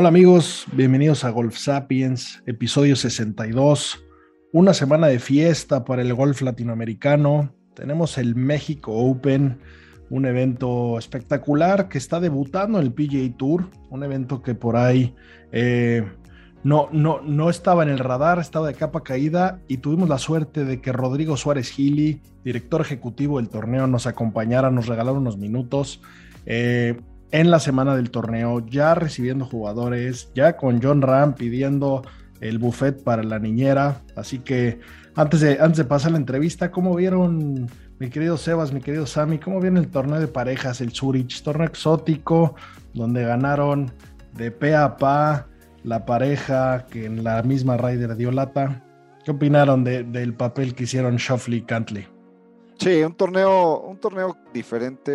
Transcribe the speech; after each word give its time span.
Hola 0.00 0.10
amigos, 0.10 0.64
bienvenidos 0.74 1.24
a 1.24 1.30
Golf 1.30 1.56
Sapiens, 1.56 2.40
episodio 2.46 2.94
62. 2.94 4.00
Una 4.52 4.72
semana 4.72 5.08
de 5.08 5.18
fiesta 5.18 5.84
para 5.84 6.02
el 6.02 6.14
golf 6.14 6.40
latinoamericano. 6.40 7.52
Tenemos 7.74 8.16
el 8.16 8.36
México 8.36 8.92
Open, 8.92 9.58
un 10.08 10.24
evento 10.24 11.00
espectacular 11.00 11.88
que 11.88 11.98
está 11.98 12.20
debutando 12.20 12.78
en 12.78 12.86
el 12.86 12.92
PGA 12.92 13.36
Tour, 13.36 13.70
un 13.90 14.04
evento 14.04 14.40
que 14.40 14.54
por 14.54 14.76
ahí 14.76 15.16
eh, 15.50 16.06
no, 16.62 16.88
no, 16.92 17.20
no 17.20 17.50
estaba 17.50 17.82
en 17.82 17.88
el 17.88 17.98
radar, 17.98 18.38
estaba 18.38 18.68
de 18.68 18.74
capa 18.74 19.02
caída 19.02 19.60
y 19.66 19.78
tuvimos 19.78 20.08
la 20.08 20.18
suerte 20.18 20.64
de 20.64 20.80
que 20.80 20.92
Rodrigo 20.92 21.36
Suárez 21.36 21.70
Gili, 21.72 22.22
director 22.44 22.80
ejecutivo 22.80 23.38
del 23.38 23.48
torneo, 23.48 23.88
nos 23.88 24.06
acompañara, 24.06 24.70
nos 24.70 24.86
regalara 24.86 25.18
unos 25.18 25.38
minutos. 25.38 26.00
Eh, 26.46 27.00
en 27.30 27.50
la 27.50 27.60
semana 27.60 27.94
del 27.94 28.10
torneo, 28.10 28.64
ya 28.66 28.94
recibiendo 28.94 29.44
jugadores, 29.44 30.30
ya 30.34 30.56
con 30.56 30.82
John 30.82 31.02
Ram 31.02 31.34
pidiendo 31.34 32.02
el 32.40 32.58
buffet 32.58 33.02
para 33.02 33.22
la 33.22 33.38
niñera. 33.38 34.02
Así 34.16 34.38
que 34.38 34.80
antes 35.14 35.40
de, 35.40 35.58
antes 35.60 35.84
pasar 35.84 36.12
la 36.12 36.18
entrevista, 36.18 36.70
¿cómo 36.70 36.94
vieron, 36.94 37.68
mi 37.98 38.08
querido 38.08 38.36
Sebas, 38.36 38.72
mi 38.72 38.80
querido 38.80 39.06
Sammy, 39.06 39.38
cómo 39.38 39.60
vieron 39.60 39.78
el 39.78 39.88
torneo 39.88 40.20
de 40.20 40.28
parejas, 40.28 40.80
el 40.80 40.92
Zurich, 40.92 41.42
torneo 41.42 41.66
exótico, 41.66 42.54
donde 42.94 43.24
ganaron 43.24 43.92
de 44.36 44.50
pe 44.50 44.74
a 44.74 44.96
pa 44.96 45.46
la 45.84 46.06
pareja 46.06 46.86
que 46.90 47.06
en 47.06 47.24
la 47.24 47.42
misma 47.42 47.76
Ryder 47.76 48.16
dio 48.16 48.30
lata? 48.30 48.84
¿Qué 49.24 49.32
opinaron 49.32 49.84
del 49.84 50.34
papel 50.34 50.74
que 50.74 50.84
hicieron 50.84 51.16
Shoffley 51.16 51.58
y 51.58 51.62
Cantley? 51.62 52.17
Sí, 52.78 53.02
un 53.02 53.12
torneo, 53.12 53.80
un 53.80 53.98
torneo 53.98 54.36
diferente 54.54 55.10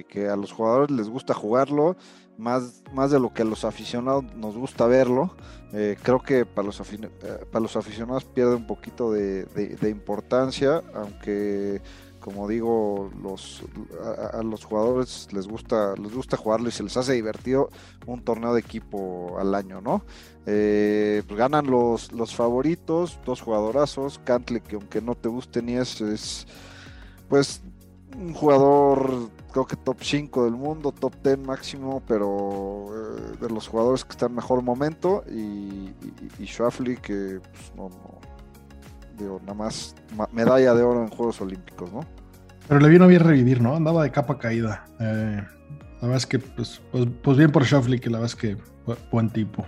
eh, 0.00 0.04
que 0.04 0.28
a 0.28 0.36
los 0.36 0.52
jugadores 0.52 0.90
les 0.90 1.08
gusta 1.08 1.32
jugarlo, 1.32 1.96
más, 2.36 2.82
más 2.92 3.10
de 3.10 3.18
lo 3.18 3.32
que 3.32 3.42
a 3.42 3.44
los 3.46 3.64
aficionados 3.64 4.24
nos 4.36 4.54
gusta 4.58 4.86
verlo. 4.86 5.34
Eh, 5.72 5.96
creo 6.02 6.20
que 6.20 6.44
para 6.44 6.66
los, 6.66 6.78
eh, 6.80 7.08
para 7.50 7.62
los 7.62 7.76
aficionados 7.76 8.26
pierde 8.26 8.56
un 8.56 8.66
poquito 8.66 9.10
de, 9.10 9.46
importancia, 9.88 10.82
aunque 10.94 11.80
como 12.20 12.46
digo, 12.46 13.10
los, 13.22 13.62
a, 14.34 14.42
los 14.42 14.66
jugadores 14.66 15.32
les 15.32 15.48
gusta, 15.48 15.94
les 15.96 16.12
gusta 16.12 16.36
jugarlo 16.36 16.68
y 16.68 16.72
se 16.72 16.82
les 16.82 16.94
hace 16.98 17.14
divertido 17.14 17.70
un 18.06 18.22
torneo 18.22 18.52
de 18.52 18.60
equipo 18.60 19.38
al 19.38 19.54
año, 19.54 19.80
¿no? 19.80 20.04
pues 20.44 21.26
ganan 21.26 21.66
los, 21.66 22.10
favoritos, 22.34 23.18
dos 23.24 23.40
jugadorazos, 23.40 24.20
Cantle, 24.24 24.60
que 24.60 24.76
aunque 24.76 25.00
no 25.00 25.14
te 25.14 25.28
guste 25.28 25.62
ni 25.62 25.74
es, 25.74 26.00
es 26.00 26.46
pues 27.28 27.62
un 28.16 28.34
jugador 28.34 29.30
creo 29.52 29.66
que 29.66 29.76
top 29.76 29.98
5 30.00 30.44
del 30.44 30.54
mundo, 30.54 30.92
top 30.92 31.14
10 31.22 31.38
máximo, 31.38 32.02
pero 32.06 32.86
eh, 32.94 33.36
de 33.40 33.50
los 33.50 33.68
jugadores 33.68 34.04
que 34.04 34.12
están 34.12 34.30
en 34.30 34.36
mejor 34.36 34.62
momento 34.62 35.24
y, 35.30 35.92
y, 36.38 36.96
que 37.02 37.40
pues, 37.40 37.72
no, 37.76 37.90
digo, 39.18 39.40
nada 39.40 39.54
más 39.54 39.94
medalla 40.32 40.74
de 40.74 40.82
oro 40.82 41.02
en 41.02 41.08
Juegos 41.08 41.40
Olímpicos, 41.40 41.92
¿no? 41.92 42.00
Pero 42.66 42.80
le 42.80 42.88
vino 42.88 43.06
bien 43.08 43.20
revivir, 43.20 43.62
¿no? 43.62 43.74
Andaba 43.74 44.02
de 44.02 44.10
capa 44.10 44.38
caída. 44.38 44.84
Eh, 45.00 45.42
la 46.00 46.00
verdad 46.02 46.16
es 46.18 46.26
que, 46.26 46.38
pues, 46.38 46.82
pues, 46.92 47.06
pues 47.22 47.38
bien 47.38 47.50
por 47.50 47.64
Shoffley, 47.64 47.98
que 47.98 48.10
la 48.10 48.18
verdad 48.18 48.34
es 48.34 48.36
que 48.36 48.56
buen 49.10 49.30
tipo. 49.30 49.64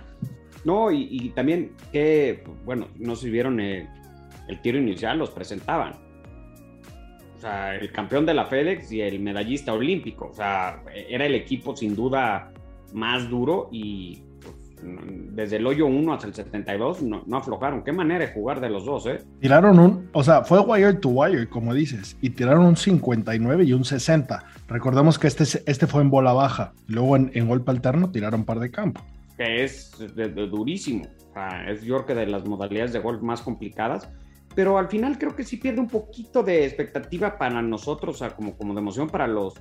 No, 0.63 0.91
y, 0.91 1.31
también 1.35 1.73
que, 1.91 2.43
bueno, 2.63 2.87
no 2.99 3.15
si 3.15 3.31
vieron 3.31 3.59
el 3.59 3.87
tiro 4.61 4.77
inicial, 4.77 5.17
los 5.17 5.31
presentaban 5.31 6.10
o 7.41 7.43
sea, 7.43 7.75
el 7.75 7.91
campeón 7.91 8.23
de 8.27 8.35
la 8.35 8.45
FedEx 8.45 8.91
y 8.91 9.01
el 9.01 9.19
medallista 9.19 9.73
olímpico. 9.73 10.27
O 10.27 10.33
sea, 10.33 10.83
era 10.93 11.25
el 11.25 11.33
equipo 11.33 11.75
sin 11.75 11.95
duda 11.95 12.51
más 12.93 13.27
duro 13.31 13.67
y 13.71 14.21
pues, 14.39 14.55
desde 15.31 15.55
el 15.55 15.65
hoyo 15.65 15.87
1 15.87 16.13
hasta 16.13 16.27
el 16.27 16.35
72 16.35 17.01
no, 17.01 17.23
no, 17.25 17.37
aflojaron. 17.37 17.83
Qué 17.83 17.93
manera 17.93 18.27
de 18.27 18.31
jugar 18.31 18.61
de 18.61 18.69
los 18.69 18.85
dos, 18.85 19.07
¿eh? 19.07 19.23
Tiraron 19.39 19.79
un, 19.79 20.07
o 20.13 20.23
sea, 20.23 20.43
fue 20.43 20.59
wire 20.59 20.93
to 20.93 21.09
wire, 21.09 21.49
como 21.49 21.73
dices, 21.73 22.15
y 22.21 22.29
tiraron 22.29 22.63
un 22.63 22.75
59 22.75 23.63
y 23.63 23.73
un 23.73 23.85
60. 23.85 24.43
Recordemos 24.67 25.17
que 25.17 25.25
este, 25.25 25.45
este 25.65 25.87
fue 25.87 26.03
en 26.03 26.11
bola 26.11 26.33
baja. 26.33 26.73
Luego 26.85 27.15
en, 27.15 27.47
golpe 27.47 27.71
alterno 27.71 28.11
tiraron 28.11 28.45
par 28.45 28.59
de 28.59 28.69
campo. 28.69 29.01
Que 29.35 29.63
es 29.63 29.91
durísimo. 30.51 31.07
O 31.31 31.33
sea, 31.33 31.71
es 31.71 31.81
yo 31.81 31.95
creo 31.95 32.05
que 32.05 32.13
de 32.13 32.27
las 32.27 32.45
modalidades 32.45 32.93
de 32.93 32.99
golf 32.99 33.23
más 33.23 33.41
complicadas 33.41 34.11
pero 34.55 34.77
al 34.77 34.87
final 34.87 35.17
creo 35.17 35.35
que 35.35 35.43
sí 35.43 35.57
pierde 35.57 35.79
un 35.79 35.87
poquito 35.87 36.43
de 36.43 36.65
expectativa 36.65 37.37
para 37.37 37.61
nosotros, 37.61 38.15
o 38.15 38.17
sea, 38.17 38.29
como, 38.31 38.57
como 38.57 38.73
de 38.73 38.79
emoción 38.79 39.09
para 39.09 39.27
los... 39.27 39.55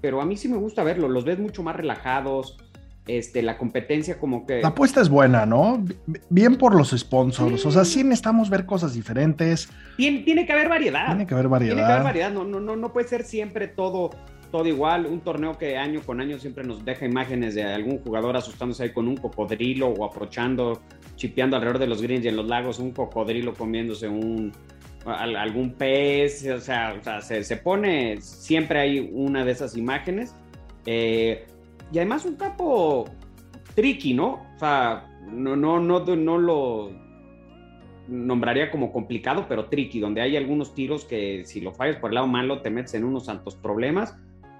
Pero 0.00 0.20
a 0.20 0.24
mí 0.24 0.36
sí 0.36 0.48
me 0.48 0.56
gusta 0.56 0.84
verlo, 0.84 1.08
los 1.08 1.24
ves 1.24 1.38
mucho 1.38 1.62
más 1.62 1.74
relajados, 1.74 2.56
este, 3.08 3.42
la 3.42 3.58
competencia 3.58 4.18
como 4.18 4.46
que... 4.46 4.60
La 4.60 4.68
apuesta 4.68 5.00
es 5.00 5.08
buena, 5.08 5.44
¿no? 5.44 5.84
Bien 6.28 6.56
por 6.56 6.76
los 6.76 6.90
sponsors, 6.90 7.66
o 7.66 7.70
sea, 7.72 7.84
sí 7.84 8.04
necesitamos 8.04 8.48
ver 8.48 8.64
cosas 8.64 8.94
diferentes. 8.94 9.68
Tiene, 9.96 10.20
tiene 10.20 10.46
que 10.46 10.52
haber 10.52 10.68
variedad. 10.68 11.06
Tiene 11.06 11.26
que 11.26 11.34
haber 11.34 11.48
variedad. 11.48 11.74
Tiene 11.74 11.86
que 11.86 11.92
haber 11.92 12.04
variedad, 12.04 12.30
no, 12.30 12.44
no, 12.44 12.60
no, 12.60 12.76
no 12.76 12.92
puede 12.92 13.08
ser 13.08 13.24
siempre 13.24 13.66
todo 13.66 14.10
todo 14.50 14.66
igual, 14.66 15.06
un 15.06 15.20
torneo 15.20 15.58
que 15.58 15.76
año 15.76 16.00
con 16.04 16.20
año 16.20 16.38
siempre 16.38 16.64
nos 16.64 16.84
deja 16.84 17.04
imágenes 17.04 17.54
de 17.54 17.64
algún 17.64 17.98
jugador 17.98 18.36
asustándose 18.36 18.84
ahí 18.84 18.90
con 18.90 19.06
un 19.06 19.16
cocodrilo 19.16 19.88
o 19.88 20.04
aprochando, 20.04 20.80
chipeando 21.16 21.56
alrededor 21.56 21.78
de 21.78 21.86
los 21.86 22.00
greens 22.00 22.24
y 22.24 22.28
en 22.28 22.36
los 22.36 22.46
lagos, 22.46 22.78
un 22.78 22.92
cocodrilo 22.92 23.54
comiéndose 23.54 24.08
un 24.08 24.52
algún 25.06 25.72
pez, 25.72 26.46
o 26.48 26.60
sea, 26.60 27.00
se, 27.22 27.56
pone, 27.56 28.20
siempre 28.20 28.80
hay 28.80 29.10
una 29.12 29.44
de 29.44 29.52
esas 29.52 29.76
imágenes. 29.76 30.34
Eh, 30.84 31.46
y 31.92 31.98
además 31.98 32.26
un 32.26 32.36
campo 32.36 33.06
tricky, 33.74 34.12
¿no? 34.12 34.46
O 34.54 34.58
sea, 34.58 35.06
no, 35.30 35.56
no, 35.56 35.80
no, 35.80 36.00
no 36.04 36.38
lo 36.38 36.90
nombraría 38.06 38.70
como 38.70 38.92
complicado, 38.92 39.46
pero 39.48 39.66
tricky, 39.66 40.00
donde 40.00 40.20
hay 40.20 40.36
algunos 40.36 40.74
tiros 40.74 41.04
que 41.04 41.44
si 41.44 41.60
lo 41.60 41.72
fallas 41.72 41.96
por 41.96 42.10
el 42.10 42.16
lado 42.16 42.26
malo 42.26 42.60
te 42.60 42.70
metes 42.70 42.94
en 42.94 43.04
unos 43.04 43.26
santos 43.26 43.54
problemas 43.54 44.16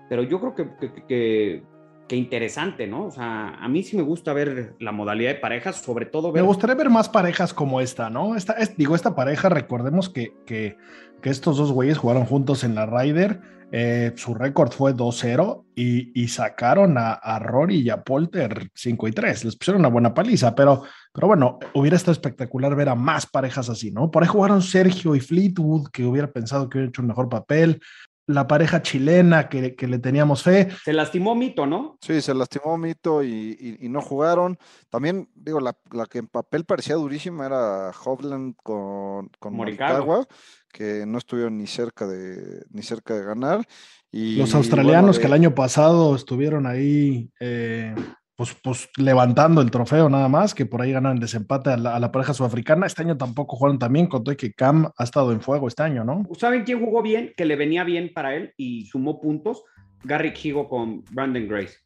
pero 0.09 0.23
yo 0.23 0.41
creo 0.41 0.55
que, 0.55 1.63
que 2.09 2.17
interesante, 2.17 2.87
¿no? 2.87 3.07
O 3.07 3.11
sea, 3.11 3.51
a 3.51 3.69
mí 3.69 3.83
sí 3.83 3.97
me 3.97 4.03
gusta 4.03 4.33
ver 4.33 4.75
la 4.81 4.91
modalidad 4.91 5.35
de 5.35 5.41
parejas, 5.41 5.77
sobre 5.77 6.07
todo 6.07 6.33
ver... 6.33 6.43
Me 6.43 6.49
gustaría 6.49 6.75
ver 6.75 6.91
más 6.91 7.09
parejas 7.09 7.53
como 7.53 7.81
esta, 7.81 8.11
¿no? 8.11 8.35
Esta, 8.35 8.55
es, 8.55 8.77
digo, 8.77 8.95
esta 8.95 9.15
pareja, 9.15 9.49
recordemos 9.49 10.09
que, 10.09 10.33
que, 10.47 10.77
que, 11.21 11.31
estos 11.31 11.59
dos 11.59 11.71
güeyes 11.71 11.99
jugaron 11.99 12.25
juntos 12.25 12.65
en 12.65 12.75
la 12.75 12.87
Ryder, 12.87 13.41
eh, 13.71 14.13
su 14.17 14.35
récord 14.35 14.73
fue 14.73 14.95
2-0 14.95 15.65
y, 15.77 16.19
y, 16.21 16.29
sacaron 16.29 16.97
a, 16.97 17.13
a, 17.13 17.39
Rory 17.39 17.81
y 17.81 17.91
a 17.91 18.03
Polter 18.03 18.71
5 18.75 19.09
y 19.09 19.13
3, 19.13 19.45
les 19.45 19.57
pusieron 19.57 19.81
una 19.81 19.91
buena 19.91 20.15
paliza, 20.15 20.55
pero, 20.55 20.85
pero 21.13 21.27
bueno, 21.27 21.59
hubiera 21.75 21.97
estado 21.97 22.13
espectacular 22.13 22.75
ver 22.75 22.89
a 22.89 22.95
más 22.95 23.27
parejas 23.27 23.69
así, 23.69 23.91
¿no? 23.91 24.11
Por 24.11 24.23
ahí 24.23 24.29
jugaron 24.29 24.63
Sergio 24.63 25.15
y 25.15 25.21
Fleetwood, 25.21 25.89
que 25.93 26.07
hubiera 26.07 26.33
pensado 26.33 26.71
que 26.71 26.79
hubiera 26.79 26.89
hecho 26.89 27.03
un 27.03 27.09
mejor 27.09 27.29
papel, 27.29 27.81
la 28.29 28.47
pareja 28.47 28.83
chilena 28.83 29.49
que, 29.49 29.75
que, 29.75 29.89
le 29.89 29.99
teníamos 29.99 30.43
fe. 30.43 30.69
Se 30.85 30.93
lastimó 30.93 31.35
Mito, 31.35 31.67
¿no? 31.67 31.97
Sí, 32.03 32.21
se 32.21 32.35
lastimó 32.35 32.77
Mito 32.77 33.23
y, 33.23 33.57
y, 33.59 33.87
y 33.87 33.89
no 33.89 34.03
jugaron. 34.03 34.59
También, 34.91 35.31
digo, 35.35 35.61
la, 35.61 35.75
la, 35.91 36.05
que 36.05 36.19
en 36.19 36.29
papel 36.29 36.67
parecía 36.67 36.97
durísima 36.97 37.47
era 37.47 37.91
Hovland 37.91 38.55
con, 38.63 39.31
con 39.39 39.55
Morikawa, 39.55 40.27
que 40.71 41.07
no 41.07 41.17
estuvieron 41.17 41.57
ni 41.57 41.67
cerca 41.67 42.07
de, 42.07 42.67
ni 42.71 42.83
cerca 42.83 43.15
de 43.15 43.25
ganar. 43.25 43.67
Y, 44.13 44.37
Los 44.37 44.55
australianos 44.55 45.01
bueno, 45.01 45.13
de... 45.15 45.21
que 45.21 45.27
el 45.27 45.33
año 45.33 45.55
pasado 45.55 46.15
estuvieron 46.15 46.67
ahí 46.67 47.31
eh, 47.41 47.95
pues, 48.39 48.55
pues, 48.63 48.89
levantando 48.97 49.61
el 49.61 49.73
trofeo 49.73 50.09
nada 50.09 50.29
más, 50.29 50.55
que 50.55 50.65
por 50.65 50.81
ahí 50.81 50.93
ganaron 50.93 51.19
desempate 51.19 51.71
a 51.71 51.77
la, 51.77 52.13
pareja 52.13 52.33
sudafricana. 52.33 52.87
Este 52.87 53.03
año 53.03 53.17
tampoco 53.17 53.57
jugaron 53.57 53.81
también, 53.81 54.07
con 54.07 54.23
todo 54.23 54.37
que 54.37 54.53
Cam 54.53 54.93
ha 54.97 55.03
estado 55.03 55.33
en 55.33 55.41
fuego 55.41 55.67
este 55.67 55.83
año, 55.83 56.05
¿no? 56.05 56.23
¿Saben 56.39 56.63
quién 56.63 56.79
jugó 56.79 57.03
bien? 57.03 57.33
Que 57.37 57.45
le 57.45 57.57
venía 57.57 57.83
bien 57.83 58.13
para 58.15 58.37
él 58.37 58.55
y 58.57 58.87
sumó 58.87 59.21
puntos. 59.21 59.65
Garrick 60.05 60.45
Higo 60.45 60.69
con 60.69 61.03
Brandon 61.11 61.49
Grace. 61.49 61.79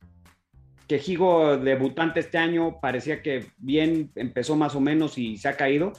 Que 0.86 1.00
Higo, 1.02 1.56
debutante 1.56 2.20
este 2.20 2.36
año, 2.36 2.80
parecía 2.82 3.22
que 3.22 3.46
bien 3.56 4.12
empezó 4.14 4.54
más 4.54 4.74
o 4.74 4.80
menos 4.82 5.16
y 5.16 5.38
se 5.38 5.48
ha 5.48 5.56
caído. 5.56 5.94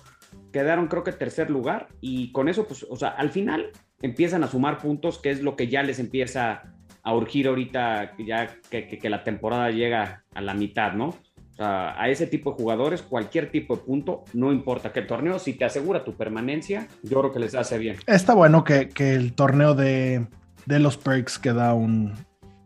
Quedaron 0.51 0.85
creo 0.85 1.03
que 1.03 1.13
tercer 1.13 1.49
lugar 1.49 1.87
y 1.99 2.31
con 2.31 2.47
eso, 2.47 2.67
pues, 2.67 2.85
o 2.87 2.95
sea, 2.95 3.09
al 3.09 3.31
final 3.31 3.71
empiezan 4.03 4.43
a 4.43 4.47
sumar 4.47 4.77
puntos, 4.77 5.17
que 5.17 5.31
es 5.31 5.41
lo 5.41 5.55
que 5.55 5.67
ya 5.67 5.81
les 5.81 5.97
empieza 5.97 6.75
a 7.03 7.13
urgir 7.13 7.47
ahorita 7.47 8.15
ya 8.17 8.47
que, 8.69 8.87
que, 8.87 8.97
que, 8.97 9.09
la 9.09 9.23
temporada 9.23 9.69
llega 9.71 10.23
a 10.33 10.41
la 10.41 10.53
mitad, 10.53 10.93
¿no? 10.93 11.07
O 11.09 11.55
sea, 11.55 12.01
a 12.01 12.09
ese 12.09 12.25
tipo 12.25 12.51
de 12.51 12.57
jugadores, 12.57 13.01
cualquier 13.03 13.51
tipo 13.51 13.75
de 13.75 13.83
punto, 13.83 14.23
no 14.33 14.51
importa 14.51 14.91
qué 14.91 15.01
torneo, 15.03 15.37
si 15.37 15.53
te 15.53 15.65
asegura 15.65 16.03
tu 16.03 16.13
permanencia, 16.13 16.87
yo 17.03 17.19
creo 17.19 17.31
que 17.31 17.39
les 17.39 17.53
hace 17.53 17.77
bien. 17.77 17.97
Está 18.07 18.33
bueno 18.33 18.63
que, 18.63 18.89
que 18.89 19.13
el 19.13 19.33
torneo 19.33 19.75
de, 19.75 20.25
de, 20.65 20.79
los 20.79 20.97
perks 20.97 21.37
que 21.37 21.53
da 21.53 21.75
un, 21.75 22.13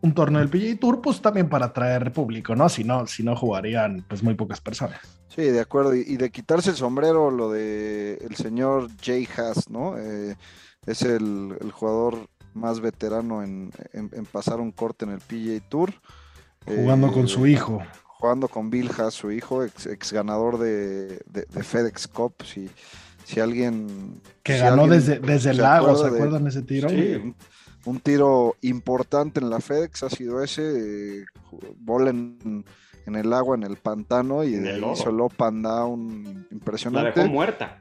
un 0.00 0.14
torneo 0.14 0.40
del 0.40 0.48
PGA 0.48 0.80
Tour, 0.80 1.02
pues 1.02 1.20
también 1.20 1.50
para 1.50 1.66
atraer 1.66 2.12
público, 2.12 2.56
¿no? 2.56 2.68
Si 2.68 2.84
no, 2.84 3.06
si 3.06 3.22
no 3.22 3.36
jugarían 3.36 4.04
pues 4.08 4.22
muy 4.22 4.34
pocas 4.34 4.60
personas. 4.60 5.00
Sí, 5.28 5.42
de 5.42 5.60
acuerdo. 5.60 5.94
Y, 5.94 6.04
y 6.06 6.16
de 6.16 6.30
quitarse 6.30 6.70
el 6.70 6.76
sombrero, 6.76 7.30
lo 7.30 7.50
de 7.50 8.14
el 8.14 8.36
señor 8.36 8.88
Jay 9.02 9.28
Haas, 9.36 9.68
¿no? 9.68 9.98
Eh, 9.98 10.34
es 10.86 11.02
el, 11.02 11.56
el 11.60 11.72
jugador 11.72 12.28
más 12.58 12.80
veterano 12.80 13.42
en, 13.42 13.72
en, 13.92 14.10
en, 14.12 14.26
pasar 14.26 14.60
un 14.60 14.72
corte 14.72 15.04
en 15.04 15.12
el 15.12 15.20
PGA 15.20 15.66
Tour. 15.68 15.92
Jugando 16.66 17.08
eh, 17.08 17.12
con 17.12 17.28
su 17.28 17.46
hijo. 17.46 17.82
Jugando 18.04 18.48
con 18.48 18.68
Bill 18.68 18.90
Haas, 18.98 19.14
su 19.14 19.30
hijo, 19.30 19.64
ex, 19.64 19.86
ex 19.86 20.12
ganador 20.12 20.58
de, 20.58 21.20
de, 21.26 21.46
de, 21.48 21.62
FedEx 21.62 22.08
Cup. 22.08 22.34
Si, 22.44 22.68
si 23.24 23.40
alguien. 23.40 24.20
Que 24.42 24.54
si 24.54 24.60
ganó 24.60 24.82
alguien 24.82 25.00
desde, 25.00 25.18
desde 25.20 25.50
el 25.50 25.58
lago, 25.58 25.96
¿se 25.96 26.06
acuerdan 26.06 26.44
de 26.44 26.50
ese 26.50 26.62
tiro? 26.62 26.88
Sí, 26.88 27.14
un, 27.14 27.36
un, 27.84 28.00
tiro 28.00 28.56
importante 28.62 29.40
en 29.40 29.50
la 29.50 29.60
FedEx 29.60 30.02
ha 30.02 30.10
sido 30.10 30.42
ese. 30.42 31.20
Eh, 31.20 31.24
bola 31.78 32.10
en, 32.10 32.64
en, 33.06 33.14
el 33.14 33.32
agua, 33.32 33.56
en 33.56 33.62
el 33.62 33.76
pantano, 33.76 34.42
y 34.42 34.52
de 34.52 34.74
ahí 34.74 34.84
hizo 34.92 35.10
el 35.10 35.20
up 35.20 35.34
and 35.38 35.64
down 35.64 36.46
impresionante. 36.50 37.10
La 37.10 37.14
dejó 37.14 37.32
muerta. 37.32 37.80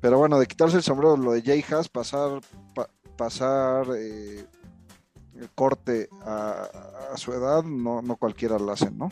Pero 0.00 0.18
bueno, 0.18 0.38
de 0.38 0.46
quitarse 0.46 0.76
el 0.76 0.82
sombrero, 0.82 1.16
lo 1.16 1.32
de 1.32 1.42
Jay 1.42 1.64
Haas, 1.70 1.88
pasar, 1.88 2.40
pa, 2.74 2.88
pasar 3.18 3.86
eh, 3.98 4.46
el 5.38 5.50
corte 5.50 6.08
a, 6.24 6.68
su 7.16 7.32
edad, 7.32 7.64
no, 7.64 8.00
no 8.00 8.16
cualquiera 8.16 8.58
lo 8.58 8.72
hace, 8.72 8.90
¿no? 8.90 9.10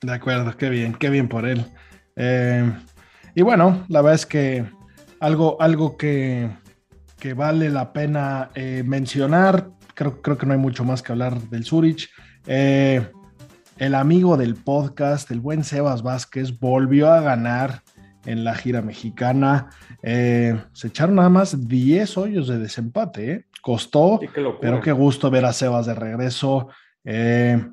De 0.00 0.12
acuerdo, 0.12 0.56
qué 0.56 0.70
bien, 0.70 0.94
qué 0.94 1.10
bien 1.10 1.28
por 1.28 1.46
él. 1.46 1.64
Eh, 2.16 2.72
y 3.34 3.42
bueno, 3.42 3.84
la 3.88 4.00
verdad 4.00 4.14
es 4.14 4.26
que 4.26 4.66
algo, 5.20 5.60
algo 5.60 5.96
que, 5.96 6.50
que 7.18 7.34
vale 7.34 7.70
la 7.70 7.92
pena 7.92 8.50
eh, 8.54 8.82
mencionar, 8.84 9.70
creo, 9.94 10.22
creo, 10.22 10.38
que 10.38 10.46
no 10.46 10.54
hay 10.54 10.58
mucho 10.58 10.84
más 10.84 11.02
que 11.02 11.12
hablar 11.12 11.40
del 11.42 11.64
Zurich. 11.64 12.10
El 12.46 13.94
amigo 13.94 14.38
del 14.38 14.54
podcast, 14.54 15.30
el 15.30 15.40
buen 15.40 15.62
Sebas 15.62 16.02
Vázquez, 16.02 16.58
volvió 16.58 17.12
a 17.12 17.20
ganar 17.20 17.82
en 18.26 18.44
la 18.44 18.54
gira 18.54 18.82
mexicana. 18.82 19.70
Eh, 20.02 20.60
se 20.72 20.88
echaron 20.88 21.16
nada 21.16 21.28
más 21.28 21.68
10 21.68 22.18
hoyos 22.18 22.48
de 22.48 22.58
desempate, 22.58 23.32
¿eh? 23.32 23.46
costó, 23.62 24.18
sí, 24.20 24.28
qué 24.32 24.44
pero 24.60 24.80
qué 24.80 24.92
gusto 24.92 25.30
ver 25.30 25.44
a 25.44 25.52
Sebas 25.52 25.86
de 25.86 25.94
regreso. 25.94 26.68
Eh, 27.04 27.64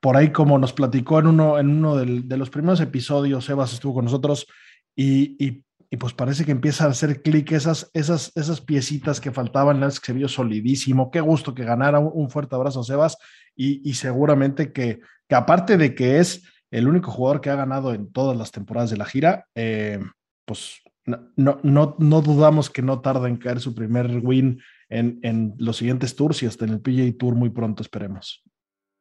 por 0.00 0.16
ahí, 0.16 0.30
como 0.30 0.58
nos 0.58 0.72
platicó 0.72 1.18
en 1.18 1.28
uno, 1.28 1.58
en 1.58 1.70
uno 1.70 1.96
del, 1.96 2.28
de 2.28 2.36
los 2.36 2.50
primeros 2.50 2.80
episodios, 2.80 3.44
Sebas 3.44 3.72
estuvo 3.72 3.94
con 3.94 4.04
nosotros 4.04 4.46
y, 4.94 5.36
y, 5.44 5.64
y 5.90 5.96
pues 5.96 6.12
parece 6.12 6.44
que 6.44 6.52
empieza 6.52 6.84
a 6.84 6.90
hacer 6.90 7.22
clic 7.22 7.52
esas, 7.52 7.90
esas, 7.94 8.32
esas 8.36 8.60
piecitas 8.60 9.20
que 9.20 9.32
faltaban, 9.32 9.80
que 9.80 9.90
se 9.90 10.12
vio 10.12 10.28
solidísimo. 10.28 11.10
Qué 11.10 11.20
gusto 11.20 11.54
que 11.54 11.64
ganara. 11.64 11.98
Un, 11.98 12.10
un 12.12 12.30
fuerte 12.30 12.54
abrazo 12.54 12.80
a 12.80 12.84
Sebas 12.84 13.16
y, 13.54 13.88
y 13.88 13.94
seguramente 13.94 14.72
que, 14.72 15.00
que 15.28 15.34
aparte 15.34 15.76
de 15.76 15.94
que 15.94 16.18
es 16.18 16.42
el 16.70 16.88
único 16.88 17.10
jugador 17.10 17.40
que 17.40 17.50
ha 17.50 17.56
ganado 17.56 17.94
en 17.94 18.12
todas 18.12 18.36
las 18.36 18.50
temporadas 18.52 18.90
de 18.90 18.96
la 18.96 19.04
gira, 19.04 19.46
eh, 19.54 20.00
pues 20.44 20.80
no, 21.04 21.58
no, 21.62 21.96
no, 21.98 22.20
dudamos 22.20 22.68
que 22.68 22.82
no 22.82 23.00
tarda 23.00 23.28
en 23.28 23.38
caer 23.38 23.60
su 23.60 23.74
primer 23.74 24.20
win 24.22 24.60
en, 24.90 25.18
en, 25.22 25.54
los 25.58 25.78
siguientes 25.78 26.14
tours 26.14 26.42
y 26.42 26.46
hasta 26.46 26.66
en 26.66 26.72
el 26.72 26.80
PGA 26.80 27.16
Tour 27.18 27.34
muy 27.34 27.48
pronto 27.48 27.82
esperemos. 27.82 28.42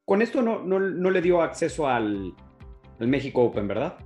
Con 0.06 0.22
esto 0.22 0.42
no, 0.42 0.64
no, 0.64 0.80
no 0.80 1.10
le 1.10 1.22
dio 1.22 1.42
acceso 1.42 1.88
al, 1.88 2.34
al, 3.00 3.08
México 3.08 3.44
Open, 3.44 3.68
¿verdad? 3.68 3.98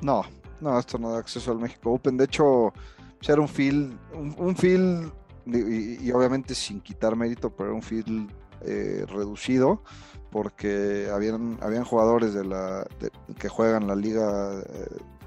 No, 0.00 0.22
no, 0.60 0.78
esto 0.78 0.98
no 0.98 1.12
da 1.12 1.18
acceso 1.18 1.52
al 1.52 1.58
México 1.58 1.92
Open. 1.92 2.16
De 2.16 2.24
hecho, 2.24 2.72
pues 3.18 3.28
era 3.28 3.42
un 3.42 3.48
field, 3.48 3.98
un, 4.14 4.34
un 4.38 4.56
field 4.56 5.12
y, 5.44 6.06
y, 6.06 6.12
obviamente 6.12 6.54
sin 6.54 6.80
quitar 6.80 7.14
mérito, 7.14 7.54
pero 7.54 7.70
era 7.70 7.76
un 7.76 7.82
field 7.82 8.30
eh, 8.62 9.04
reducido 9.06 9.82
porque 10.30 11.08
habían, 11.12 11.58
habían 11.60 11.84
jugadores 11.84 12.34
de 12.34 12.44
la, 12.44 12.86
de, 13.00 13.10
que 13.38 13.48
juegan 13.48 13.86
la 13.86 13.96
liga 13.96 14.62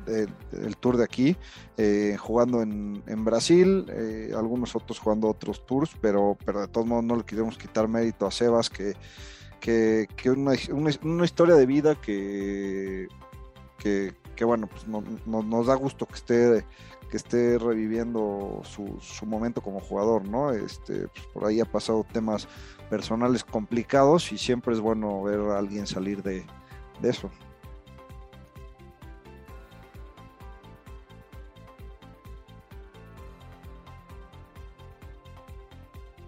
eh, 0.07 0.27
del 0.51 0.77
tour 0.77 0.97
de 0.97 1.03
aquí, 1.03 1.37
eh, 1.77 2.17
jugando 2.19 2.61
en, 2.61 3.01
en 3.07 3.23
Brasil, 3.23 3.85
eh, 3.89 4.31
algunos 4.35 4.75
otros 4.75 4.99
jugando 4.99 5.29
otros 5.29 5.65
tours, 5.65 5.91
pero, 6.01 6.37
pero 6.45 6.61
de 6.61 6.67
todos 6.67 6.85
modos 6.85 7.05
no 7.05 7.15
le 7.15 7.23
queremos 7.23 7.57
quitar 7.57 7.87
mérito 7.87 8.25
a 8.25 8.31
Sebas, 8.31 8.69
que, 8.69 8.95
que, 9.61 10.07
que 10.15 10.29
una, 10.29 10.53
una, 10.73 11.25
historia 11.25 11.55
de 11.55 11.65
vida 11.65 11.95
que, 11.95 13.07
que, 13.77 14.13
que 14.35 14.43
bueno, 14.43 14.67
pues 14.67 14.87
no, 14.87 15.03
no, 15.25 15.41
nos 15.41 15.67
da 15.67 15.75
gusto 15.75 16.05
que 16.05 16.15
esté 16.15 16.65
que 17.13 17.17
esté 17.17 17.59
reviviendo 17.59 18.63
su, 18.63 18.97
momento 19.27 19.61
como 19.61 19.79
jugador, 19.79 20.27
¿no? 20.27 20.49
Este, 20.49 21.07
pues 21.09 21.27
por 21.31 21.45
ahí 21.45 21.59
ha 21.59 21.65
pasado 21.65 22.03
temas 22.11 22.47
personales 22.89 23.43
complicados 23.43 24.31
y 24.31 24.39
siempre 24.39 24.73
es 24.73 24.79
bueno 24.79 25.21
ver 25.21 25.39
a 25.39 25.59
alguien 25.59 25.85
salir 25.85 26.23
de, 26.23 26.43
de 27.03 27.09
eso. 27.11 27.29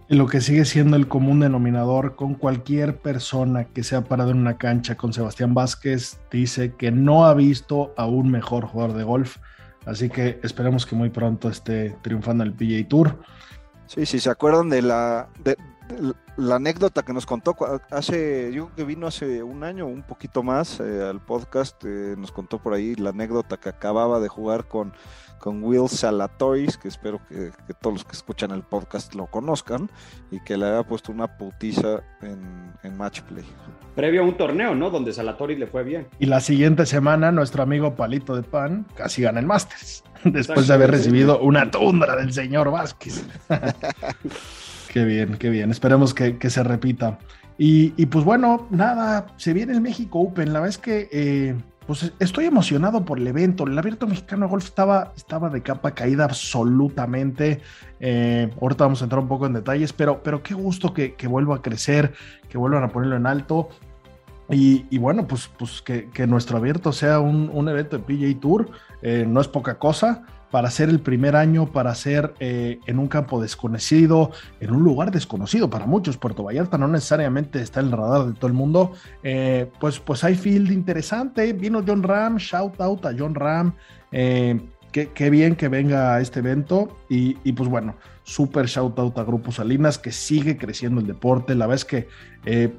Lo 0.07 0.27
que 0.27 0.39
sigue 0.39 0.65
siendo 0.65 0.97
el 0.97 1.07
común 1.07 1.39
denominador 1.39 2.15
con 2.15 2.35
cualquier 2.35 2.99
persona 2.99 3.63
que 3.69 3.83
se 3.83 3.95
ha 3.95 4.03
parado 4.03 4.29
en 4.29 4.37
una 4.37 4.59
cancha 4.59 4.95
con 4.95 5.13
Sebastián 5.13 5.55
Vázquez 5.55 6.19
dice 6.29 6.75
que 6.75 6.91
no 6.91 7.25
ha 7.25 7.33
visto 7.33 7.91
a 7.97 8.05
un 8.05 8.29
mejor 8.29 8.67
jugador 8.67 8.95
de 8.95 9.03
golf. 9.03 9.37
Así 9.85 10.09
que 10.09 10.39
esperemos 10.43 10.85
que 10.85 10.95
muy 10.95 11.09
pronto 11.09 11.49
esté 11.49 11.95
triunfando 12.01 12.43
el 12.43 12.53
PGA 12.53 12.87
Tour. 12.87 13.19
Sí, 13.87 14.05
sí, 14.05 14.19
se 14.19 14.29
acuerdan 14.29 14.69
de 14.69 14.81
la, 14.81 15.29
de, 15.43 15.55
de 15.87 16.13
la 16.37 16.55
anécdota 16.55 17.03
que 17.03 17.13
nos 17.13 17.25
contó 17.25 17.55
hace, 17.91 18.51
yo 18.51 18.65
creo 18.65 18.75
que 18.75 18.83
vino 18.83 19.07
hace 19.07 19.43
un 19.43 19.63
año, 19.63 19.85
un 19.85 20.01
poquito 20.01 20.43
más 20.43 20.79
eh, 20.79 21.03
al 21.03 21.21
podcast, 21.21 21.83
eh, 21.85 22.15
nos 22.17 22.31
contó 22.31 22.57
por 22.59 22.73
ahí 22.73 22.95
la 22.95 23.11
anécdota 23.11 23.57
que 23.57 23.69
acababa 23.69 24.19
de 24.19 24.27
jugar 24.27 24.67
con, 24.67 24.93
con 25.39 25.63
Will 25.63 25.87
Salatoris, 25.87 26.77
que 26.77 26.87
espero 26.87 27.19
que, 27.27 27.51
que, 27.67 27.73
todos 27.73 27.95
los 27.95 28.05
que 28.05 28.13
escuchan 28.13 28.51
el 28.51 28.63
podcast 28.63 29.13
lo 29.15 29.27
conozcan, 29.27 29.89
y 30.31 30.39
que 30.41 30.57
le 30.57 30.65
había 30.67 30.83
puesto 30.83 31.11
una 31.11 31.37
putiza 31.37 32.01
en, 32.21 32.73
en 32.83 32.97
match 32.97 33.21
play. 33.21 33.45
Previo 33.95 34.21
a 34.21 34.25
un 34.25 34.35
torneo, 34.35 34.75
¿no? 34.75 34.89
Donde 34.89 35.13
Salatoris 35.13 35.57
le 35.57 35.67
fue 35.67 35.83
bien. 35.83 36.07
Y 36.19 36.25
la 36.25 36.41
siguiente 36.41 36.85
semana, 36.85 37.31
nuestro 37.31 37.63
amigo 37.63 37.95
Palito 37.95 38.35
de 38.35 38.43
Pan 38.43 38.85
casi 38.95 39.21
gana 39.21 39.39
el 39.39 39.45
Masters, 39.45 40.03
después 40.23 40.67
de 40.67 40.73
haber 40.73 40.91
recibido 40.91 41.39
una 41.39 41.71
tundra 41.71 42.15
del 42.15 42.33
señor 42.33 42.71
Vázquez. 42.71 43.25
Qué 44.95 45.03
bien, 45.03 45.35
qué 45.37 45.49
bien. 45.49 45.71
Esperemos 45.71 46.13
que, 46.13 46.37
se 46.49 46.63
repita. 46.63 47.19
Y, 47.57 47.89
pues 48.05 48.23
bueno, 48.23 48.65
nada, 48.69 49.27
se 49.35 49.51
viene 49.51 49.73
el 49.73 49.81
México 49.81 50.21
Open. 50.21 50.53
La 50.53 50.61
verdad 50.61 50.69
es 50.69 50.77
que 50.77 51.09
eh, 51.11 51.55
pues 51.87 52.11
estoy 52.19 52.45
emocionado 52.45 53.05
por 53.05 53.19
el 53.19 53.27
evento. 53.27 53.65
El 53.65 53.77
abierto 53.77 54.07
mexicano 54.07 54.45
de 54.45 54.51
golf 54.51 54.65
estaba, 54.65 55.13
estaba 55.15 55.49
de 55.49 55.61
capa 55.61 55.91
caída 55.91 56.25
absolutamente. 56.25 57.61
Eh, 57.99 58.49
ahorita 58.61 58.85
vamos 58.85 59.01
a 59.01 59.05
entrar 59.05 59.21
un 59.21 59.27
poco 59.27 59.45
en 59.45 59.53
detalles, 59.53 59.93
pero, 59.93 60.23
pero 60.23 60.41
qué 60.41 60.53
gusto 60.53 60.93
que, 60.93 61.15
vuelva 61.27 61.57
a 61.57 61.61
crecer, 61.61 62.13
que 62.49 62.57
vuelvan 62.57 62.83
a 62.83 62.89
ponerlo 62.89 63.15
en 63.15 63.27
alto. 63.27 63.69
Y, 64.49 64.97
bueno, 64.99 65.27
pues, 65.27 65.49
pues 65.57 65.81
que, 65.81 66.27
nuestro 66.27 66.57
abierto 66.57 66.91
sea 66.91 67.19
un, 67.19 67.49
un 67.51 67.67
evento 67.67 67.97
de 67.97 68.03
PJ 68.03 68.39
Tour, 68.39 68.69
eh, 69.01 69.25
no 69.27 69.41
es 69.41 69.47
poca 69.47 69.79
cosa 69.79 70.23
para 70.55 70.71
ser 70.71 70.87
el 70.87 71.01
primer 71.01 71.35
año, 71.35 71.69
para 71.69 71.93
ser 71.95 72.33
eh, 72.39 72.79
en 72.85 72.97
un 72.97 73.09
campo 73.09 73.41
desconocido, 73.41 74.31
en 74.61 74.71
un 74.71 74.85
lugar 74.85 75.11
desconocido 75.11 75.69
para 75.69 75.85
muchos. 75.85 76.15
Puerto 76.15 76.43
Vallarta 76.45 76.77
no 76.77 76.87
necesariamente 76.87 77.61
está 77.61 77.81
en 77.81 77.87
el 77.87 77.91
radar 77.91 78.27
de 78.27 78.33
todo 78.35 78.47
el 78.47 78.53
mundo. 78.53 78.93
Eh, 79.21 79.69
pues, 79.81 79.99
pues 79.99 80.23
hay 80.23 80.35
field 80.35 80.71
interesante. 80.71 81.51
Vino 81.51 81.83
John 81.85 82.03
Ram, 82.03 82.37
shout 82.37 82.79
out 82.79 83.05
a 83.05 83.13
John 83.19 83.35
Ram. 83.35 83.75
Eh, 84.13 84.57
qué, 84.93 85.29
bien 85.29 85.57
que 85.57 85.67
venga 85.67 86.15
a 86.15 86.21
este 86.21 86.39
evento. 86.39 86.99
Y, 87.09 87.35
y, 87.43 87.51
pues 87.51 87.67
bueno, 87.67 87.97
súper 88.23 88.67
shout 88.67 88.97
out 88.97 89.17
a 89.17 89.25
Grupo 89.25 89.51
Salinas, 89.51 89.97
que 89.97 90.13
sigue 90.13 90.57
creciendo 90.57 91.01
el 91.01 91.07
deporte. 91.07 91.53
La 91.55 91.67
vez 91.67 91.83
que 91.83 92.07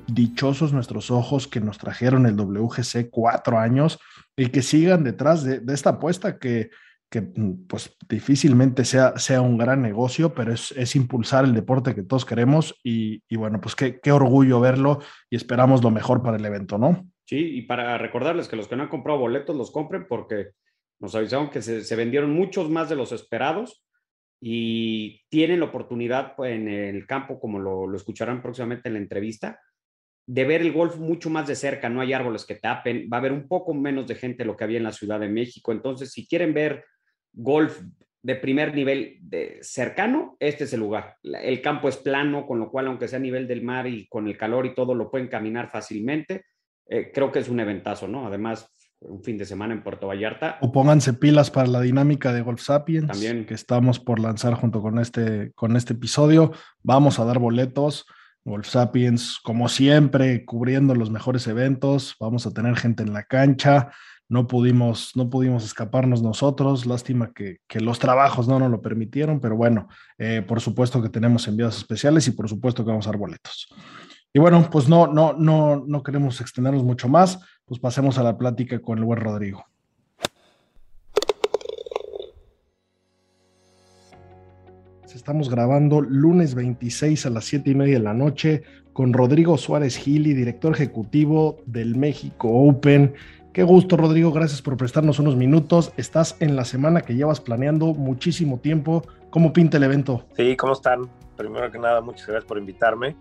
dichosos 0.07 0.73
nuestros 0.73 1.11
ojos 1.11 1.47
que 1.47 1.61
nos 1.61 1.77
trajeron 1.77 2.25
el 2.25 2.37
WGC 2.37 3.11
cuatro 3.11 3.59
años 3.59 3.99
y 4.35 4.47
que 4.47 4.63
sigan 4.63 5.05
detrás 5.05 5.45
de, 5.45 5.61
de 5.61 5.75
esta 5.75 5.91
apuesta 5.91 6.39
que 6.39 6.71
que 7.11 7.21
mm, 7.21 7.67
pues 7.67 7.97
difícilmente 8.09 8.85
sea, 8.85 9.17
sea 9.19 9.41
un 9.41 9.59
gran 9.59 9.83
negocio, 9.83 10.35
pero 10.35 10.53
es, 10.53 10.97
impulsar 10.97 11.45
el 11.45 11.55
deporte 11.55 11.95
que 11.95 12.03
todos 12.03 12.25
queremos 12.25 12.79
y, 12.83 13.23
bueno, 13.37 13.61
pues 13.61 13.75
qué, 13.75 14.13
orgullo 14.13 14.61
verlo 14.61 15.01
y 15.31 15.37
esperamos 15.37 15.83
lo 15.83 15.91
mejor 15.91 16.23
para 16.23 16.37
el 16.37 16.45
evento, 16.45 16.79
¿no? 16.79 17.09
Sí, 17.25 17.59
y 17.59 17.63
para 17.63 17.99
recordarles 17.99 18.49
que 18.49 18.57
los 18.57 18.69
que 18.69 18.77
no 18.77 18.85
han 18.85 18.89
comprado 18.89 19.19
boletos 19.19 19.57
los 19.57 19.71
compren 19.71 20.07
porque 20.09 20.51
nos 21.01 21.15
avisaron 21.15 21.51
que 21.51 21.63
se, 21.63 21.97
vendieron 21.97 22.31
muchos 22.31 22.71
más 22.71 22.89
de 22.89 22.97
los 22.97 23.13
esperados 23.13 23.85
y 24.41 25.23
tienen 25.29 25.61
la 25.61 25.67
oportunidad 25.67 26.35
pues, 26.37 26.53
en 26.53 26.69
el 26.69 27.07
campo, 27.07 27.41
como 27.41 27.59
lo, 27.59 27.87
lo 27.87 27.97
escucharán 27.97 28.43
próximamente 28.43 28.89
en 28.89 28.95
la 28.95 29.01
entrevista, 29.01 29.61
de 30.29 30.45
ver 30.45 30.61
el 30.61 30.73
golf 30.73 30.97
mucho 30.97 31.31
más 31.31 31.47
de 31.47 31.55
cerca, 31.55 31.89
no 31.89 32.01
hay 32.01 32.13
árboles 32.13 32.45
que 32.45 32.57
tapen, 32.57 33.09
va 33.13 33.19
a 33.19 33.21
haber 33.21 33.33
un 33.33 33.47
poco 33.47 33.75
menos 33.75 34.09
de 34.09 34.17
gente 34.17 34.45
lo 34.45 34.57
que 34.57 34.65
había 34.65 34.79
en 34.79 34.85
la 34.85 34.93
Ciudad 34.93 35.21
de 35.21 35.29
México, 35.29 35.71
entonces 35.71 36.11
si 36.11 36.27
quieren 36.27 36.53
ver 36.53 36.85
golf 37.37 37.81
de 38.23 38.35
primer 38.35 38.75
nivel 38.75 39.19
de 39.21 39.59
cercano, 39.63 40.37
este 40.41 40.65
es 40.65 40.73
el 40.73 40.81
lugar. 40.81 41.17
El 41.23 41.63
campo 41.63 41.89
es 41.89 41.97
plano, 41.97 42.45
con 42.45 42.59
lo 42.59 42.71
cual, 42.73 42.89
aunque 42.89 43.07
sea 43.07 43.21
a 43.21 43.23
nivel 43.23 43.47
del 43.47 43.63
mar 43.63 43.87
y 43.87 44.09
con 44.09 44.27
el 44.27 44.37
calor 44.37 44.67
y 44.67 44.75
todo, 44.75 44.97
lo 44.97 45.11
pueden 45.11 45.29
caminar 45.29 45.71
fácilmente. 45.71 46.45
Eh, 46.89 47.13
creo 47.15 47.31
que 47.31 47.39
es 47.39 47.49
un 47.49 47.61
eventazo, 47.61 48.09
¿no? 48.09 48.27
Además, 48.27 48.69
un 49.01 49.23
fin 49.23 49.39
de 49.39 49.45
semana 49.45 49.75
en 49.75 49.85
Puerto 49.85 50.09
Vallarta. 50.09 50.59
O 50.61 50.73
pónganse 50.73 51.13
pilas 51.13 51.53
para 51.53 51.69
la 51.69 51.81
dinámica 51.81 52.33
de 52.33 52.43
Golf 52.43 52.63
Sapiens, 52.63 53.07
También. 53.07 53.47
que 53.47 53.55
estamos 53.55 54.01
por 54.01 54.19
lanzar 54.19 54.55
junto 54.55 54.83
con 54.83 54.99
este, 54.99 55.53
con 55.53 55.77
este 55.77 55.93
episodio. 55.93 56.53
Vamos 56.83 57.21
a 57.21 57.25
dar 57.25 57.39
boletos. 57.39 58.07
Golf 58.45 58.67
Sapiens, 58.67 59.39
como 59.43 59.69
siempre, 59.69 60.45
cubriendo 60.45 60.95
los 60.95 61.11
mejores 61.11 61.47
eventos. 61.47 62.17
Vamos 62.19 62.47
a 62.47 62.53
tener 62.53 62.77
gente 62.77 63.03
en 63.03 63.13
la 63.13 63.25
cancha 63.25 63.93
no 64.29 64.47
pudimos, 64.47 65.13
no 65.15 65.31
pudimos 65.31 65.65
escaparnos 65.65 66.23
nosotros, 66.23 66.87
lástima 66.87 67.33
que, 67.33 67.59
los 67.81 67.99
trabajos 67.99 68.49
no 68.49 68.59
nos 68.59 68.71
lo 68.71 68.83
permitieron, 68.83 69.41
pero 69.41 69.57
bueno, 69.57 69.89
eh, 70.19 70.43
por 70.47 70.61
supuesto 70.61 71.03
que 71.03 71.09
tenemos 71.09 71.47
envíos 71.47 71.77
especiales 71.77 72.27
y 72.29 72.33
por 72.33 72.49
supuesto 72.49 72.85
que 72.85 72.91
vamos 72.91 73.07
a 73.07 73.11
dar 73.11 73.19
boletos. 73.19 73.69
Y 74.33 74.39
bueno, 74.39 74.69
pues 74.71 74.89
no, 74.89 75.07
no, 75.07 75.33
no, 75.33 75.85
no 75.87 76.03
queremos 76.03 76.41
extendernos 76.41 76.85
mucho 76.85 77.09
más, 77.09 77.39
pues 77.65 77.81
pasemos 77.81 78.19
a 78.19 78.23
la 78.23 78.37
plática 78.37 78.79
con 78.81 78.99
el 78.99 79.05
buen 79.05 79.21
Rodrigo. 79.21 79.65
Estamos 85.17 85.51
grabando 85.51 86.03
lunes 86.03 86.55
26 86.55 87.27
a 87.27 87.31
las 87.31 87.47
7 87.47 87.71
y 87.71 87.75
media 87.75 87.95
de 87.95 88.05
la 88.05 88.15
noche 88.15 88.63
con 88.93 89.13
Rodrigo 89.13 89.59
Suárez 89.59 89.97
Gili, 89.97 90.35
director 90.35 90.73
ejecutivo 90.73 91.57
del 91.67 91.97
México 91.97 92.49
Open. 92.49 93.15
Qué 93.57 93.63
gusto, 93.63 93.97
Rodrigo. 93.97 94.33
Gracias 94.33 94.61
por 94.61 94.77
prestarnos 94.77 95.19
unos 95.19 95.35
minutos. 95.35 95.91
Estás 95.97 96.37
en 96.41 96.57
la 96.57 96.67
semana 96.67 97.01
que 97.01 97.15
llevas 97.15 97.41
planeando 97.41 97.95
muchísimo 97.95 98.59
tiempo. 98.59 99.03
¿Cómo 99.31 99.55
pinta 99.55 99.79
el 99.79 99.85
evento? 99.85 100.27
Sí, 100.37 100.55
¿cómo 100.57 100.75
están? 100.75 101.09
Primero 101.39 101.71
que 101.71 101.79
nada, 101.79 102.03
muchas 102.03 102.27
gracias 102.27 102.45
por 102.45 102.59
invitarme. 102.59 103.17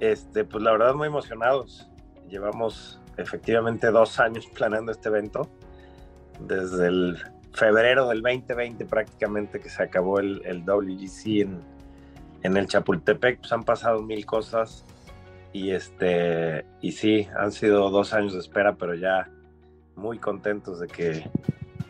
Este, 0.00 0.44
pues 0.46 0.64
la 0.64 0.72
verdad, 0.72 0.94
muy 0.94 1.08
emocionados. 1.08 1.90
Llevamos 2.30 3.02
efectivamente 3.18 3.90
dos 3.90 4.18
años 4.18 4.46
planeando 4.54 4.92
este 4.92 5.10
evento. 5.10 5.46
Desde 6.38 6.86
el 6.86 7.18
febrero 7.52 8.08
del 8.08 8.22
2020 8.22 8.86
prácticamente 8.86 9.60
que 9.60 9.68
se 9.68 9.82
acabó 9.82 10.20
el, 10.20 10.64
WGC 10.64 11.42
en, 11.42 11.60
en 12.44 12.56
el 12.56 12.66
Chapultepec, 12.66 13.40
pues 13.40 13.52
han 13.52 13.64
pasado 13.64 14.00
mil 14.00 14.24
cosas 14.24 14.86
y 15.52 15.72
este 15.72 16.64
y 16.80 16.92
sí, 16.92 17.28
han 17.38 17.52
sido 17.52 17.90
dos 17.90 18.14
años 18.14 18.32
de 18.32 18.38
espera, 18.38 18.76
pero 18.76 18.94
ya 18.94 19.28
muy 20.00 20.18
contentos 20.18 20.80
de 20.80 20.88
que 20.88 21.30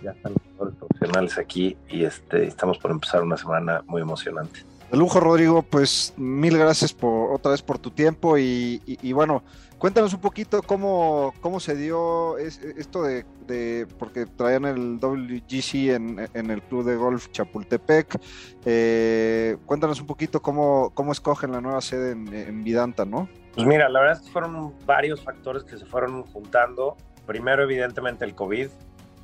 ya 0.02 0.11
están 0.11 0.35
los 0.59 0.75
profesionales 0.75 1.38
aquí 1.38 1.76
y 1.88 2.05
este, 2.05 2.45
estamos 2.45 2.79
por 2.79 2.90
empezar 2.90 3.23
una 3.23 3.37
semana 3.37 3.83
muy 3.87 4.02
emocionante. 4.02 4.61
De 4.90 4.99
lujo, 4.99 5.21
Rodrigo, 5.21 5.62
pues 5.62 6.14
mil 6.17 6.59
gracias 6.59 6.93
por 6.93 7.33
otra 7.33 7.52
vez 7.52 7.62
por 7.62 7.79
tu 7.79 7.93
tiempo 7.93 8.37
y, 8.37 9.12
bueno, 9.12 9.45
cuéntanos 9.79 10.12
un 10.14 10.21
poquito 10.21 10.62
cómo, 10.62 11.33
cómo 11.40 11.61
se 11.61 11.76
dio 11.76 12.37
esto 12.38 13.05
de, 13.05 13.87
porque 14.00 14.26
traían 14.26 14.64
el 14.64 14.99
WGC 14.99 15.75
en, 15.95 16.29
en, 16.35 16.50
el 16.50 16.61
Club 16.62 16.85
de 16.85 16.97
Golf 16.97 17.31
Chapultepec. 17.31 18.21
Eh, 18.64 19.59
cuéntanos 19.64 20.00
un 20.00 20.09
poquito 20.09 20.43
cómo, 20.43 20.90
cómo 20.93 21.12
escogen 21.12 21.52
la 21.52 21.61
nueva 21.61 21.81
sede 21.81 22.11
en, 22.11 22.35
en 22.35 22.64
Vidanta, 22.64 23.05
¿no? 23.05 23.29
Pues 23.55 23.67
mira, 23.69 23.88
la 23.88 24.00
verdad 24.00 24.17
es 24.19 24.26
que 24.26 24.33
fueron 24.33 24.75
varios 24.87 25.23
factores 25.23 25.62
que 25.62 25.76
se 25.76 25.87
fueron 25.87 26.25
juntando 26.25 26.97
primero 27.31 27.63
evidentemente 27.63 28.25
el 28.25 28.35
COVID, 28.35 28.67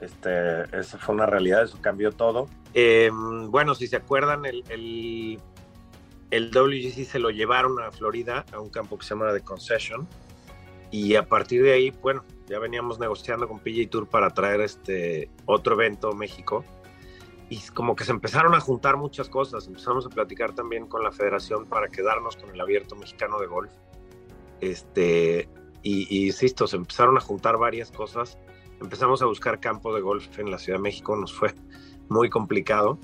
este, 0.01 0.79
eso 0.79 0.97
fue 0.97 1.17
una 1.17 1.27
realidad, 1.27 1.65
eso 1.65 1.77
cambió 1.81 2.13
todo. 2.13 2.49
Em, 2.73 3.51
bueno, 3.51 3.75
si 3.75 3.89
se 3.89 3.97
acuerdan, 3.97 4.47
el, 4.47 4.63
el, 4.69 5.41
el, 6.31 6.51
WGC 6.53 7.05
se 7.05 7.19
lo 7.19 7.31
llevaron 7.31 7.83
a 7.83 7.91
Florida, 7.91 8.45
a 8.53 8.61
un 8.61 8.71
campo 8.71 8.97
que 8.97 9.05
se 9.05 9.17
llama 9.17 9.33
The 9.33 9.41
Concession, 9.41 10.07
y 10.93 11.17
a 11.17 11.27
partir 11.27 11.65
de 11.65 11.73
ahí, 11.73 11.91
bueno, 12.01 12.25
ya 12.47 12.61
veníamos 12.61 13.01
negociando 13.01 13.49
con 13.49 13.59
PJ 13.59 13.91
Tour 13.91 14.09
para 14.09 14.31
traer 14.31 14.61
este 14.61 15.29
otro 15.45 15.75
evento 15.75 16.13
a 16.13 16.15
México, 16.15 16.65
y 17.51 17.59
como 17.75 17.97
que 17.97 18.05
se 18.05 18.13
empezaron 18.13 18.55
a 18.55 18.61
juntar 18.61 18.97
muchas 18.97 19.29
cosas, 19.29 19.67
empezamos 19.67 20.07
a 20.07 20.11
platicar 20.11 20.55
también 20.55 20.87
con 20.87 21.03
la 21.03 21.11
federación 21.11 21.67
para 21.67 21.89
quedarnos 21.89 22.37
con 22.37 22.51
el 22.51 22.61
abierto 22.61 22.95
mexicano 22.95 23.41
de 23.41 23.49
golf. 23.49 23.73
Este, 24.61 25.49
y, 25.89 26.27
insisto, 26.27 26.67
se 26.67 26.77
empezaron 26.77 27.17
a 27.17 27.21
juntar 27.21 27.59
varias 27.59 27.93
cosas. 27.93 28.39
Empezamos 28.81 29.23
a 29.23 29.27
buscar 29.27 29.61
campo 29.61 29.95
de 29.95 30.01
golf 30.01 30.37
en 30.41 30.51
la 30.51 30.59
Ciudad 30.59 30.81
de 30.81 30.83
México, 30.83 31.15
nos 31.15 31.33
fue 31.33 31.55
muy 32.09 32.29
complicado. 32.29 32.99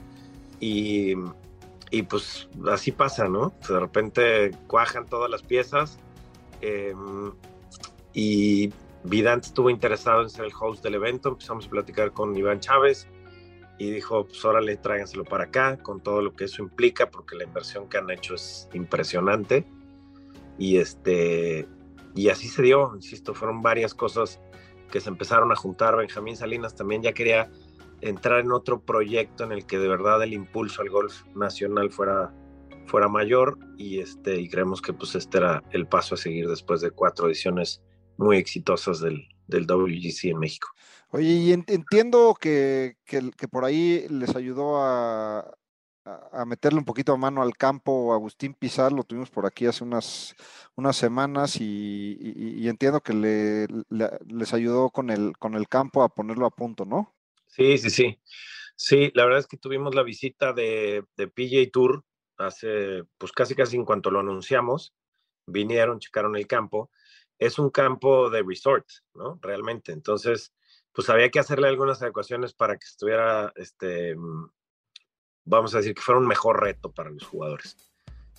Y, 0.59 1.15
y 1.93 2.03
pues 2.03 2.49
así 2.69 2.91
pasa, 2.91 3.29
¿no? 3.29 3.53
De 3.69 3.79
repente 3.79 4.51
cuajan 4.67 5.07
todas 5.07 5.31
las 5.31 5.43
piezas. 5.43 6.01
Em, 6.61 7.33
y 8.15 8.73
Vidant 9.05 9.45
estuvo 9.45 9.71
interesado 9.71 10.23
en 10.23 10.31
ser 10.31 10.47
el 10.47 10.53
host 10.59 10.83
del 10.83 10.97
evento. 10.97 11.29
Empezamos 11.29 11.67
a 11.67 11.71
platicar 11.71 12.13
con 12.13 12.37
Iván 12.37 12.59
Chávez 12.59 13.07
y 13.79 13.93
dijo, 13.93 14.25
pues 14.25 14.45
órale, 14.45 14.77
tráiganselo 14.77 15.25
para 15.25 15.45
acá, 15.45 15.77
con 15.77 16.01
todo 16.01 16.21
lo 16.21 16.33
que 16.33 16.45
eso 16.45 16.63
implica, 16.63 17.11
porque 17.11 17.37
la 17.37 17.45
inversión 17.45 17.89
que 17.89 17.99
han 17.99 18.11
hecho 18.11 18.35
es 18.35 18.69
impresionante. 18.73 19.65
Y 20.59 20.79
este, 20.79 21.69
y 22.15 22.29
así 22.29 22.49
se 22.49 22.63
dio, 22.63 22.93
insisto, 22.95 23.35
fueron 23.35 23.63
varias 23.63 23.95
cosas 23.95 24.41
que 24.91 25.01
se 25.01 25.09
empezaron 25.09 25.51
a 25.53 25.57
juntar. 25.57 25.97
Benjamín 25.97 26.37
Salinas 26.37 26.75
también 26.75 27.03
ya 27.03 27.13
quería 27.13 27.51
entrar 28.01 28.41
en 28.41 28.53
otro 28.53 28.81
proyecto 28.81 29.45
en 29.45 29.53
el 29.53 29.67
que 29.67 29.79
de 29.79 29.89
verdad 29.89 30.23
el 30.23 30.33
impulso 30.33 30.83
al 30.83 30.91
golf 30.91 31.25
nacional 31.35 31.91
fuera, 31.91 32.35
fuera 32.87 33.09
mayor 33.09 33.59
y, 33.79 34.01
este, 34.01 34.41
y 34.41 34.49
creemos 34.49 34.83
que 34.83 34.93
pues 34.93 35.15
este 35.15 35.39
era 35.39 35.63
el 35.71 35.87
paso 35.87 36.15
a 36.15 36.19
seguir 36.19 36.49
después 36.49 36.81
de 36.81 36.91
cuatro 36.91 37.27
ediciones 37.27 37.83
muy 38.19 38.37
exitosas 38.37 39.01
del, 39.01 39.27
del 39.47 39.67
WGC 39.67 40.25
en 40.25 40.39
México. 40.39 40.69
Oye, 41.11 41.29
y 41.29 41.53
entiendo 41.53 42.35
que, 42.39 42.97
que, 43.05 43.31
que, 43.37 43.49
por 43.49 43.65
ahí 43.65 44.07
les 44.09 44.35
ayudó 44.35 44.83
a, 44.83 45.55
a, 46.05 46.45
meterle 46.45 46.79
un 46.79 46.85
poquito 46.85 47.13
a 47.13 47.17
mano 47.17 47.43
al 47.43 47.57
campo. 47.57 48.13
Agustín 48.13 48.55
Pizar 48.55 48.93
lo 48.93 49.05
tuvimos 49.05 49.31
por 49.31 49.47
aquí 49.47 49.67
hace 49.67 49.85
unas, 49.85 50.35
unas 50.75 50.97
semanas 50.97 51.57
y, 51.61 52.69
entiendo 52.69 53.01
que 53.01 53.13
le, 53.13 53.67
les 54.27 54.55
ayudó 54.55 54.91
con 54.91 55.11
el, 55.11 55.37
con 55.39 55.55
el 55.55 55.69
campo 55.69 56.03
a 56.03 56.09
ponerlo 56.09 56.47
a 56.47 56.51
punto, 56.51 56.85
¿no? 56.85 57.15
Sí, 57.47 57.79
sí, 57.79 57.91
sí. 57.91 58.21
Sí, 58.75 59.13
la 59.15 59.25
verdad 59.25 59.41
es 59.41 59.47
que 59.47 59.59
tuvimos 59.59 59.95
la 59.95 60.03
visita 60.03 60.53
de, 60.53 61.05
de 61.17 61.29
PJ 61.29 61.71
Tour 61.73 62.05
hace, 62.39 63.05
pues 63.19 63.33
casi 63.33 63.55
casi 63.55 63.77
en 63.77 63.85
cuanto 63.85 64.11
lo 64.11 64.21
anunciamos, 64.21 64.95
vinieron, 65.47 66.01
checaron 66.01 66.37
el 66.37 66.47
campo. 66.47 66.91
Es 67.39 67.59
un 67.59 67.71
campo 67.71 68.31
de 68.31 68.43
resort, 68.43 68.87
¿no? 69.15 69.39
Realmente. 69.43 69.93
Entonces, 69.93 70.53
pues 70.93 71.09
había 71.11 71.31
que 71.31 71.41
hacerle 71.41 71.69
algunas 71.69 72.03
adecuaciones 72.03 72.55
para 72.55 72.77
que 72.77 72.85
estuviera, 72.85 73.53
este, 73.57 74.15
vamos 75.45 75.75
a 75.75 75.79
decir, 75.79 75.95
que 75.95 76.03
fuera 76.03 76.21
un 76.21 76.27
mejor 76.27 76.63
reto 76.63 76.91
para 76.91 77.11
los 77.11 77.25
jugadores. 77.25 77.77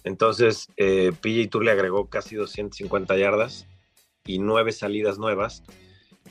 Entonces, 0.03 0.67
eh, 0.77 1.12
PJ 1.22 1.50
Tour 1.50 1.63
le 1.63 1.72
agregó 1.72 2.10
casi 2.10 2.36
250 2.36 3.15
yardas 3.17 3.67
y 4.25 4.39
nueve 4.39 4.72
salidas 4.72 5.17
nuevas. 5.17 5.63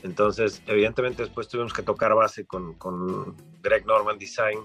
Entonces, 0.03 0.61
evidentemente 0.67 1.23
después 1.23 1.47
tuvimos 1.47 1.73
que 1.73 1.81
tocar 1.81 2.13
base 2.13 2.45
con, 2.45 2.75
Greg 3.61 3.85
Norman 3.85 4.19
Design 4.19 4.59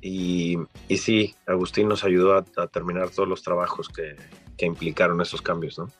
y, 0.00 0.58
y, 0.88 0.96
sí, 0.98 1.34
Agustín 1.46 1.88
nos 1.88 2.04
ayudó 2.04 2.34
a, 2.34 2.66
terminar 2.68 3.10
todos 3.10 3.28
los 3.28 3.42
trabajos 3.42 3.88
que, 3.88 4.16
implicaron 4.64 5.20
esos 5.20 5.42
cambios, 5.42 5.78
¿no? 5.78 5.90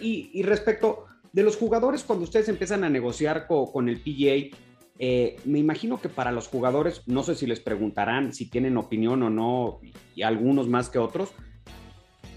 Y, 0.00 0.30
y, 0.32 0.42
respecto 0.42 1.04
de 1.32 1.42
los 1.42 1.56
jugadores, 1.56 2.02
cuando 2.02 2.24
ustedes 2.24 2.48
empiezan 2.48 2.84
a 2.84 2.88
negociar 2.88 3.46
con, 3.46 3.66
con 3.66 3.88
el 3.90 4.00
PGA, 4.00 4.56
eh, 4.98 5.36
me 5.44 5.58
imagino 5.58 6.00
que 6.00 6.08
para 6.08 6.30
los 6.30 6.46
jugadores, 6.46 7.02
no 7.06 7.22
sé 7.22 7.34
si 7.34 7.46
les 7.46 7.60
preguntarán 7.60 8.32
si 8.32 8.48
tienen 8.48 8.76
opinión 8.76 9.22
o 9.22 9.30
no, 9.30 9.80
y 10.14 10.22
algunos 10.22 10.68
más 10.68 10.88
que 10.88 10.98
otros, 10.98 11.30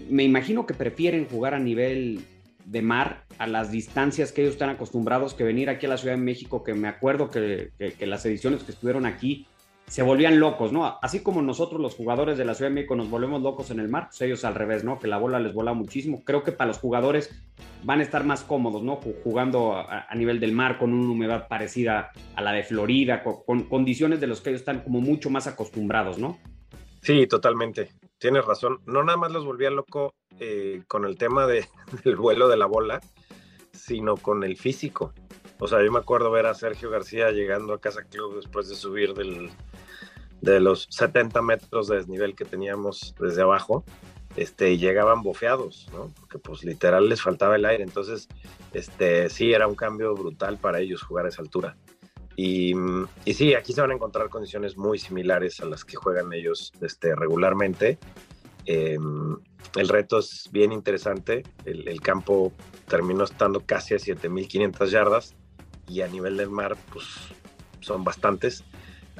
me 0.08 0.24
imagino 0.24 0.66
que 0.66 0.74
prefieren 0.74 1.28
jugar 1.28 1.54
a 1.54 1.58
nivel 1.58 2.20
de 2.64 2.82
mar, 2.82 3.24
a 3.38 3.46
las 3.46 3.70
distancias 3.70 4.32
que 4.32 4.42
ellos 4.42 4.54
están 4.54 4.70
acostumbrados, 4.70 5.34
que 5.34 5.44
venir 5.44 5.70
aquí 5.70 5.86
a 5.86 5.88
la 5.88 5.96
Ciudad 5.96 6.16
de 6.16 6.22
México, 6.22 6.64
que 6.64 6.74
me 6.74 6.88
acuerdo 6.88 7.30
que, 7.30 7.70
las 8.00 8.26
ediciones 8.26 8.62
que 8.62 8.72
estuvieron 8.72 9.06
aquí 9.06 9.46
se 9.88 10.02
volvían 10.02 10.38
locos, 10.38 10.70
¿no? 10.70 10.98
Así 11.00 11.22
como 11.22 11.40
nosotros 11.40 11.80
los 11.80 11.94
jugadores 11.94 12.36
de 12.36 12.44
la 12.44 12.54
Ciudad 12.54 12.70
de 12.70 12.74
México 12.74 12.94
nos 12.94 13.08
volvemos 13.08 13.42
locos 13.42 13.70
en 13.70 13.80
el 13.80 13.88
mar, 13.88 14.08
pues 14.08 14.20
ellos 14.20 14.44
al 14.44 14.54
revés, 14.54 14.84
¿no? 14.84 14.98
Que 14.98 15.08
la 15.08 15.16
bola 15.16 15.40
les 15.40 15.54
vola 15.54 15.72
muchísimo. 15.72 16.22
Creo 16.24 16.42
que 16.42 16.52
para 16.52 16.68
los 16.68 16.78
jugadores 16.78 17.30
van 17.84 18.00
a 18.00 18.02
estar 18.02 18.24
más 18.24 18.42
cómodos, 18.42 18.82
¿no? 18.82 18.96
Jugando 19.24 19.74
a, 19.76 20.14
nivel 20.14 20.40
del 20.40 20.52
mar 20.52 20.78
con 20.78 20.92
una 20.92 21.10
humedad 21.10 21.48
parecida 21.48 22.12
a 22.34 22.42
la 22.42 22.52
de 22.52 22.64
Florida, 22.64 23.22
con, 23.22 23.42
con, 23.44 23.64
condiciones 23.64 24.20
de 24.20 24.26
los 24.26 24.40
que 24.40 24.50
ellos 24.50 24.60
están 24.60 24.80
como 24.80 25.00
mucho 25.00 25.30
más 25.30 25.46
acostumbrados, 25.46 26.18
¿no? 26.18 26.38
Sí, 27.00 27.26
totalmente. 27.26 27.88
Tienes 28.18 28.44
razón. 28.44 28.80
No 28.84 29.02
nada 29.02 29.16
más 29.16 29.32
los 29.32 29.46
volvían 29.46 29.74
loco 29.76 30.14
eh, 30.38 30.82
con 30.86 31.06
el 31.06 31.16
tema 31.16 31.46
de, 31.46 31.66
del 32.04 32.16
vuelo 32.16 32.48
de 32.48 32.58
la 32.58 32.66
bola, 32.66 33.00
sino 33.72 34.16
con 34.16 34.44
el 34.44 34.58
físico. 34.58 35.14
O 35.60 35.66
sea, 35.66 35.82
yo 35.82 35.90
me 35.90 35.98
acuerdo 35.98 36.30
ver 36.30 36.46
a 36.46 36.54
Sergio 36.54 36.90
García 36.90 37.30
llegando 37.30 37.72
a 37.72 37.80
Casa 37.80 38.04
Club 38.04 38.36
después 38.36 38.68
de 38.68 38.76
subir 38.76 39.14
del, 39.14 39.50
de 40.40 40.60
los 40.60 40.86
70 40.90 41.42
metros 41.42 41.88
de 41.88 41.96
desnivel 41.96 42.34
que 42.34 42.44
teníamos 42.44 43.14
desde 43.18 43.42
abajo, 43.42 43.84
este, 44.36 44.78
llegaban 44.78 45.22
bofeados, 45.22 45.88
¿no? 45.92 46.12
Porque 46.20 46.38
pues 46.38 46.62
literal 46.64 47.08
les 47.08 47.20
faltaba 47.20 47.56
el 47.56 47.64
aire. 47.64 47.82
Entonces, 47.82 48.28
este, 48.72 49.28
sí, 49.30 49.52
era 49.52 49.66
un 49.66 49.74
cambio 49.74 50.14
brutal 50.14 50.58
para 50.58 50.80
ellos 50.80 51.02
jugar 51.02 51.26
a 51.26 51.28
esa 51.30 51.42
altura. 51.42 51.76
Y, 52.36 52.72
sí, 53.26 53.54
aquí 53.54 53.72
se 53.72 53.80
van 53.80 53.90
a 53.90 53.94
encontrar 53.94 54.28
condiciones 54.28 54.76
muy 54.76 55.00
similares 55.00 55.58
a 55.60 55.64
las 55.64 55.84
que 55.84 55.96
juegan 55.96 56.32
ellos 56.32 56.72
este, 56.80 57.16
regularmente. 57.16 57.98
Eh, 58.64 58.96
el 59.74 59.88
reto 59.88 60.20
es 60.20 60.48
bien 60.52 60.70
interesante. 60.70 61.42
El, 61.64 61.88
el, 61.88 62.00
campo 62.00 62.52
terminó 62.86 63.24
estando 63.24 63.66
casi 63.66 63.94
a 63.94 63.96
7.500 63.96 64.86
yardas 64.86 65.34
y 65.88 66.02
a 66.02 66.06
nivel 66.06 66.36
del 66.36 66.50
mar, 66.50 66.76
pues 66.92 67.06
son 67.80 68.04
bastantes. 68.04 68.62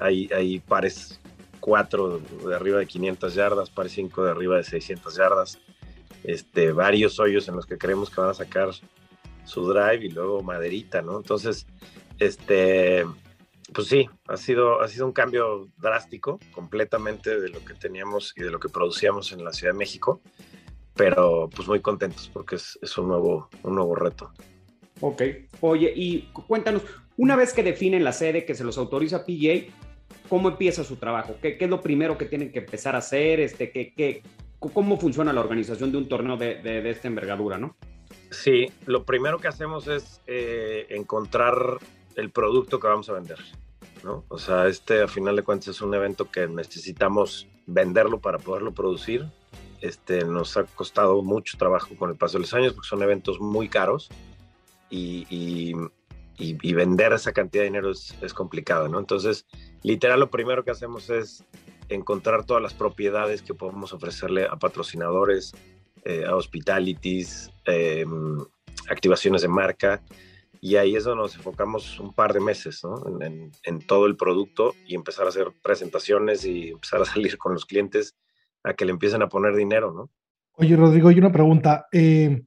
Hay, 0.00 0.28
hay 0.34 0.60
pares 0.60 1.20
4 1.60 2.20
de 2.46 2.54
arriba 2.54 2.78
de 2.78 2.86
500 2.86 3.34
yardas, 3.34 3.70
pares 3.70 3.92
5 3.92 4.24
de 4.24 4.30
arriba 4.30 4.56
de 4.56 4.64
600 4.64 5.16
yardas. 5.16 5.58
Este, 6.24 6.72
varios 6.72 7.20
hoyos 7.20 7.48
en 7.48 7.56
los 7.56 7.66
que 7.66 7.78
creemos 7.78 8.10
que 8.10 8.20
van 8.20 8.30
a 8.30 8.34
sacar 8.34 8.70
su 9.44 9.66
drive 9.66 10.04
y 10.04 10.10
luego 10.10 10.42
maderita, 10.42 11.00
¿no? 11.02 11.16
Entonces, 11.16 11.66
este, 12.18 13.04
pues 13.72 13.88
sí, 13.88 14.08
ha 14.26 14.36
sido, 14.36 14.80
ha 14.80 14.88
sido 14.88 15.06
un 15.06 15.12
cambio 15.12 15.68
drástico 15.78 16.38
completamente 16.52 17.40
de 17.40 17.48
lo 17.48 17.64
que 17.64 17.74
teníamos 17.74 18.34
y 18.36 18.42
de 18.42 18.50
lo 18.50 18.60
que 18.60 18.68
producíamos 18.68 19.32
en 19.32 19.44
la 19.44 19.52
Ciudad 19.52 19.72
de 19.72 19.78
México, 19.78 20.20
pero 20.94 21.48
pues 21.54 21.68
muy 21.68 21.80
contentos 21.80 22.30
porque 22.32 22.56
es, 22.56 22.98
un, 22.98 23.08
nuevo, 23.08 23.48
un 23.62 23.74
nuevo 23.74 23.94
reto. 23.94 24.32
Ok, 25.00 25.22
oye, 25.60 25.92
y 25.94 26.22
cuéntanos, 26.46 26.82
una 27.16 27.36
vez 27.36 27.52
que 27.52 27.62
definen 27.62 28.04
la 28.04 28.12
sede, 28.12 28.44
que 28.44 28.54
se 28.54 28.64
los 28.64 28.78
autoriza 28.78 29.24
PJ, 29.24 29.72
¿cómo 30.28 30.48
empieza 30.48 30.84
su 30.84 30.96
trabajo? 30.96 31.36
¿Qué, 31.40 31.56
qué 31.56 31.64
es 31.64 31.70
lo 31.70 31.80
primero 31.80 32.16
que 32.18 32.26
tienen 32.26 32.52
que 32.52 32.60
empezar 32.60 32.94
a 32.94 32.98
hacer? 32.98 33.40
Este, 33.40 33.70
¿qué, 33.70 33.92
qué, 33.96 34.22
¿Cómo 34.58 34.98
funciona 34.98 35.32
la 35.32 35.40
organización 35.40 35.92
de 35.92 35.98
un 35.98 36.08
torneo 36.08 36.36
de, 36.36 36.56
de, 36.56 36.82
de 36.82 36.90
esta 36.90 37.08
envergadura, 37.08 37.58
no? 37.58 37.76
Sí, 38.30 38.66
lo 38.86 39.04
primero 39.04 39.38
que 39.38 39.48
hacemos 39.48 39.86
es 39.86 40.20
eh, 40.26 40.86
encontrar 40.90 41.78
el 42.16 42.30
producto 42.30 42.78
que 42.78 42.88
vamos 42.88 43.08
a 43.08 43.14
vender, 43.14 43.38
¿no? 44.04 44.24
O 44.28 44.38
sea, 44.38 44.66
este 44.66 45.02
a 45.02 45.08
final 45.08 45.36
de 45.36 45.42
cuentas 45.42 45.68
es 45.68 45.80
un 45.80 45.94
evento 45.94 46.30
que 46.30 46.46
necesitamos 46.46 47.46
venderlo 47.66 48.20
para 48.20 48.38
poderlo 48.38 48.72
producir. 48.72 49.26
Este, 49.80 50.24
nos 50.24 50.56
ha 50.56 50.64
costado 50.64 51.22
mucho 51.22 51.56
trabajo 51.56 51.94
con 51.96 52.10
el 52.10 52.16
paso 52.16 52.38
de 52.38 52.42
los 52.42 52.54
años 52.54 52.72
porque 52.72 52.88
son 52.88 53.02
eventos 53.02 53.40
muy 53.40 53.68
caros 53.68 54.08
y, 54.90 55.26
y, 55.30 55.74
y, 56.38 56.72
vender 56.72 57.12
esa 57.12 57.32
cantidad 57.32 57.62
de 57.62 57.70
dinero 57.70 57.90
es, 57.90 58.34
complicado, 58.34 58.88
¿no? 58.88 58.98
Entonces, 58.98 59.46
literal, 59.82 60.20
lo 60.20 60.30
primero 60.30 60.64
que 60.64 60.70
hacemos 60.70 61.10
es 61.10 61.44
encontrar 61.88 62.44
todas 62.44 62.62
las 62.62 62.74
propiedades 62.74 63.42
que 63.42 63.54
podemos 63.54 63.92
ofrecerle 63.92 64.44
a 64.44 64.56
patrocinadores, 64.56 65.52
eh, 66.04 66.24
a 66.26 66.36
hospitalities, 66.36 67.50
eh, 67.66 68.04
activaciones 68.88 69.42
de 69.42 69.48
marca, 69.48 70.00
y 70.60 70.76
ahí 70.76 70.96
es 70.96 71.04
donde 71.04 71.22
nos 71.22 71.36
enfocamos 71.36 71.98
un 72.00 72.12
par 72.12 72.32
de 72.32 72.40
meses 72.40 72.82
¿no? 72.84 73.02
en, 73.20 73.86
todo 73.86 74.06
el 74.06 74.16
producto 74.16 74.74
y 74.86 74.94
empezar 74.94 75.26
a 75.26 75.28
hacer 75.28 75.52
presentaciones 75.62 76.44
y 76.44 76.70
empezar 76.70 77.00
a 77.00 77.04
salir 77.04 77.38
con 77.38 77.54
los 77.54 77.64
clientes 77.64 78.16
a 78.64 78.74
que 78.74 78.84
le 78.84 78.92
empiecen 78.92 79.22
a 79.22 79.28
poner 79.28 79.54
dinero, 79.54 79.92
¿no? 79.92 80.10
Oye, 80.54 80.74
Rodrigo, 80.74 81.08
hay 81.08 81.18
una 81.18 81.30
pregunta. 81.30 81.86
Eh, 81.92 82.42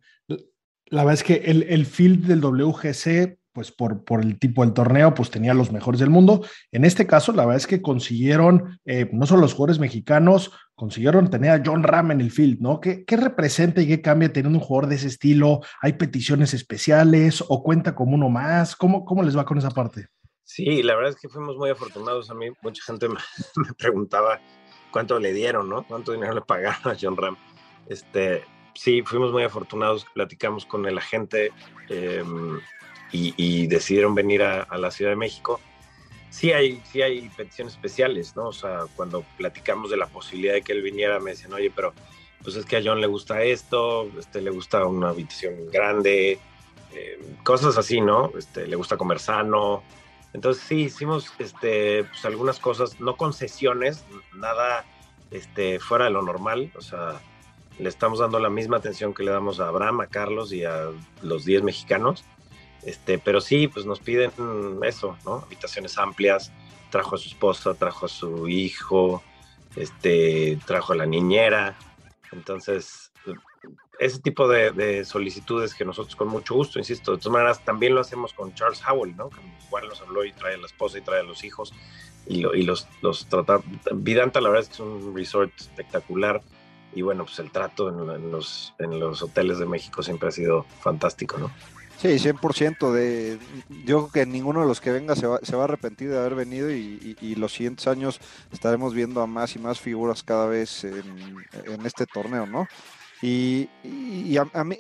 la 0.88 1.04
verdad 1.04 1.14
es 1.14 1.24
que 1.24 1.36
el, 1.36 1.64
el 1.64 1.86
field 1.86 2.28
del 2.28 2.42
WGC 2.42 3.41
pues 3.54 3.72
por, 3.72 4.04
por, 4.04 4.22
el 4.22 4.40
tipo 4.40 4.64
del 4.64 4.74
torneo, 4.74 5.14
pues 5.14 5.30
tenía 5.30 5.54
los 5.54 5.72
mejores 5.72 6.00
del 6.00 6.10
mundo. 6.10 6.46
En 6.72 6.86
este 6.86 7.06
caso, 7.08 7.32
la 7.34 7.46
verdad 7.46 7.58
es 7.58 7.68
que 7.68 7.82
consiguieron, 7.82 8.80
eh, 8.86 9.10
no 9.12 9.26
solo 9.26 9.42
los 9.42 9.54
jugadores 9.54 9.80
mexicanos, 9.80 10.52
consiguieron 10.76 11.30
tener 11.30 11.52
a 11.52 11.62
John 11.64 11.84
Ram 11.84 12.12
en 12.12 12.22
el 12.22 12.32
field, 12.32 12.60
¿no? 12.60 12.80
¿Qué, 12.80 13.06
¿Qué, 13.06 13.18
representa 13.18 13.82
y 13.82 13.88
qué 13.88 14.02
cambia 14.02 14.32
teniendo 14.32 14.58
un 14.60 14.66
jugador 14.66 14.90
de 14.90 14.96
ese 14.96 15.08
estilo? 15.08 15.62
¿Hay 15.82 15.94
peticiones 15.94 16.54
especiales 16.54 17.44
o 17.48 17.62
cuenta 17.64 17.94
como 17.94 18.16
uno 18.16 18.30
más? 18.30 18.76
¿Cómo, 18.76 19.06
cómo 19.06 19.24
les 19.24 19.38
va 19.38 19.46
con 19.46 19.58
esa 19.58 19.72
parte? 19.72 20.08
Sí, 20.54 20.84
la 20.84 20.96
verdad 20.96 21.12
es 21.12 21.16
que 21.16 21.30
fuimos 21.30 21.56
muy 21.56 21.70
afortunados. 21.70 22.30
A 22.30 22.34
mí 22.34 22.48
mucha 22.62 22.84
gente 22.84 23.08
me, 23.56 23.74
preguntaba 23.78 24.42
cuánto 24.92 25.18
le 25.18 25.34
dieron, 25.34 25.70
¿no? 25.70 25.84
¿Cuánto 25.88 26.12
dinero 26.12 26.34
le 26.34 26.42
pagaron 26.42 26.92
a 26.92 26.98
John 27.00 27.16
Ram? 27.16 27.38
Este, 27.88 28.44
sí, 28.74 29.02
fuimos 29.02 29.32
muy 29.32 29.44
afortunados, 29.44 30.06
platicamos 30.14 30.66
con 30.66 30.86
el 30.86 30.98
agente. 30.98 31.52
Eh, 31.90 32.24
y, 33.12 33.68
decidieron 33.68 34.16
venir 34.16 34.44
a, 34.44 34.64
a, 34.64 34.78
la 34.78 34.92
Ciudad 34.92 35.12
de 35.12 35.18
México. 35.18 35.60
Sí 36.30 36.54
hay, 36.54 36.82
sí 36.92 37.02
hay 37.02 37.30
peticiones 37.30 37.74
especiales, 37.74 38.36
¿no? 38.36 38.48
O 38.48 38.54
sea, 38.54 38.86
cuando 38.96 39.26
platicamos 39.38 39.92
de 39.92 39.98
la 39.98 40.08
posibilidad 40.08 40.54
de 40.54 40.62
que 40.62 40.72
él 40.72 40.82
viniera, 40.82 41.20
me 41.20 41.32
decían, 41.32 41.54
oye, 41.54 41.72
pero 41.76 41.94
pues 42.44 42.56
es 42.56 42.66
que 42.66 42.78
a 42.78 42.82
John 42.84 43.02
le 43.02 43.08
gusta 43.08 43.44
esto, 43.44 44.10
este, 44.18 44.42
le 44.42 44.50
gusta 44.50 44.86
una 44.86 45.10
habitación 45.10 45.70
grande, 45.72 46.40
eh, 46.94 47.20
cosas 47.44 47.78
así, 47.78 48.02
¿no? 48.02 48.32
Este, 48.38 48.68
le 48.68 48.76
gusta 48.76 48.98
comer 48.98 49.20
sano. 49.20 49.84
Entonces 50.34 50.64
sí, 50.64 50.84
hicimos 50.84 51.32
este, 51.40 52.06
pues, 52.06 52.24
algunas 52.26 52.60
cosas, 52.60 53.00
no 53.00 53.18
concesiones, 53.18 54.06
nada 54.34 54.86
este, 55.30 55.80
fuera 55.80 56.06
de 56.06 56.12
lo 56.12 56.22
normal, 56.22 56.72
o 56.78 56.82
sea, 56.82 57.22
le 57.78 57.90
estamos 57.90 58.20
dando 58.20 58.40
la 58.40 58.50
misma 58.50 58.78
atención 58.78 59.14
que 59.14 59.24
le 59.24 59.32
damos 59.32 59.60
a 59.60 59.68
Abraham, 59.68 60.02
a 60.02 60.08
Carlos 60.08 60.54
y 60.54 60.64
a 60.64 60.90
los 61.22 61.46
10 61.46 61.64
mexicanos 61.64 62.24
este, 62.84 63.20
pero 63.20 63.42
sí, 63.42 63.68
pues 63.68 63.86
nos 63.86 64.00
piden 64.00 64.32
eso, 64.84 65.18
¿no? 65.26 65.36
Habitaciones 65.36 65.98
amplias, 65.98 66.52
trajo 66.90 67.16
a 67.16 67.18
su 67.18 67.30
esposa, 67.30 67.74
trajo 67.74 68.06
a 68.06 68.10
su 68.10 68.48
hijo, 68.48 69.24
este, 69.76 70.58
trajo 70.66 70.94
a 70.94 70.96
la 70.96 71.06
niñera. 71.06 71.78
Entonces, 72.32 73.12
ese 74.00 74.20
tipo 74.20 74.48
de, 74.48 74.72
de, 74.72 75.06
solicitudes 75.06 75.76
que 75.76 75.86
nosotros 75.86 76.16
con 76.16 76.28
mucho 76.28 76.56
gusto, 76.56 76.80
insisto, 76.80 77.12
de 77.12 77.18
todas 77.20 77.34
maneras 77.34 77.64
también 77.64 77.94
lo 77.94 78.02
hacemos 78.02 78.34
con 78.34 78.54
Charles 78.56 78.82
Howell, 78.88 79.16
¿no? 79.16 79.30
Que 79.30 79.40
igual 79.68 79.88
nos 79.88 80.02
habló 80.02 80.26
y 80.26 80.32
trae 80.32 80.56
a 80.56 80.58
la 80.58 80.66
esposa 80.66 80.98
y 80.98 81.02
trae 81.02 81.20
a 81.20 81.24
los 81.24 81.44
hijos 81.44 81.74
y 82.28 82.42
los, 82.64 82.88
los 83.02 83.28
trata. 83.28 83.62
Vidanta, 83.94 84.42
la 84.42 84.50
verdad 84.50 84.64
es 84.64 84.70
que 84.70 84.76
es 84.76 84.80
un 84.80 85.16
resort 85.16 85.52
espectacular 85.60 86.42
y 86.94 87.02
bueno, 87.02 87.26
pues 87.26 87.40
el 87.40 87.52
trato 87.52 87.90
en, 87.90 88.10
en, 88.10 88.32
los, 88.32 88.74
en 88.80 89.00
los 89.00 89.22
hoteles 89.22 89.60
de 89.60 89.66
México 89.66 90.04
siempre 90.04 90.30
ha 90.30 90.32
sido 90.32 90.64
fantástico, 90.82 91.38
¿no? 91.38 91.52
Sí, 92.02 92.08
100%. 92.08 92.92
De, 92.92 93.38
yo 93.86 94.08
creo 94.08 94.12
que 94.12 94.26
ninguno 94.26 94.62
de 94.62 94.68
los 94.68 94.82
que 94.82 94.92
venga 94.92 95.16
se 95.16 95.28
va, 95.28 95.40
se 95.44 95.56
va 95.56 95.64
a 95.64 95.66
arrepentir 95.66 96.10
de 96.10 96.18
haber 96.18 96.34
venido 96.34 96.72
y, 96.72 97.36
los 97.36 97.54
siguientes 97.54 97.88
años 97.88 98.20
estaremos 98.52 98.94
viendo 98.94 99.22
a 99.22 99.28
más 99.28 99.56
y 99.56 99.60
más 99.60 99.80
figuras 99.80 100.24
cada 100.24 100.48
vez 100.48 100.84
en, 100.84 101.36
en 101.66 101.86
este 101.86 102.08
torneo, 102.08 102.48
¿no? 102.48 102.68
Y, 103.22 103.70
y 103.84 104.36
a, 104.38 104.48
a, 104.54 104.64
mí, 104.64 104.78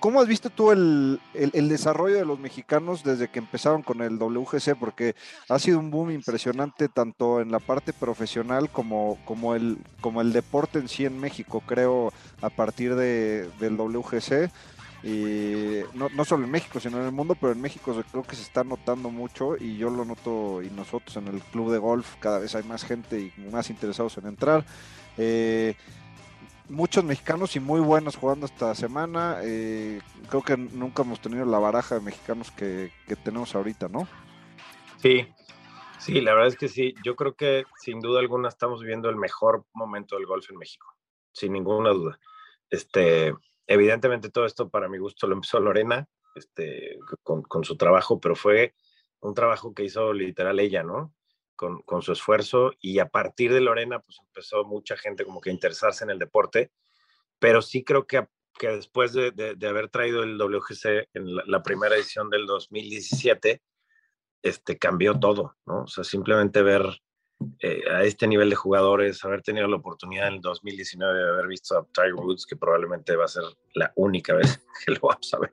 ¿Cómo 0.00 0.20
has 0.20 0.28
visto 0.28 0.48
tú 0.48 0.70
el, 0.70 1.20
el, 1.34 1.68
desarrollo 1.68 2.16
de 2.16 2.24
los 2.24 2.38
mexicanos 2.38 3.02
desde 3.02 3.28
que 3.28 3.40
empezaron 3.40 3.82
con 3.82 4.00
el 4.00 4.16
WGC? 4.16 4.76
Porque 4.78 5.16
ha 5.48 5.58
sido 5.58 5.80
un 5.80 5.90
boom 5.90 6.12
impresionante 6.12 6.88
tanto 6.88 7.40
en 7.40 7.50
la 7.50 7.58
parte 7.58 7.92
profesional 7.92 8.70
como, 8.70 9.18
como, 9.24 9.56
el, 9.56 9.78
como 10.00 10.20
el 10.20 10.32
deporte 10.32 10.78
en 10.78 10.88
sí 10.88 11.04
en 11.04 11.18
México, 11.18 11.64
creo, 11.66 12.12
a 12.42 12.48
partir 12.48 12.94
de, 12.94 13.50
del 13.58 13.76
WGC. 13.76 14.52
Y 15.02 15.80
no, 15.94 16.08
no, 16.08 16.24
solo 16.24 16.44
en 16.44 16.50
México, 16.50 16.80
sino 16.80 16.98
en 16.98 17.06
el 17.06 17.12
mundo, 17.12 17.36
pero 17.40 17.52
en 17.52 17.60
México 17.60 17.94
creo 18.10 18.24
que 18.24 18.34
se 18.34 18.42
está 18.42 18.64
notando 18.64 19.10
mucho 19.10 19.56
y 19.56 19.76
yo 19.76 19.90
lo 19.90 20.04
noto 20.04 20.60
y 20.62 20.70
nosotros 20.70 21.16
en 21.16 21.28
el 21.28 21.40
club 21.40 21.70
de 21.70 21.78
golf 21.78 22.16
cada 22.18 22.40
vez 22.40 22.56
hay 22.56 22.64
más 22.64 22.84
gente 22.84 23.20
y 23.20 23.40
más 23.52 23.70
interesados 23.70 24.18
en 24.18 24.26
entrar. 24.26 24.64
Eh, 25.16 25.76
muchos 26.68 27.04
mexicanos 27.04 27.56
y 27.56 27.60
muy 27.60 27.80
buenos 27.80 28.16
jugando 28.16 28.46
esta 28.46 28.74
semana. 28.74 29.38
Eh, 29.42 30.00
creo 30.28 30.42
que 30.42 30.56
nunca 30.56 31.02
hemos 31.02 31.20
tenido 31.20 31.44
la 31.44 31.58
baraja 31.58 31.96
de 31.96 32.00
mexicanos 32.00 32.50
que, 32.50 32.90
tenemos 33.24 33.54
ahorita, 33.54 33.88
¿no? 33.88 34.08
Sí, 34.98 35.26
sí, 35.98 36.20
la 36.20 36.32
verdad 36.32 36.48
es 36.48 36.56
que 36.56 36.68
sí. 36.68 36.94
Yo 37.04 37.16
creo 37.16 37.34
que 37.34 37.64
sin 37.76 38.00
duda 38.00 38.20
alguna 38.20 38.48
estamos 38.48 38.80
viviendo 38.80 39.08
el 39.08 39.16
mejor 39.16 39.64
momento 39.72 40.16
del 40.16 40.26
golf 40.26 40.50
en 40.50 40.58
México, 40.58 40.86
sin 41.32 41.52
ninguna 41.52 41.90
duda. 41.90 42.18
Este, 42.70 43.34
evidentemente 43.68 44.30
todo 44.30 44.46
esto 44.46 44.68
para 44.68 44.88
mi 44.88 44.98
gusto 44.98 45.28
lo 45.28 45.34
empezó 45.34 45.60
Lorena, 45.60 46.08
este, 46.34 46.98
con, 47.22 47.42
con 47.42 47.62
su 47.62 47.76
trabajo, 47.76 48.20
pero 48.20 48.34
fue 48.34 48.74
un 49.20 49.34
trabajo 49.34 49.72
que 49.72 49.84
hizo 49.84 50.12
literal 50.12 50.58
ella, 50.58 50.82
¿no? 50.82 51.14
con, 51.58 52.02
su 52.02 52.12
esfuerzo 52.12 52.72
y 52.80 53.00
a 53.00 53.08
partir 53.08 53.52
de 53.52 53.60
Lorena 53.60 53.98
pues 53.98 54.18
empezó 54.22 54.64
mucha 54.64 54.96
gente 54.96 55.24
como 55.24 55.40
que 55.40 55.50
a 55.50 55.52
interesarse 55.52 56.04
en 56.04 56.10
el 56.10 56.18
deporte, 56.18 56.70
pero 57.38 57.60
sí 57.62 57.82
creo 57.82 58.06
que, 58.06 58.26
que 58.58 58.68
después 58.68 59.12
de, 59.12 59.32
de, 59.32 59.68
haber 59.68 59.88
traído 59.88 60.22
el 60.22 60.38
WGC 60.38 61.08
en 61.14 61.34
la, 61.34 61.62
primera 61.62 61.96
edición 61.96 62.30
del 62.30 62.46
2017, 62.46 63.60
este, 64.42 64.78
cambió 64.78 65.18
todo, 65.18 65.56
¿no? 65.66 65.82
O 65.82 65.86
sea, 65.88 66.04
simplemente 66.04 66.62
ver 66.62 66.84
eh, 67.60 67.82
a 67.90 68.02
este 68.04 68.26
nivel 68.26 68.50
de 68.50 68.56
jugadores, 68.56 69.24
haber 69.24 69.42
tenido 69.42 69.68
la 69.68 69.76
oportunidad 69.76 70.28
en 70.28 70.34
el 70.34 70.40
2019 70.40 71.18
de 71.18 71.28
haber 71.28 71.46
visto 71.46 71.78
a 71.78 71.86
Tiger 71.92 72.14
Woods, 72.14 72.46
que 72.46 72.56
probablemente 72.56 73.16
va 73.16 73.24
a 73.24 73.28
ser 73.28 73.44
la 73.74 73.92
única 73.96 74.34
vez 74.34 74.64
que 74.84 74.92
lo 74.92 75.00
vamos 75.02 75.32
a 75.34 75.38
ver 75.38 75.50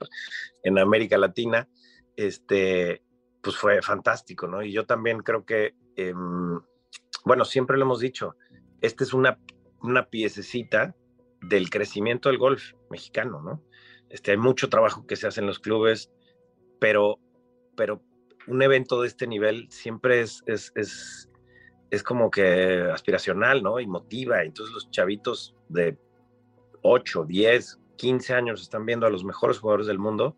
en 0.64 0.80
América 0.80 1.18
Latina, 1.18 1.68
este, 2.16 3.02
pues 3.42 3.56
fue 3.56 3.82
fantástico, 3.82 4.48
¿no? 4.48 4.64
Y 4.64 4.72
yo 4.72 4.86
también 4.86 5.20
creo 5.20 5.46
que 5.46 5.76
Em, 5.96 6.60
bueno, 7.24 7.46
siempre 7.46 7.78
lo 7.78 7.84
hemos 7.84 8.00
dicho, 8.00 8.36
esta 8.82 9.04
es 9.04 9.14
una, 9.14 9.40
una 9.82 10.10
piececita 10.10 10.96
del 11.42 11.70
crecimiento 11.70 12.30
del 12.30 12.38
golf 12.38 12.74
mexicano, 12.90 13.42
¿no? 13.42 13.64
Este, 14.10 14.32
hay 14.32 14.38
mucho 14.38 14.70
trabajo 14.70 15.08
que 15.08 15.16
se 15.16 15.28
hace 15.28 15.42
en 15.42 15.48
los 15.48 15.60
clubes, 15.60 16.12
pero, 16.80 17.20
pero 17.76 18.02
un 18.48 18.62
evento 18.62 19.02
de 19.02 19.08
este 19.08 19.26
nivel 19.26 19.68
siempre 19.72 20.22
es, 20.22 20.44
es, 20.46 20.72
es, 20.76 21.30
es 21.92 22.04
como 22.04 22.32
que 22.32 22.90
aspiracional, 22.94 23.64
¿no? 23.64 23.80
Y 23.80 23.88
motiva. 23.88 24.44
Entonces 24.44 24.74
los 24.74 24.90
chavitos 24.92 25.56
de 25.70 25.98
8, 26.82 27.26
10, 27.26 27.80
15 27.98 28.34
años 28.34 28.62
están 28.62 28.86
viendo 28.86 29.06
a 29.06 29.10
los 29.10 29.24
mejores 29.24 29.60
jugadores 29.60 29.88
del 29.88 30.00
mundo 30.00 30.38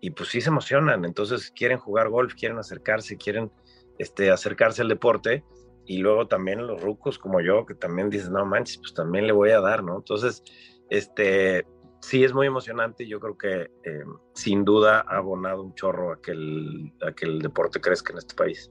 y 0.00 0.10
pues 0.10 0.28
sí 0.28 0.40
se 0.40 0.50
emocionan. 0.50 1.04
Entonces 1.04 1.50
quieren 1.50 1.78
jugar 1.78 2.08
golf, 2.08 2.34
quieren 2.34 2.58
acercarse, 2.58 3.16
quieren 3.16 3.50
este, 3.98 4.30
acercarse 4.30 4.82
al 4.82 4.88
deporte 4.88 5.44
y 5.86 5.98
luego 5.98 6.26
también 6.28 6.66
los 6.66 6.82
rucos 6.82 7.18
como 7.18 7.40
yo 7.40 7.64
que 7.66 7.74
también 7.74 8.10
dicen, 8.10 8.32
no 8.32 8.44
manches, 8.44 8.78
pues 8.78 8.94
también 8.94 9.26
le 9.26 9.32
voy 9.32 9.50
a 9.50 9.60
dar, 9.60 9.82
¿no? 9.82 9.96
Entonces, 9.96 10.42
este, 10.90 11.66
sí 12.00 12.24
es 12.24 12.32
muy 12.32 12.46
emocionante 12.46 13.06
yo 13.06 13.20
creo 13.20 13.36
que 13.36 13.70
eh, 13.84 14.04
sin 14.34 14.64
duda 14.64 15.04
ha 15.08 15.16
abonado 15.16 15.62
un 15.62 15.74
chorro 15.74 16.12
a 16.12 16.20
que, 16.20 16.32
el, 16.32 16.92
a 17.02 17.12
que 17.12 17.26
el 17.26 17.40
deporte 17.40 17.80
crezca 17.80 18.12
en 18.12 18.18
este 18.18 18.34
país. 18.34 18.70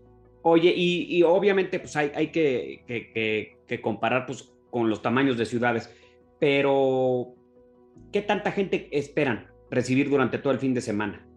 Oye, 0.49 0.73
y, 0.73 1.23
obviamente 1.23 1.77
pues 1.77 1.97
hay, 1.97 2.09
hay 2.15 2.31
que, 2.31 2.85
que, 3.67 3.81
comparar 3.81 4.25
pues 4.25 4.49
con 4.69 4.89
los 4.89 5.01
tamaños 5.01 5.37
de 5.37 5.45
ciudades, 5.45 5.93
pero 6.39 7.33
¿qué 8.13 8.21
tanta 8.21 8.53
gente 8.53 8.87
esperan 8.97 9.51
recibir 9.69 10.09
durante 10.09 10.37
todo 10.37 10.53
el 10.53 10.59
fin 10.59 10.73
de 10.73 10.79
semana? 10.79 11.27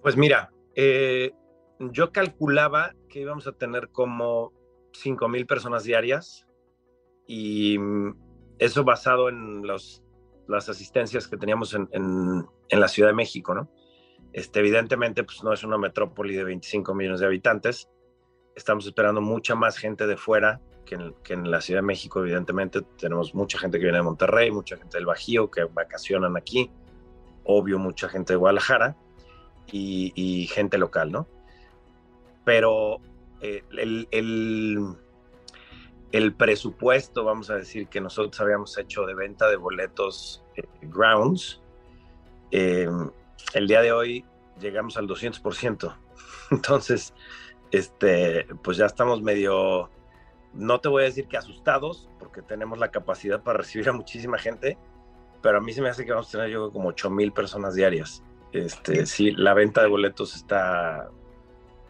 Pues 0.00 0.16
mira, 0.16 0.50
eh, 0.74 1.32
yo 1.78 2.12
calculaba 2.12 2.94
que 3.10 3.20
íbamos 3.20 3.46
a 3.46 3.52
tener 3.52 3.90
como 3.90 4.54
5 4.94 5.28
mil 5.28 5.44
personas 5.44 5.84
diarias 5.84 6.46
y 7.26 7.76
mm, 7.78 8.16
eso 8.58 8.84
basado 8.84 9.28
en 9.28 9.66
los, 9.66 10.02
las 10.48 10.70
asistencias 10.70 11.28
que 11.28 11.36
teníamos 11.36 11.74
en, 11.74 11.90
en, 11.92 12.80
la 12.80 12.88
Ciudad 12.88 13.10
de 13.10 13.16
México, 13.16 13.54
¿no? 13.54 13.70
Este, 14.32 14.60
evidentemente, 14.60 15.24
pues 15.24 15.44
no 15.44 15.52
es 15.52 15.62
una 15.62 15.76
metrópoli 15.76 16.34
de 16.34 16.44
25 16.44 16.94
millones 16.94 17.20
de 17.20 17.26
habitantes. 17.26 17.90
Estamos 18.54 18.86
esperando 18.86 19.20
mucha 19.20 19.54
más 19.54 19.76
gente 19.76 20.06
de 20.06 20.16
fuera 20.16 20.60
que 20.86 20.94
en, 20.96 21.14
que 21.22 21.32
en, 21.32 21.50
la 21.50 21.60
Ciudad 21.60 21.80
de 21.80 21.86
México, 21.86 22.20
evidentemente. 22.20 22.82
Tenemos 22.98 23.34
mucha 23.34 23.58
gente 23.58 23.78
que 23.78 23.84
viene 23.84 23.98
de 23.98 24.04
Monterrey, 24.04 24.50
mucha 24.50 24.76
gente 24.76 24.96
del 24.96 25.06
Bajío 25.06 25.50
que 25.50 25.64
vacacionan 25.64 26.36
aquí, 26.36 26.70
obvio, 27.44 27.78
mucha 27.78 28.08
gente 28.08 28.34
de 28.34 28.36
Guadalajara 28.36 28.96
y, 29.72 30.12
y 30.14 30.46
gente 30.46 30.78
local, 30.78 31.10
¿no? 31.10 31.26
pero 32.44 33.00
eh, 33.40 33.64
el, 33.72 34.06
el, 36.12 36.34
presupuesto, 36.34 37.24
vamos 37.24 37.50
a 37.50 37.56
decir, 37.56 37.88
que 37.88 38.00
nosotros 38.00 38.40
habíamos 38.40 38.76
hecho 38.78 39.04
de 39.06 39.14
venta 39.14 39.48
de 39.48 39.56
boletos 39.56 40.44
eh, 40.56 40.62
grounds, 40.82 41.60
eh, 42.50 42.88
el 43.54 43.66
día 43.66 43.82
de 43.82 43.92
hoy 43.92 44.24
llegamos 44.60 44.96
al 44.96 45.08
200%. 45.08 45.96
Entonces, 46.50 47.14
este, 47.70 48.46
pues 48.62 48.76
ya 48.76 48.86
estamos 48.86 49.22
medio, 49.22 49.90
no 50.52 50.80
te 50.80 50.88
voy 50.88 51.02
a 51.02 51.06
decir 51.06 51.26
que 51.26 51.36
asustados, 51.36 52.08
porque 52.18 52.42
tenemos 52.42 52.78
la 52.78 52.90
capacidad 52.90 53.42
para 53.42 53.58
recibir 53.58 53.88
a 53.88 53.92
muchísima 53.92 54.38
gente, 54.38 54.78
pero 55.42 55.58
a 55.58 55.60
mí 55.60 55.72
se 55.72 55.82
me 55.82 55.88
hace 55.88 56.04
que 56.04 56.12
vamos 56.12 56.28
a 56.28 56.32
tener 56.32 56.50
yo 56.50 56.72
como 56.72 56.88
8 56.88 57.10
mil 57.10 57.32
personas 57.32 57.74
diarias. 57.74 58.22
Este, 58.52 59.04
sí, 59.06 59.32
la 59.32 59.52
venta 59.52 59.82
de 59.82 59.88
boletos 59.88 60.36
está 60.36 61.10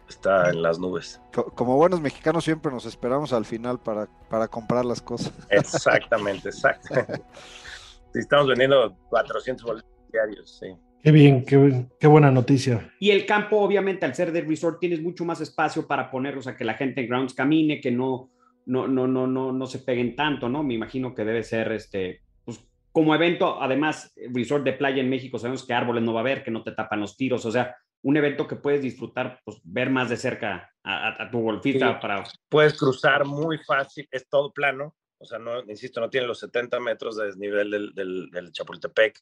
está 0.09 0.49
en 0.49 0.61
las 0.61 0.79
nubes. 0.79 1.21
Como 1.55 1.77
buenos 1.77 2.01
mexicanos 2.01 2.43
siempre 2.43 2.71
nos 2.71 2.85
esperamos 2.85 3.33
al 3.33 3.45
final 3.45 3.79
para, 3.79 4.07
para 4.29 4.47
comprar 4.47 4.85
las 4.85 5.01
cosas. 5.01 5.33
Exactamente, 5.49 6.49
exacto. 6.49 6.93
estamos 8.13 8.47
vendiendo 8.47 8.95
400 9.09 9.65
boletos 9.65 9.91
diarios, 10.11 10.57
sí. 10.59 10.75
Qué 11.05 11.11
bien, 11.11 11.45
qué, 11.45 11.85
qué, 11.99 12.07
buena 12.07 12.31
noticia. 12.31 12.91
Y 12.99 13.11
el 13.11 13.27
campo, 13.27 13.57
obviamente, 13.57 14.07
al 14.07 14.15
ser 14.15 14.31
del 14.31 14.47
resort, 14.47 14.79
tienes 14.79 15.03
mucho 15.03 15.23
más 15.23 15.39
espacio 15.39 15.85
para 15.85 16.09
ponerlos 16.09 16.47
a 16.47 16.57
que 16.57 16.65
la 16.65 16.73
gente 16.73 17.01
en 17.01 17.07
grounds 17.07 17.35
camine, 17.35 17.79
que 17.79 17.91
no, 17.91 18.31
no, 18.65 18.87
no, 18.87 19.05
no, 19.05 19.27
no, 19.27 19.51
no 19.51 19.67
se 19.67 19.77
peguen 19.77 20.15
tanto, 20.15 20.49
¿no? 20.49 20.63
Me 20.63 20.73
imagino 20.73 21.13
que 21.13 21.23
debe 21.23 21.43
ser 21.43 21.71
este, 21.73 22.23
pues, 22.43 22.59
como 22.91 23.13
evento, 23.13 23.61
además, 23.61 24.15
resort 24.33 24.63
de 24.63 24.73
playa 24.73 24.99
en 24.99 25.11
México, 25.11 25.37
sabemos 25.37 25.63
que 25.63 25.75
árboles 25.75 26.03
no 26.03 26.11
va 26.11 26.21
a 26.21 26.23
haber, 26.23 26.43
que 26.43 26.49
no 26.49 26.63
te 26.63 26.71
tapan 26.71 27.01
los 27.01 27.15
tiros, 27.15 27.45
o 27.45 27.51
sea, 27.51 27.75
un 28.01 28.17
evento 28.17 28.47
que 28.47 28.55
puedes 28.55 28.81
disfrutar, 28.81 29.41
pues 29.45 29.61
ver 29.63 29.91
más 29.91 30.09
de 30.09 30.17
cerca 30.17 30.71
a, 30.83 31.29
tu 31.29 31.39
golfista 31.39 31.99
para... 31.99 32.23
Puedes 32.49 32.73
cruzar 32.79 33.25
muy 33.25 33.59
fácil, 33.59 34.07
es 34.09 34.27
todo 34.27 34.51
plano, 34.51 34.95
o 35.19 35.25
sea, 35.25 35.37
no, 35.37 35.59
insisto, 35.67 36.01
no 36.01 36.09
tiene 36.09 36.25
los 36.25 36.39
70 36.39 36.79
metros 36.79 37.15
de 37.15 37.25
desnivel 37.27 37.69
del, 37.69 37.93
del, 37.93 38.51
Chapultepec, 38.51 39.19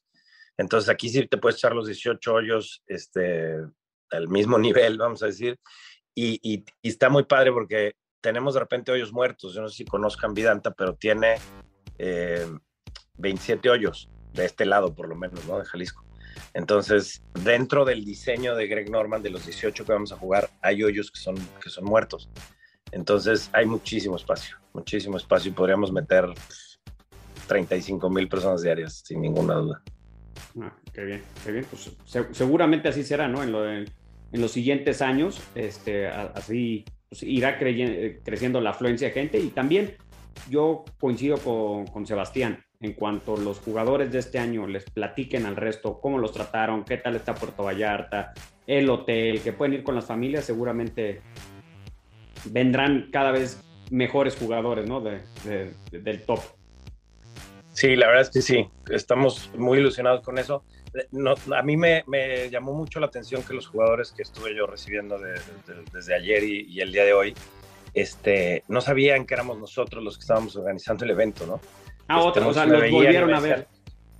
entonces 0.56 0.88
aquí 0.88 1.08
sí 1.08 1.26
te 1.26 1.38
puedes 1.38 1.56
echar 1.58 1.74
los 1.74 1.86
18 1.86 2.32
hoyos, 2.32 2.82
este, 2.86 3.56
al 4.10 4.28
mismo 4.28 4.58
nivel, 4.58 4.98
vamos 4.98 5.22
a 5.22 5.26
decir, 5.26 5.58
y, 6.14 6.64
está 6.82 7.08
muy 7.08 7.24
padre 7.24 7.52
porque 7.52 7.94
tenemos 8.20 8.54
de 8.54 8.60
repente 8.60 8.92
hoyos 8.92 9.12
muertos, 9.12 9.54
yo 9.54 9.62
no 9.62 9.68
sé 9.68 9.78
si 9.78 9.84
conozcan 9.84 10.32
Vidanta, 10.32 10.70
pero 10.70 10.94
tiene 10.94 11.36
27 13.18 13.68
eh, 13.68 13.70
hoyos, 13.70 14.08
de 14.32 14.44
este 14.44 14.64
lado 14.64 14.94
por 14.94 15.08
lo 15.08 15.16
menos, 15.16 15.44
¿no? 15.46 15.58
De 15.58 15.64
Jalisco. 15.64 16.04
Entonces, 16.52 17.22
dentro 17.44 17.84
del 17.84 18.04
diseño 18.04 18.54
de 18.54 18.66
Greg 18.66 18.90
Norman, 18.90 19.22
de 19.22 19.30
los 19.30 19.44
18 19.44 19.84
que 19.84 19.92
vamos 19.92 20.12
a 20.12 20.16
jugar, 20.16 20.50
hay 20.62 20.82
hoyos 20.82 21.10
que 21.10 21.20
son, 21.20 21.36
que 21.62 21.68
son 21.68 21.84
muertos. 21.84 22.28
Entonces, 22.92 23.50
hay 23.52 23.66
muchísimo 23.66 24.16
espacio, 24.16 24.56
muchísimo 24.72 25.16
espacio 25.16 25.50
y 25.50 25.54
podríamos 25.54 25.92
meter 25.92 26.26
35 27.46 28.08
mil 28.08 28.28
personas 28.28 28.62
diarias, 28.62 29.02
sin 29.04 29.20
ninguna 29.20 29.54
duda. 29.54 29.82
Ah, 30.60 30.72
qué 30.92 31.04
bien, 31.04 31.22
qué 31.44 31.52
bien. 31.52 31.66
Pues 31.68 31.90
seguramente 32.32 32.88
así 32.88 33.02
será, 33.02 33.28
¿no? 33.28 33.42
En, 33.42 33.86
los 34.32 34.50
siguientes 34.50 35.00
años, 35.00 35.40
este, 35.54 36.08
así 36.08 36.84
pues, 37.08 37.22
irá 37.22 37.56
creciendo 37.56 38.60
la 38.60 38.70
afluencia 38.70 39.06
de 39.06 39.14
gente 39.14 39.38
y 39.38 39.48
también 39.50 39.94
yo 40.50 40.84
coincido 40.98 41.38
con, 41.38 42.06
Sebastián 42.06 42.64
en 42.80 42.94
cuanto 42.94 43.36
los 43.36 43.60
jugadores 43.60 44.10
de 44.10 44.18
este 44.18 44.40
año 44.40 44.66
les 44.66 44.84
platiquen 44.90 45.46
al 45.46 45.54
resto 45.54 46.00
cómo 46.00 46.18
los 46.18 46.32
trataron, 46.32 46.84
qué 46.84 46.96
tal 46.96 47.14
está 47.14 47.34
Puerto 47.34 47.62
Vallarta, 47.62 48.32
el 48.66 48.90
hotel, 48.90 49.40
que 49.40 49.52
pueden 49.52 49.74
ir 49.74 49.84
con 49.84 49.94
las 49.94 50.06
familias, 50.06 50.44
seguramente 50.44 51.20
vendrán 52.46 53.10
cada 53.12 53.30
vez 53.30 53.62
mejores 53.90 54.36
jugadores 54.36 54.88
¿no? 54.88 55.00
de, 55.00 55.22
del 55.92 56.22
top. 56.22 56.40
Sí, 57.74 57.96
la 57.96 58.06
verdad 58.06 58.22
es 58.22 58.30
que 58.30 58.40
sí, 58.40 58.68
estamos 58.88 59.50
muy 59.56 59.78
ilusionados 59.78 60.22
con 60.22 60.38
eso. 60.38 60.62
No, 61.10 61.34
a 61.56 61.62
mí 61.62 61.76
me, 61.76 62.04
llamó 62.48 62.72
mucho 62.72 63.00
la 63.00 63.06
atención 63.06 63.42
que 63.42 63.52
los 63.52 63.66
jugadores 63.66 64.12
que 64.12 64.22
estuve 64.22 64.54
yo 64.56 64.66
recibiendo 64.66 65.18
desde 65.92 66.14
ayer 66.14 66.44
y, 66.44 66.80
el 66.80 66.92
día 66.92 67.04
de 67.04 67.12
hoy, 67.12 67.34
este, 67.92 68.62
no 68.68 68.80
sabían 68.80 69.26
que 69.26 69.34
éramos 69.34 69.58
nosotros 69.58 70.04
los 70.04 70.16
que 70.16 70.20
estábamos 70.20 70.54
organizando 70.56 71.04
el 71.04 71.10
evento, 71.10 71.46
¿no? 71.46 71.60
Ah, 72.06 72.22
este, 72.28 72.40
o 72.40 72.54
sea, 72.54 72.64
los 72.64 72.90
volvieron 72.90 73.34
a 73.34 73.40
ver. 73.40 73.66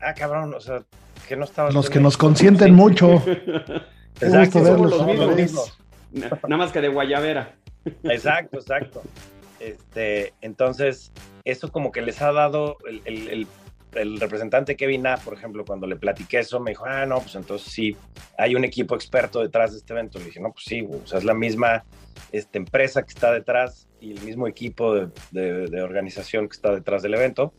Ah, 0.01 0.15
cabrón, 0.15 0.53
o 0.53 0.61
sea, 0.61 0.83
que 1.29 1.37
no 1.37 1.45
estaban. 1.45 1.73
Los 1.73 1.89
que 1.89 2.01
nos 2.01 2.17
consienten 2.17 2.75
mucho. 2.75 3.23
Exacto, 4.21 4.65
somos 4.65 4.91
los 4.91 5.37
mismos. 5.37 5.79
Nada 6.13 6.57
más 6.57 6.73
que 6.73 6.81
de 6.81 6.89
Guayavera. 6.89 7.55
Exacto, 8.03 8.59
exacto. 8.59 9.03
Este, 9.65 10.35
entonces, 10.43 11.11
eso 11.45 11.73
como 11.73 11.91
que 11.91 12.03
les 12.03 12.21
ha 12.21 12.33
dado 12.33 12.77
el, 13.07 13.47
representante 14.21 14.77
Kevin 14.77 15.07
A, 15.07 15.17
por 15.17 15.33
ejemplo, 15.33 15.65
cuando 15.65 15.87
le 15.87 15.97
platiqué 15.97 16.41
eso, 16.41 16.61
me 16.61 16.73
dijo, 16.73 16.85
ah, 16.85 17.07
no, 17.07 17.21
pues 17.21 17.35
entonces 17.35 17.73
sí, 17.73 17.97
hay 18.37 18.57
un 18.57 18.65
equipo 18.65 18.95
experto 18.95 19.41
detrás 19.41 19.73
de 19.73 19.79
este 19.79 19.95
evento. 19.95 20.19
Le 20.19 20.27
dije, 20.27 20.41
no, 20.41 20.53
pues 20.53 20.65
sí, 20.67 20.83
o 20.83 21.07
sea, 21.07 21.19
es 21.19 21.25
la 21.25 21.33
misma 21.33 21.85
este, 22.31 22.59
empresa 22.59 23.03
que 23.05 23.15
está 23.15 23.33
detrás 23.33 23.89
y 24.01 24.13
el 24.13 24.21
mismo 24.21 24.47
equipo 24.47 24.95
de, 24.95 25.83
organización 25.83 26.49
que 26.49 26.57
está 26.57 26.75
detrás 26.75 27.03
del 27.03 27.15
evento. 27.15 27.55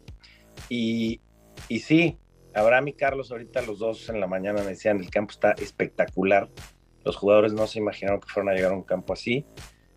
Y, 0.70 1.22
y 1.70 1.80
sí, 1.80 2.20
Abraham 2.54 2.90
y 2.90 2.94
Carlos 2.94 3.32
ahorita 3.32 3.64
los 3.64 3.80
dos 3.80 4.10
en 4.10 4.20
la 4.20 4.28
mañana 4.28 4.62
me 4.62 4.70
decían, 4.70 5.00
el 5.00 5.10
campo 5.10 5.32
está 5.32 5.54
espectacular. 5.54 6.50
Los 7.04 7.16
jugadores 7.16 7.54
no 7.54 7.66
se 7.66 7.80
imaginaron 7.80 8.20
que 8.20 8.28
fueran 8.28 8.50
a 8.50 8.56
llegar 8.56 8.74
a 8.74 8.76
un 8.76 8.84
campo 8.84 9.14
así, 9.14 9.46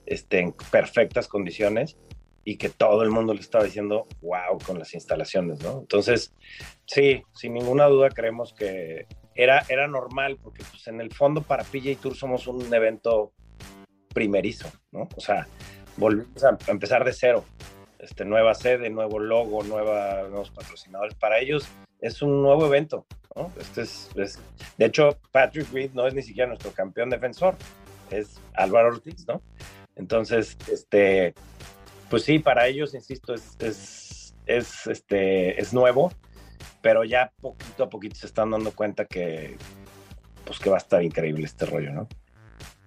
este, 0.09 0.41
en 0.41 0.55
perfectas 0.71 1.29
condiciones 1.29 1.99
y 2.43 2.57
que 2.57 2.71
todo 2.71 3.03
el 3.03 3.11
mundo 3.11 3.35
le 3.35 3.41
estaba 3.41 3.65
diciendo, 3.65 4.07
wow, 4.23 4.59
con 4.65 4.79
las 4.79 4.95
instalaciones, 4.95 5.63
¿no? 5.63 5.81
Entonces, 5.81 6.33
sí, 6.87 7.23
sin 7.35 7.53
ninguna 7.53 7.87
duda 7.87 8.09
creemos 8.09 8.55
que 8.55 9.07
era, 9.35 9.65
era 9.69 9.87
normal, 9.87 10.39
porque 10.43 10.65
pues 10.65 10.87
en 10.89 11.03
el 11.03 11.13
fondo 11.13 11.43
para 11.43 11.63
PJ 11.63 11.97
Tour 12.01 12.17
somos 12.17 12.47
un 12.47 12.73
evento 12.73 13.33
primerizo, 14.15 14.71
¿no? 14.93 15.09
O 15.15 15.21
sea, 15.21 15.47
volvimos 15.99 16.43
a 16.43 16.57
empezar 16.69 17.05
de 17.05 17.13
cero, 17.13 17.45
este, 17.99 18.25
nueva 18.25 18.55
sede, 18.55 18.89
nuevo 18.89 19.19
logo, 19.19 19.63
nueva, 19.63 20.23
nuevos 20.23 20.51
patrocinadores. 20.51 21.15
Para 21.17 21.41
ellos 21.41 21.69
es 22.01 22.23
un 22.23 22.41
nuevo 22.41 22.65
evento, 22.65 23.05
¿no? 23.37 23.53
Este 23.61 23.83
es, 23.83 24.11
de 24.79 24.87
hecho, 24.87 25.19
Patrick 25.33 25.71
Reed 25.71 25.91
no 25.93 26.07
es 26.07 26.15
ni 26.15 26.23
siquiera 26.23 26.49
nuestro 26.49 26.73
campeón 26.73 27.11
defensor, 27.11 27.57
es 28.11 28.41
Álvaro 28.55 28.89
Ortiz, 28.89 29.27
¿no? 29.29 29.43
Entonces, 29.99 30.57
este, 30.71 31.35
pues 32.09 32.23
sí, 32.23 32.39
para 32.39 32.67
ellos, 32.67 32.95
insisto, 32.95 33.35
es, 33.35 33.57
es, 33.59 34.35
es, 34.47 34.87
este, 34.87 35.61
es 35.61 35.75
nuevo, 35.75 36.13
pero 36.81 37.05
ya 37.05 37.33
poquito 37.41 37.85
a 37.85 37.91
poquito 37.91 38.15
se 38.15 38.27
están 38.27 38.51
dando 38.51 38.73
cuenta 38.73 39.05
que, 39.05 39.57
pues 40.45 40.59
que 40.59 40.71
va 40.71 40.77
a 40.77 40.79
estar 40.79 41.03
increíble 41.03 41.45
este 41.45 41.67
rollo, 41.67 41.93
¿no? 41.93 42.09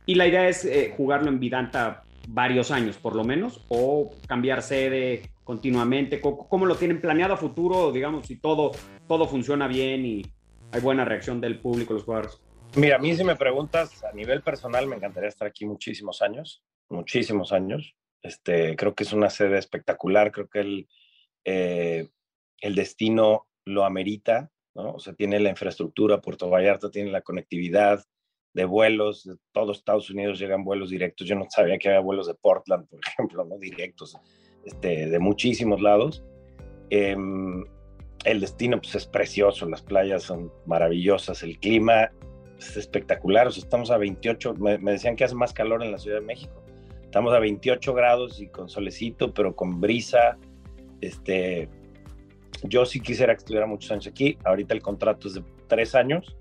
Y 0.05 0.15
la 0.15 0.25
idea 0.25 0.49
es 0.49 0.65
eh, 0.65 0.93
jugarlo 0.97 1.29
en 1.29 1.39
Vidanta 1.39 2.03
varios 2.27 2.71
años, 2.71 2.97
por 2.97 3.15
lo 3.15 3.23
menos, 3.23 3.63
o 3.67 4.11
cambiar 4.27 4.61
sede 4.61 5.31
continuamente. 5.43 6.21
¿Cómo, 6.21 6.65
lo 6.65 6.75
tienen 6.75 7.01
planeado 7.01 7.33
a 7.33 7.37
futuro, 7.37 7.91
digamos, 7.91 8.27
si 8.27 8.37
todo, 8.37 8.71
todo 9.07 9.27
funciona 9.27 9.67
bien 9.67 10.05
y 10.05 10.25
hay 10.71 10.81
buena 10.81 11.05
reacción 11.05 11.41
del 11.41 11.59
público, 11.59 11.93
los 11.93 12.03
jugadores? 12.03 12.41
Mira, 12.75 12.95
a 12.95 12.99
mí 12.99 13.13
si 13.15 13.23
me 13.23 13.35
preguntas 13.35 14.03
a 14.03 14.13
nivel 14.13 14.41
personal, 14.41 14.87
me 14.87 14.95
encantaría 14.95 15.29
estar 15.29 15.47
aquí 15.47 15.65
muchísimos 15.65 16.21
años, 16.21 16.63
muchísimos 16.91 17.51
años. 17.51 17.95
Este, 18.21 18.75
creo 18.75 18.93
que 18.93 19.03
es 19.03 19.13
una 19.13 19.29
sede 19.29 19.57
espectacular, 19.57 20.31
creo 20.31 20.47
que 20.47 20.59
el, 20.59 20.87
eh, 21.43 22.09
el 22.59 22.75
destino 22.75 23.47
lo 23.65 23.83
amerita, 23.83 24.51
¿no? 24.75 24.93
O 24.93 24.99
sea, 24.99 25.13
tiene 25.13 25.39
la 25.39 25.49
infraestructura, 25.49 26.21
Puerto 26.21 26.49
Vallarta 26.49 26.91
tiene 26.91 27.11
la 27.11 27.21
conectividad 27.21 28.03
de 28.53 28.65
vuelos, 28.65 29.23
de 29.23 29.35
todos 29.53 29.77
Estados 29.77 30.09
Unidos 30.09 30.37
llegan 30.37 30.63
vuelos 30.63 30.89
directos. 30.89 31.27
Yo 31.27 31.35
no 31.35 31.47
sabía 31.49 31.77
que 31.77 31.87
había 31.87 32.01
vuelos 32.01 32.27
de 32.27 32.35
Portland, 32.35 32.87
por 32.87 32.99
ejemplo, 33.07 33.45
¿no? 33.45 33.57
Directos, 33.57 34.15
este, 34.65 35.07
de 35.09 35.19
muchísimos 35.19 35.81
lados. 35.81 36.23
Em, 36.89 37.63
el 38.25 38.39
destino 38.39 38.79
pues, 38.79 38.93
es 38.93 39.07
precioso, 39.07 39.67
las 39.67 39.81
playas 39.81 40.23
son 40.23 40.51
maravillosas, 40.67 41.41
el 41.41 41.57
clima 41.59 42.11
es 42.59 42.77
espectacular, 42.77 43.47
o 43.47 43.51
sea, 43.51 43.63
estamos 43.63 43.89
a 43.89 43.97
28, 43.97 44.53
me, 44.55 44.77
me 44.77 44.91
decían 44.91 45.15
que 45.15 45.23
hace 45.23 45.33
más 45.33 45.53
calor 45.53 45.83
en 45.83 45.91
la 45.91 45.97
Ciudad 45.97 46.19
de 46.19 46.25
México 46.25 46.61
Estamos 47.11 47.33
a 47.33 47.39
28 47.39 47.93
grados 47.93 48.39
y 48.39 48.47
con 48.47 48.69
solecito, 48.69 49.33
pero 49.33 49.53
con 49.53 49.81
brisa. 49.81 50.37
Este, 51.01 51.67
yo 52.63 52.85
sí 52.85 53.01
quisiera 53.01 53.33
que 53.33 53.39
estuviera 53.39 53.67
muchos 53.67 53.91
años 53.91 54.07
aquí. 54.07 54.37
Ahorita 54.45 54.73
el 54.73 54.81
contrato 54.81 55.27
es 55.27 55.33
de 55.33 55.43
tres 55.67 55.93
años. 55.93 56.37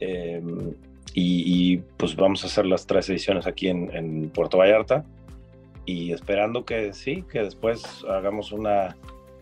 Em, 0.00 0.74
y, 1.14 1.76
pues 1.98 2.16
vamos 2.16 2.42
a 2.42 2.48
hacer 2.48 2.66
las 2.66 2.84
tres 2.84 3.08
ediciones 3.10 3.46
aquí 3.46 3.68
en, 3.68 4.28
Puerto 4.30 4.58
Vallarta. 4.58 5.04
Y 5.86 6.10
esperando 6.10 6.64
que 6.64 6.92
sí, 6.94 7.22
que 7.30 7.38
después 7.38 8.04
hagamos 8.08 8.50
una 8.50 8.96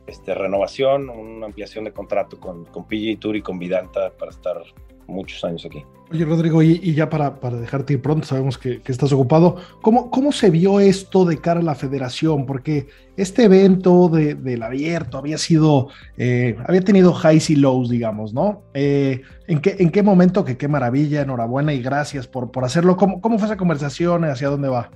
este, 0.06 0.34
renovación, 0.34 1.08
una 1.08 1.46
ampliación 1.46 1.84
de 1.84 1.94
contrato 1.94 2.38
con, 2.38 2.66
con 2.66 2.86
PG 2.86 3.18
Tour 3.18 3.36
y 3.36 3.40
con 3.40 3.58
Vidanta 3.58 4.10
para 4.10 4.30
estar 4.30 4.62
muchos 5.10 5.44
años 5.44 5.64
aquí. 5.66 5.84
Oye, 6.12 6.24
Rodrigo, 6.24 6.60
y, 6.60 6.92
ya 6.92 7.08
para, 7.08 7.38
para, 7.38 7.56
dejarte 7.56 7.92
ir 7.92 8.02
pronto, 8.02 8.26
sabemos 8.26 8.58
que, 8.58 8.80
estás 8.84 9.12
ocupado, 9.12 9.56
¿Cómo, 9.80 10.10
¿cómo, 10.10 10.32
se 10.32 10.50
vio 10.50 10.80
esto 10.80 11.24
de 11.24 11.38
cara 11.38 11.60
a 11.60 11.62
la 11.62 11.76
federación? 11.76 12.46
Porque 12.46 12.88
este 13.16 13.44
evento 13.44 14.08
de, 14.08 14.34
del 14.34 14.62
abierto 14.64 15.18
había 15.18 15.38
sido, 15.38 15.88
eh, 16.16 16.56
había 16.66 16.80
tenido 16.80 17.14
highs 17.14 17.50
y 17.50 17.56
lows, 17.56 17.90
digamos, 17.90 18.34
¿no? 18.34 18.62
Eh, 18.74 19.22
¿en, 19.46 19.60
qué, 19.60 19.76
¿En 19.78 19.90
qué 19.90 20.02
momento, 20.02 20.44
que 20.44 20.56
qué 20.56 20.66
maravilla, 20.66 21.22
enhorabuena 21.22 21.72
y 21.72 21.80
gracias 21.80 22.26
por, 22.26 22.50
por 22.50 22.64
hacerlo? 22.64 22.96
¿Cómo, 22.96 23.20
¿Cómo 23.20 23.38
fue 23.38 23.46
esa 23.46 23.56
conversación? 23.56 24.24
¿Hacia 24.24 24.48
dónde 24.48 24.68
va? 24.68 24.90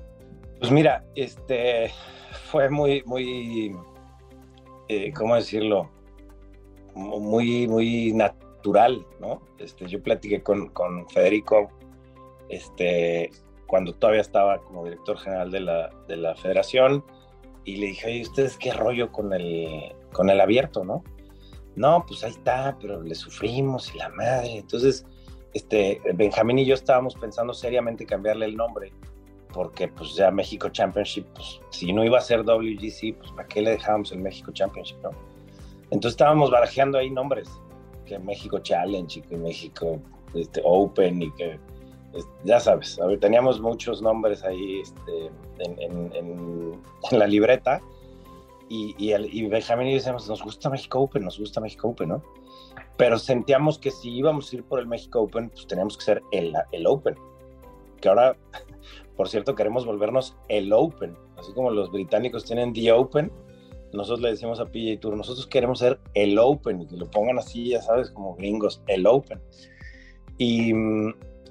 Pues 0.59 0.73
mira, 0.73 1.05
este 1.15 1.93
fue 2.51 2.69
muy, 2.71 3.05
muy, 3.07 3.73
eh, 4.89 5.13
¿cómo 5.13 5.37
decirlo? 5.37 5.91
Muy, 6.97 7.69
muy 7.69 8.13
natural 8.13 8.44
natural, 8.65 9.07
¿no? 9.21 9.43
Este, 9.59 9.87
yo 9.87 10.03
platiqué 10.03 10.43
con, 10.43 10.69
con 10.71 11.07
Federico 11.11 11.69
este, 12.49 13.31
cuando 13.67 13.93
todavía 13.95 14.23
estaba 14.23 14.59
como 14.63 14.85
director 14.85 15.19
general 15.19 15.51
de 15.51 15.61
la, 15.61 15.91
de 16.09 16.17
la 16.17 16.35
federación 16.35 17.05
y 17.65 17.77
le 17.77 17.89
dije, 17.89 18.07
oye, 18.07 18.23
¿ustedes 18.23 18.57
qué 18.57 18.73
rollo 18.73 19.13
con 19.13 19.35
el, 19.35 19.95
con 20.13 20.31
el 20.31 20.41
abierto, 20.41 20.83
no? 20.83 21.05
No, 21.77 22.05
pues 22.07 22.25
ahí 22.25 22.31
está, 22.31 22.77
pero 22.81 23.03
le 23.03 23.15
sufrimos 23.15 23.95
y 23.95 23.99
la 23.99 24.09
madre. 24.11 24.57
Entonces, 24.57 25.05
este, 25.53 26.01
Benjamín 26.15 26.59
y 26.61 26.65
yo 26.65 26.75
estábamos 26.75 27.15
pensando 27.17 27.53
seriamente 27.53 28.07
cambiarle 28.07 28.47
el 28.47 28.57
nombre, 28.57 28.93
porque 29.53 29.89
pues 29.89 30.15
ya 30.15 30.31
México 30.31 30.71
Championship, 30.71 31.27
pues 31.35 31.61
si 31.71 31.93
no 31.93 32.03
iba 32.03 32.17
a 32.17 32.23
ser 32.23 32.45
WGC, 32.45 33.19
pues 33.19 33.31
¿para 33.33 33.47
qué 33.47 33.61
le 33.61 33.73
dejábamos 33.73 34.11
el 34.13 34.21
México 34.21 34.53
Championship, 34.53 34.99
no? 35.03 35.11
Entonces 35.91 36.13
estábamos 36.13 36.51
barajeando 36.51 36.97
ahí 36.97 37.11
nombres 37.11 37.51
que 38.05 38.19
México 38.19 38.59
Challenge 38.59 39.19
y 39.19 39.23
que 39.23 39.37
México 39.37 40.01
este, 40.35 40.61
Open 40.65 41.23
y 41.23 41.31
que, 41.33 41.59
ya 42.45 42.61
sabes, 42.61 42.99
teníamos 43.21 43.61
muchos 43.61 44.03
nombres 44.03 44.45
ahí 44.45 44.81
este, 44.81 45.31
en, 45.59 46.81
la 47.11 47.27
libreta 47.27 47.81
y, 48.69 48.95
y, 48.99 49.13
el, 49.13 49.33
y 49.33 49.47
Benjamín 49.49 49.89
y 49.89 49.95
decíamos, 49.95 50.29
nos 50.29 50.43
gusta 50.43 50.71
México 50.71 51.01
Open, 51.01 51.25
nos 51.25 51.39
gusta 51.39 51.61
México 51.61 51.89
Open, 51.89 52.09
¿no? 52.11 52.23
Pero 52.97 53.19
sentíamos 53.19 53.79
que 53.79 53.91
si 53.91 54.11
íbamos 54.11 54.53
a 54.53 54.57
ir 54.57 54.65
por 54.65 54.79
el 54.79 54.87
México 54.87 55.21
Open, 55.21 55.51
pues 55.51 55.67
teníamos 55.67 55.99
que 55.99 56.05
ser 56.05 56.23
el, 56.33 56.55
el 56.73 56.87
Open. 56.87 57.17
Que 58.01 58.09
ahora, 58.09 58.37
por 59.17 59.29
cierto, 59.29 59.55
queremos 59.55 59.85
volvernos 59.85 60.37
el 60.49 60.73
Open. 60.73 61.17
Así 61.37 61.53
como 61.53 61.71
los 61.71 61.91
británicos 61.91 62.45
tienen 62.45 62.73
The 62.73 62.93
Open, 62.93 63.33
nosotros 63.95 64.21
le 64.21 64.31
decimos 64.31 64.61
a 64.61 64.67
PJ 64.67 64.99
Tour, 65.01 65.17
nosotros 65.17 65.47
queremos 65.47 65.79
ser 65.79 65.99
el 66.15 66.39
Open, 66.39 66.83
y 66.83 66.87
que 66.87 66.97
lo 66.97 67.11
pongan 67.11 67.39
así, 67.39 67.71
ya 67.71 67.83
sabes, 67.83 68.11
como 68.11 68.35
gringos, 68.37 68.83
el 68.87 69.07
Open. 69.07 69.41
Y, 70.39 70.73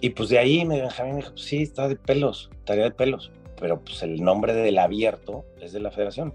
y 0.02 0.10
pues 0.10 0.30
de 0.30 0.40
ahí 0.40 0.66
me, 0.66 0.82
Benjamín 0.82 1.16
me 1.16 1.22
dijo, 1.22 1.38
sí, 1.38 1.64
está 1.64 1.88
de 1.88 1.96
pelos, 1.96 2.50
estaría 2.60 2.84
de 2.84 2.92
pelos, 2.92 3.32
pero 3.60 3.80
pues 3.80 4.04
el 4.04 4.22
nombre 4.24 4.54
del 4.54 4.78
abierto 4.78 5.46
es 5.62 5.72
de 5.74 5.80
la 5.80 5.92
federación. 5.92 6.34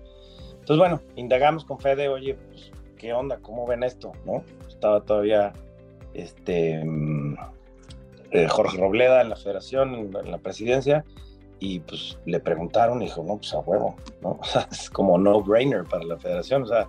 Entonces, 0.53 0.79
bueno, 0.79 1.03
indagamos 1.17 1.65
con 1.65 1.79
Fede, 1.79 2.09
oye, 2.09 2.35
pues, 2.35 2.73
¿qué 2.97 3.13
onda? 3.13 3.39
¿Cómo 3.39 3.67
ven 3.67 3.83
esto? 3.83 4.13
¿No? 4.27 4.45
Estaba 4.69 5.03
todavía 5.03 5.53
este, 6.15 6.85
mm, 6.85 7.37
eh, 8.33 8.49
Jorge 8.49 8.77
Robleda 8.77 9.23
en 9.23 9.31
la 9.31 9.37
federación, 9.37 9.95
en 9.95 10.31
la 10.31 10.39
presidencia, 10.39 11.05
y 11.61 11.81
pues 11.81 12.19
le 12.25 12.41
preguntaron 12.41 13.03
y 13.03 13.07
dijo, 13.07 13.23
no, 13.23 13.37
pues 13.37 13.53
a 13.55 13.61
huevo, 13.61 13.97
¿no? 14.23 14.31
O 14.41 14.45
sea, 14.45 14.69
es 14.71 14.91
como 14.91 15.19
no-brainer 15.19 15.85
para 15.85 16.05
la 16.05 16.19
federación, 16.19 16.63
o 16.63 16.67
sea, 16.67 16.89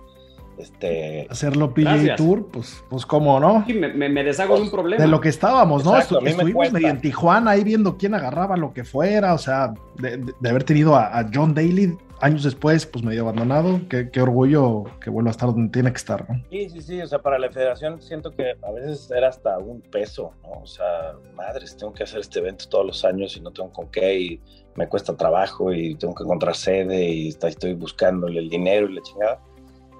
Este, 0.60 1.26
Hacerlo 1.30 1.72
Gracias. 1.74 2.16
Tour, 2.16 2.46
pues, 2.52 2.84
pues 2.90 3.06
cómo 3.06 3.40
no. 3.40 3.64
Sí, 3.66 3.74
me, 3.74 4.24
deshago 4.24 4.56
de 4.56 4.62
un 4.62 4.70
problema. 4.70 5.02
De 5.02 5.08
lo 5.08 5.20
que 5.20 5.28
estábamos, 5.28 5.84
¿no? 5.84 5.94
Exacto, 5.94 6.20
Estuvimos 6.24 6.72
medio 6.72 6.88
en 6.88 7.00
Tijuana 7.00 7.52
ahí 7.52 7.64
viendo 7.64 7.96
quién 7.96 8.14
agarraba 8.14 8.56
lo 8.56 8.72
que 8.72 8.84
fuera, 8.84 9.34
o 9.34 9.38
sea, 9.38 9.72
de, 9.98 10.16
de- 10.18 10.32
de 10.38 10.48
haber 10.50 10.64
tenido 10.64 10.94
a, 10.96 11.18
a 11.18 11.26
John 11.32 11.54
Daly 11.54 11.96
años 12.22 12.42
después, 12.44 12.84
pues 12.84 13.02
medio 13.02 13.22
abandonado. 13.22 13.80
Qué, 13.88 14.10
qué 14.10 14.20
orgullo 14.20 14.84
que 15.00 15.08
vuelva 15.08 15.30
a 15.30 15.32
estar 15.32 15.48
donde 15.48 15.72
tiene 15.72 15.90
que 15.90 15.96
estar, 15.96 16.28
¿no? 16.28 16.42
Sí, 16.50 16.68
sí, 16.68 16.82
sí, 16.82 17.00
o 17.00 17.06
sea, 17.06 17.18
para 17.20 17.38
la 17.38 17.50
federación 17.50 18.02
siento 18.02 18.30
que 18.30 18.52
a 18.62 18.70
veces 18.72 19.10
era 19.10 19.28
hasta 19.28 19.56
un 19.58 19.80
peso, 19.80 20.34
¿no? 20.42 20.60
O 20.62 20.66
sea, 20.66 21.14
madres, 21.34 21.76
tengo 21.78 21.94
que 21.94 22.02
hacer 22.02 22.20
este 22.20 22.40
evento 22.40 22.66
todos 22.68 22.84
los 22.86 23.04
años 23.06 23.34
y 23.38 23.40
no 23.40 23.50
tengo 23.52 23.72
con 23.72 23.88
qué 23.90 24.18
y 24.20 24.40
me 24.76 24.86
cuesta 24.86 25.16
trabajo 25.16 25.72
y 25.72 25.94
tengo 25.94 26.14
que 26.14 26.24
encontrar 26.24 26.54
sede 26.54 27.08
y 27.08 27.28
está- 27.28 27.48
estoy 27.48 27.72
buscándole 27.72 28.38
el 28.38 28.50
dinero 28.50 28.88
y 28.90 28.94
la 28.96 29.00
chingada. 29.02 29.40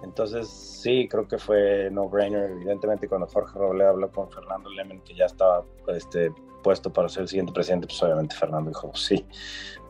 Entonces, 0.03 0.49
sí, 0.49 1.09
creo 1.09 1.29
que 1.29 1.39
fue 1.39 1.91
no-brainer. 1.91 2.51
Evidentemente, 2.53 3.09
cuando 3.09 3.27
Jorge 3.27 3.59
Robledo 3.59 3.91
habló 3.91 4.11
con 4.11 4.31
Fernando 4.31 4.71
Lemen, 4.71 5.01
que 5.03 5.15
ya 5.15 5.27
estaba 5.27 5.65
este, 5.89 6.33
puesto 6.63 6.93
para 6.93 7.09
ser 7.09 7.23
el 7.23 7.29
siguiente 7.29 7.53
presidente, 7.53 7.87
pues 7.87 8.03
obviamente 8.03 8.35
Fernando 8.35 8.71
dijo, 8.71 8.91
sí, 8.95 9.27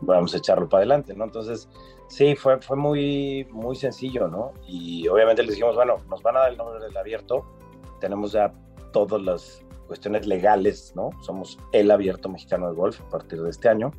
vamos 0.01 0.33
a 0.33 0.37
echarlo 0.37 0.67
para 0.67 0.79
adelante, 0.79 1.13
¿no? 1.15 1.23
Entonces, 1.23 1.69
sí, 2.07 2.35
fue, 2.35 2.61
fue 2.61 2.75
muy, 2.75 3.47
muy 3.51 3.75
sencillo, 3.75 4.27
¿no? 4.27 4.53
Y 4.67 5.07
obviamente 5.07 5.43
les 5.43 5.51
dijimos, 5.51 5.75
bueno, 5.75 5.97
nos 6.09 6.21
van 6.21 6.37
a 6.37 6.39
dar 6.41 6.51
el 6.51 6.57
nombre 6.57 6.83
del 6.83 6.95
abierto, 6.95 7.45
tenemos 7.99 8.33
ya 8.33 8.53
todas 8.91 9.21
las 9.21 9.65
cuestiones 9.87 10.25
legales, 10.25 10.93
¿no? 10.95 11.09
Somos 11.21 11.57
el 11.71 11.91
abierto 11.91 12.29
mexicano 12.29 12.69
de 12.69 12.75
golf 12.75 12.99
a 13.01 13.09
partir 13.09 13.41
de 13.41 13.49
este 13.49 13.69
año. 13.69 13.91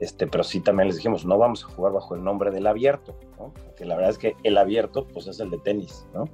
Este, 0.00 0.26
pero 0.26 0.42
sí 0.42 0.60
también 0.60 0.88
les 0.88 0.96
dijimos, 0.96 1.24
no 1.24 1.38
vamos 1.38 1.64
a 1.64 1.68
jugar 1.68 1.92
bajo 1.92 2.14
el 2.14 2.24
nombre 2.24 2.50
del 2.50 2.66
abierto, 2.66 3.16
¿no? 3.38 3.52
Porque 3.64 3.84
la 3.84 3.94
verdad 3.94 4.10
es 4.10 4.18
que 4.18 4.34
el 4.42 4.58
abierto, 4.58 5.06
pues 5.06 5.26
es 5.28 5.38
el 5.40 5.50
de 5.50 5.58
tenis, 5.58 6.06
¿no? 6.12 6.24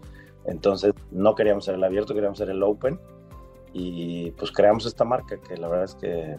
Entonces, 0.47 0.95
no 1.11 1.35
queríamos 1.35 1.67
ser 1.67 1.75
el 1.75 1.85
abierto, 1.85 2.15
queríamos 2.15 2.39
ser 2.39 2.49
el 2.51 2.63
open. 2.63 2.99
Y 3.75 4.31
pues 4.33 4.51
creamos 4.51 4.87
esta 4.87 5.05
marca 5.05 5.39
que 5.39 5.57
la 5.59 5.69
verdad 5.69 5.85
es 5.85 5.95
que 5.95 6.37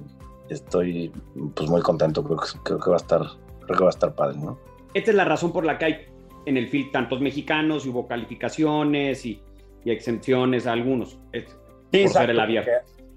estoy 0.50 1.12
pues 1.54 1.70
muy 1.70 1.82
contento, 1.82 2.24
creo 2.24 2.38
que, 2.38 2.48
creo 2.64 2.80
que 2.80 2.90
va 2.90 2.96
a 2.96 2.98
estar, 2.98 3.22
creo 3.66 3.78
que 3.78 3.84
va 3.84 3.90
a 3.90 3.92
estar 3.92 4.16
padre, 4.16 4.38
¿no? 4.40 4.58
Esta 4.96 5.12
es 5.12 5.16
la 5.16 5.26
razón 5.26 5.54
por 5.54 5.64
la 5.64 5.78
que 5.78 5.86
hay 5.86 6.06
en 6.48 6.58
el 6.58 6.68
field 6.70 6.92
tantos 6.92 7.22
mexicanos 7.22 7.86
y 7.86 7.90
hubo 7.90 8.08
calificaciones 8.08 9.24
y, 9.28 9.44
y 9.86 9.92
exenciones 9.92 10.66
a 10.66 10.74
algunos. 10.74 11.20
Es 11.32 11.56
Sí, 11.92 12.04
por 12.04 12.12
ser 12.12 12.22
exacto, 12.22 12.32
el 12.32 12.40
abierto. 12.40 12.72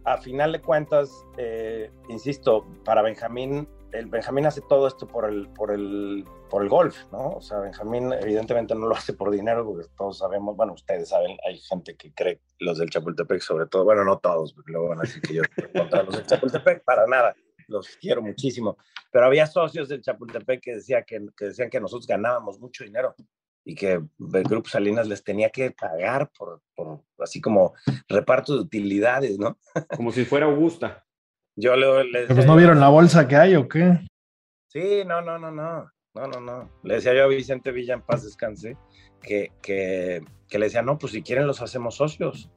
A 0.04 0.16
final 0.18 0.52
de 0.52 0.60
cuentas, 0.60 1.26
eh, 1.36 1.90
insisto, 2.08 2.66
para 2.84 3.02
Benjamín, 3.02 3.68
el 3.92 4.07
Benjamín 4.07 4.46
hace 4.46 4.61
todo 4.62 4.87
esto 4.87 5.07
por 5.07 5.28
el, 5.28 5.48
por 5.48 5.70
el, 5.70 6.24
por 6.50 6.62
el 6.62 6.68
golf, 6.68 6.96
¿no? 7.12 7.31
O 7.31 7.40
sea, 7.40 7.59
Benjamín 7.59 8.12
evidentemente 8.12 8.74
no 8.74 8.87
lo 8.87 8.96
hace 8.96 9.12
por 9.12 9.31
dinero, 9.31 9.64
porque 9.64 9.87
todos 9.96 10.18
sabemos, 10.18 10.57
bueno, 10.57 10.72
ustedes 10.72 11.11
saben, 11.11 11.37
hay 11.46 11.59
gente 11.59 11.96
que 11.96 12.12
cree, 12.12 12.40
los 12.59 12.78
del 12.78 12.90
Chapultepec 12.90 13.40
sobre 13.40 13.66
todo, 13.66 13.85
bueno, 13.85 14.05
no 14.05 14.18
todos, 14.18 14.55
porque 14.55 14.72
luego 14.72 14.88
van 14.88 14.98
a 14.98 15.02
decir 15.02 15.22
que 15.22 15.35
yo 15.35 15.42
contra 15.76 16.02
los 16.02 16.16
del 16.16 16.26
Chapultepec, 16.26 16.85
para 16.85 17.07
nada, 17.07 17.35
los 17.68 17.88
quiero 18.00 18.22
muchísimo, 18.22 18.76
pero 19.11 19.26
había 19.26 19.46
socios 19.46 19.88
del 19.88 20.02
Chapultepec 20.02 20.61
que, 20.61 20.74
decía 20.76 21.02
que, 21.02 21.26
que 21.37 21.46
decían 21.46 21.70
que 21.70 21.81
nosotros 21.81 22.07
ganábamos 22.07 22.59
mucho 22.59 22.85
dinero 22.85 23.14
y 23.64 23.74
que 23.74 23.92
el 23.92 24.42
Grupo 24.44 24.68
Salinas 24.68 25.07
les 25.07 25.22
tenía 25.22 25.50
que 25.50 25.70
pagar 25.70 26.31
por, 26.37 26.61
por 26.74 27.02
así 27.18 27.40
como 27.40 27.74
reparto 28.09 28.55
de 28.55 28.61
utilidades, 28.61 29.38
¿no? 29.38 29.59
Como 29.96 30.11
si 30.11 30.24
fuera 30.24 30.46
Augusta. 30.46 31.07
Yo 31.56 31.76
le, 31.76 32.04
le 32.04 32.26
Pues 32.26 32.46
no 32.46 32.56
vieron 32.56 32.80
la 32.80 32.88
bolsa 32.88 33.28
que 33.28 33.36
hay 33.36 33.54
o 33.56 33.68
qué. 33.68 34.00
Sí, 34.68 35.02
no, 35.06 35.20
no, 35.20 35.38
no, 35.38 35.50
no, 35.50 35.90
no, 36.14 36.26
no, 36.26 36.40
no. 36.40 36.70
Le 36.82 36.94
decía 36.94 37.14
yo 37.14 37.24
a 37.24 37.26
Vicente 37.26 37.72
Villa 37.72 37.94
en 37.94 38.02
paz 38.02 38.24
descanse 38.24 38.76
que, 39.20 39.52
que, 39.60 40.22
que 40.48 40.58
le 40.58 40.66
decía, 40.66 40.82
no, 40.82 40.98
pues 40.98 41.12
si 41.12 41.22
quieren 41.22 41.46
los 41.46 41.60
hacemos 41.60 41.96
socios. 41.96 42.50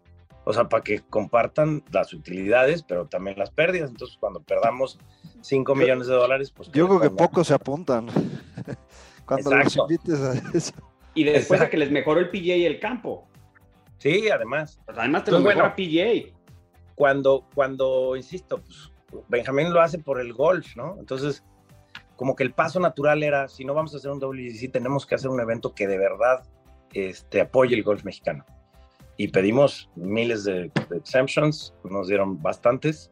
O 0.47 0.53
sea, 0.53 0.69
para 0.69 0.83
que 0.83 1.01
compartan 1.01 1.83
las 1.91 2.13
utilidades, 2.13 2.83
pero 2.83 3.07
también 3.07 3.37
las 3.37 3.49
pérdidas. 3.49 3.89
Entonces, 3.89 4.15
cuando 4.19 4.43
perdamos 4.43 4.99
5 5.41 5.73
millones 5.73 6.07
de 6.07 6.13
dólares, 6.13 6.51
pues... 6.51 6.71
Yo 6.71 6.87
creo 6.87 7.01
que 7.01 7.09
pocos 7.09 7.47
se 7.47 7.55
apuntan. 7.55 8.07
Cuando 9.25 9.55
los 9.55 9.75
invites 9.75 10.21
a 10.21 10.33
eso. 10.55 10.73
Y 11.15 11.23
después 11.23 11.47
de 11.59 11.65
Exacto. 11.65 11.71
que 11.71 11.77
les 11.77 11.91
mejoró 11.91 12.19
el 12.19 12.29
PGA 12.29 12.57
y 12.57 12.65
el 12.65 12.79
campo. 12.79 13.27
Sí, 13.97 14.29
además. 14.29 14.79
Pues 14.85 14.97
además 14.99 15.23
te 15.23 15.31
lo 15.31 15.37
Entonces, 15.37 15.57
mejora 15.57 15.75
PGA. 15.75 16.34
Cuando, 16.95 17.45
cuando, 17.53 18.15
insisto, 18.15 18.61
pues, 18.61 18.91
Benjamín 19.27 19.71
lo 19.71 19.81
hace 19.81 19.99
por 19.99 20.19
el 20.19 20.33
golf, 20.33 20.75
¿no? 20.75 20.97
Entonces, 20.99 21.43
como 22.15 22.35
que 22.35 22.43
el 22.43 22.53
paso 22.53 22.79
natural 22.79 23.23
era, 23.23 23.47
si 23.47 23.65
no 23.65 23.73
vamos 23.73 23.93
a 23.93 23.97
hacer 23.97 24.11
un 24.11 24.19
WGC, 24.19 24.71
tenemos 24.71 25.05
que 25.05 25.15
hacer 25.15 25.29
un 25.29 25.39
evento 25.39 25.73
que 25.73 25.87
de 25.87 25.97
verdad 25.97 26.43
este, 26.93 27.41
apoye 27.41 27.75
el 27.75 27.83
golf 27.83 28.03
mexicano. 28.03 28.45
Y 29.17 29.29
pedimos 29.29 29.89
miles 29.95 30.43
de, 30.43 30.71
de 30.89 30.97
exemptions, 30.97 31.73
nos 31.83 32.07
dieron 32.07 32.41
bastantes, 32.41 33.11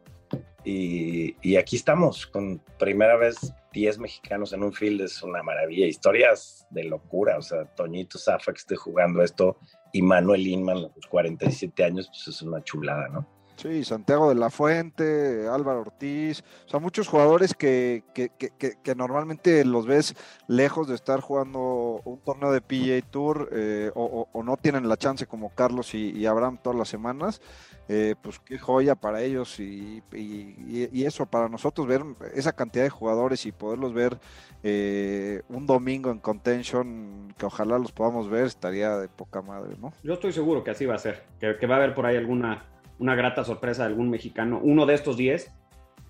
y, 0.64 1.36
y 1.42 1.56
aquí 1.56 1.76
estamos, 1.76 2.26
con 2.26 2.60
primera 2.78 3.16
vez 3.16 3.36
10 3.72 3.98
mexicanos 3.98 4.52
en 4.54 4.62
un 4.62 4.72
field, 4.72 5.02
es 5.02 5.22
una 5.22 5.42
maravilla, 5.42 5.86
historias 5.86 6.66
de 6.70 6.84
locura, 6.84 7.36
o 7.36 7.42
sea, 7.42 7.66
Toñito 7.74 8.18
Zafa 8.18 8.52
que 8.52 8.58
esté 8.58 8.76
jugando 8.76 9.22
esto, 9.22 9.58
y 9.92 10.00
Manuel 10.00 10.46
Inman 10.46 10.78
a 10.78 10.80
los 10.80 11.06
47 11.08 11.84
años, 11.84 12.08
pues 12.08 12.28
es 12.28 12.42
una 12.42 12.62
chulada, 12.62 13.08
¿no? 13.08 13.28
Sí, 13.56 13.84
Santiago 13.84 14.28
de 14.28 14.34
la 14.34 14.50
Fuente, 14.50 15.46
Álvaro 15.48 15.82
Ortiz, 15.82 16.42
o 16.66 16.68
sea, 16.68 16.80
muchos 16.80 17.06
jugadores 17.06 17.54
que, 17.54 18.02
que, 18.12 18.28
que, 18.30 18.50
que- 18.82 18.94
normalmente 18.96 19.64
los 19.64 19.86
ves 19.86 20.14
lejos 20.48 20.88
de 20.88 20.96
estar 20.96 21.20
jugando 21.20 22.00
un 22.04 22.18
torneo 22.18 22.50
de 22.50 22.60
PGA 22.60 23.00
Tour 23.10 23.48
eh, 23.52 23.90
o, 23.94 24.28
no 24.42 24.56
tienen 24.56 24.88
la 24.88 24.96
chance 24.96 25.26
como 25.26 25.50
Carlos 25.54 25.94
y, 25.94 26.26
Abraham 26.26 26.58
todas 26.62 26.78
las 26.78 26.88
semanas, 26.88 27.40
eh, 27.88 28.16
pues 28.20 28.40
qué 28.40 28.58
joya 28.58 28.96
para 28.96 29.22
ellos 29.22 29.58
y- 29.60 30.02
y 30.12 31.04
eso, 31.04 31.24
para 31.26 31.48
nosotros 31.48 31.86
ver 31.86 32.02
esa 32.34 32.52
cantidad 32.52 32.84
de 32.84 32.90
jugadores 32.90 33.46
y 33.46 33.52
poderlos 33.52 33.94
ver 33.94 34.18
eh, 34.64 35.42
un 35.48 35.66
domingo 35.66 36.10
en 36.10 36.18
contention, 36.18 37.32
que 37.38 37.46
ojalá 37.46 37.78
los 37.78 37.92
podamos 37.92 38.28
ver, 38.28 38.46
estaría 38.46 38.96
de 38.98 39.08
poca 39.08 39.42
madre, 39.42 39.76
¿no? 39.80 39.92
Yo 40.02 40.14
estoy 40.14 40.32
seguro 40.32 40.64
que 40.64 40.70
así 40.72 40.86
va 40.86 40.94
a 40.94 40.98
ser. 40.98 41.22
Que, 41.38 41.56
que 41.58 41.66
va 41.66 41.74
a 41.76 41.78
haber 41.78 41.94
por 41.94 42.06
ahí 42.06 42.16
alguna 42.16 42.64
una 42.98 43.14
grata 43.14 43.44
sorpresa 43.44 43.82
de 43.82 43.88
algún 43.88 44.10
mexicano. 44.10 44.60
Uno 44.62 44.86
de 44.86 44.94
estos 44.94 45.16
10, 45.16 45.52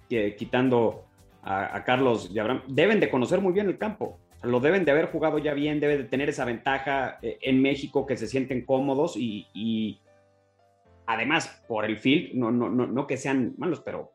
que 0.09 0.37
quitando 0.37 1.05
a, 1.43 1.77
a 1.77 1.85
Carlos 1.85 2.31
y 2.33 2.39
Abraham, 2.39 2.63
deben 2.69 3.01
de 3.01 3.11
conocer 3.11 3.41
muy 3.41 3.53
bien 3.53 3.69
el 3.69 3.79
campo. 3.79 4.19
Lo 4.45 4.61
deben 4.61 4.85
de 4.85 4.93
haber 4.93 5.11
jugado 5.11 5.39
ya 5.39 5.55
bien, 5.55 5.81
deben 5.81 5.99
de 5.99 6.05
tener 6.05 6.29
esa 6.29 6.45
ventaja 6.45 7.19
eh, 7.23 7.39
en 7.41 7.63
México, 7.63 8.07
que 8.07 8.17
se 8.17 8.27
sienten 8.27 8.65
cómodos 8.65 9.17
y, 9.17 10.01
además 11.07 11.65
por 11.67 11.85
el 11.85 11.99
field, 11.99 12.35
no, 12.35 12.51
no, 12.51 12.69
no, 12.69 12.87
no 12.87 13.07
que 13.07 13.17
sean 13.17 13.55
malos, 13.59 13.81
pero 13.81 14.13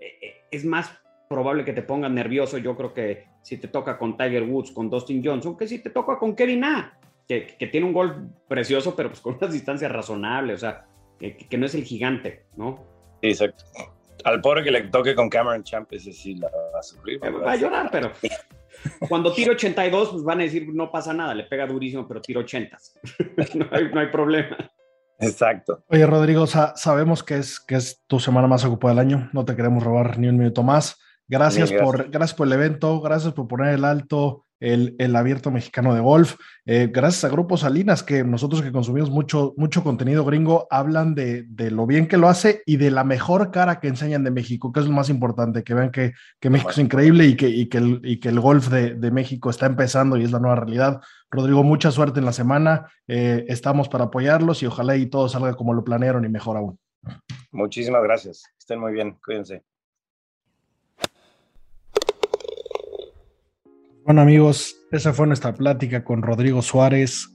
eh, 0.00 0.18
eh, 0.20 0.34
es 0.50 0.64
más 0.64 0.98
probable 1.28 1.64
que 1.64 1.72
te 1.72 1.82
pongan 1.82 2.14
nervioso. 2.14 2.58
Yo 2.58 2.76
creo 2.76 2.94
que 2.94 3.26
si 3.42 3.58
te 3.58 3.68
toca 3.68 3.98
con 3.98 4.16
Tiger 4.16 4.44
Woods, 4.44 4.72
con 4.72 4.88
Dustin 4.88 5.22
Johnson, 5.24 5.56
que 5.56 5.66
si 5.66 5.82
te 5.82 5.90
toca 5.90 6.18
con 6.18 6.34
Kevin 6.34 6.60
Na, 6.60 6.98
que, 7.26 7.46
que 7.58 7.66
tiene 7.66 7.86
un 7.86 7.92
gol 7.92 8.30
precioso, 8.48 8.96
pero 8.96 9.10
pues 9.10 9.20
con 9.20 9.34
unas 9.34 9.52
distancias 9.52 9.92
razonables, 9.92 10.56
o 10.56 10.60
sea, 10.60 10.86
que, 11.18 11.36
que 11.36 11.58
no 11.58 11.66
es 11.66 11.74
el 11.74 11.84
gigante, 11.84 12.46
¿no? 12.56 12.84
Sí, 13.22 13.28
exacto. 13.30 13.64
Al 14.24 14.40
pobre 14.40 14.64
que 14.64 14.70
le 14.70 14.82
toque 14.82 15.14
con 15.14 15.28
Cameron 15.28 15.62
Champ, 15.62 15.92
ese 15.92 16.12
sí 16.12 16.34
la 16.34 16.48
va 16.48 16.78
a 16.80 16.82
sufrir. 16.82 17.20
Eh, 17.22 17.30
Va 17.30 17.52
a 17.52 17.56
llorar, 17.56 17.88
pero 17.90 18.10
cuando 19.08 19.32
tiro 19.32 19.52
82, 19.52 20.10
pues 20.10 20.24
van 20.24 20.40
a 20.40 20.42
decir, 20.44 20.68
no 20.72 20.90
pasa 20.90 21.12
nada, 21.12 21.34
le 21.34 21.44
pega 21.44 21.66
durísimo, 21.66 22.06
pero 22.06 22.20
tiro 22.20 22.40
80. 22.40 22.76
no, 23.54 23.66
hay, 23.70 23.90
no 23.92 24.00
hay 24.00 24.08
problema. 24.08 24.56
Exacto. 25.20 25.84
Oye, 25.88 26.06
Rodrigo, 26.06 26.46
sa- 26.46 26.74
sabemos 26.76 27.22
que 27.22 27.36
es, 27.36 27.58
que 27.60 27.76
es 27.76 28.02
tu 28.06 28.20
semana 28.20 28.46
más 28.46 28.64
ocupada 28.64 28.94
del 28.94 29.00
año. 29.00 29.30
No 29.32 29.44
te 29.44 29.56
queremos 29.56 29.82
robar 29.82 30.18
ni 30.18 30.28
un 30.28 30.36
minuto 30.36 30.62
más. 30.62 30.96
Gracias. 31.26 31.72
por, 31.72 32.10
gracias 32.10 32.34
por 32.34 32.46
el 32.46 32.54
evento, 32.54 33.00
gracias 33.00 33.34
por 33.34 33.46
poner 33.48 33.74
el 33.74 33.84
alto 33.84 34.46
el, 34.60 34.96
el 34.98 35.16
abierto 35.16 35.50
mexicano 35.50 35.94
de 35.94 36.00
golf. 36.00 36.36
Eh, 36.66 36.90
gracias 36.92 37.24
a 37.24 37.28
Grupo 37.28 37.56
Salinas, 37.56 38.02
que 38.02 38.24
nosotros 38.24 38.62
que 38.62 38.72
consumimos 38.72 39.10
mucho, 39.10 39.54
mucho 39.56 39.82
contenido 39.82 40.24
gringo, 40.24 40.66
hablan 40.70 41.14
de, 41.14 41.44
de 41.44 41.70
lo 41.70 41.86
bien 41.86 42.08
que 42.08 42.16
lo 42.16 42.28
hace 42.28 42.62
y 42.66 42.76
de 42.76 42.90
la 42.90 43.04
mejor 43.04 43.50
cara 43.50 43.80
que 43.80 43.88
enseñan 43.88 44.24
de 44.24 44.30
México, 44.30 44.72
que 44.72 44.80
es 44.80 44.86
lo 44.86 44.92
más 44.92 45.08
importante, 45.08 45.62
que 45.62 45.74
vean 45.74 45.90
que, 45.90 46.12
que 46.40 46.50
México 46.50 46.70
es 46.70 46.78
increíble 46.78 47.26
y 47.26 47.36
que, 47.36 47.48
y 47.48 47.68
que, 47.68 47.78
el, 47.78 48.00
y 48.04 48.20
que 48.20 48.28
el 48.28 48.40
golf 48.40 48.68
de, 48.68 48.94
de 48.94 49.10
México 49.10 49.50
está 49.50 49.66
empezando 49.66 50.16
y 50.16 50.24
es 50.24 50.32
la 50.32 50.40
nueva 50.40 50.56
realidad. 50.56 51.00
Rodrigo, 51.30 51.62
mucha 51.62 51.90
suerte 51.90 52.20
en 52.20 52.26
la 52.26 52.32
semana. 52.32 52.86
Eh, 53.06 53.44
estamos 53.48 53.88
para 53.88 54.04
apoyarlos 54.04 54.62
y 54.62 54.66
ojalá 54.66 54.96
y 54.96 55.06
todo 55.06 55.28
salga 55.28 55.54
como 55.54 55.74
lo 55.74 55.84
planearon 55.84 56.24
y 56.24 56.28
mejor 56.28 56.56
aún. 56.56 56.78
Muchísimas 57.52 58.02
gracias. 58.02 58.44
Estén 58.58 58.80
muy 58.80 58.92
bien. 58.92 59.16
Cuídense. 59.24 59.62
Bueno 64.08 64.22
amigos, 64.22 64.74
esa 64.90 65.12
fue 65.12 65.26
nuestra 65.26 65.52
plática 65.52 66.02
con 66.02 66.22
Rodrigo 66.22 66.62
Suárez. 66.62 67.28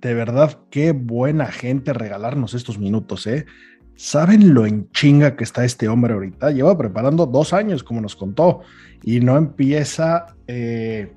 De 0.00 0.14
verdad, 0.14 0.58
qué 0.68 0.90
buena 0.90 1.46
gente 1.46 1.92
regalarnos 1.92 2.54
estos 2.54 2.76
minutos, 2.76 3.28
¿eh? 3.28 3.46
¿Saben 3.94 4.52
lo 4.52 4.66
en 4.66 4.90
chinga 4.90 5.36
que 5.36 5.44
está 5.44 5.64
este 5.64 5.86
hombre 5.86 6.14
ahorita? 6.14 6.50
Lleva 6.50 6.76
preparando 6.76 7.24
dos 7.24 7.52
años, 7.52 7.84
como 7.84 8.00
nos 8.00 8.16
contó, 8.16 8.62
y 9.04 9.20
no 9.20 9.36
empieza 9.36 10.26
eh, 10.48 11.12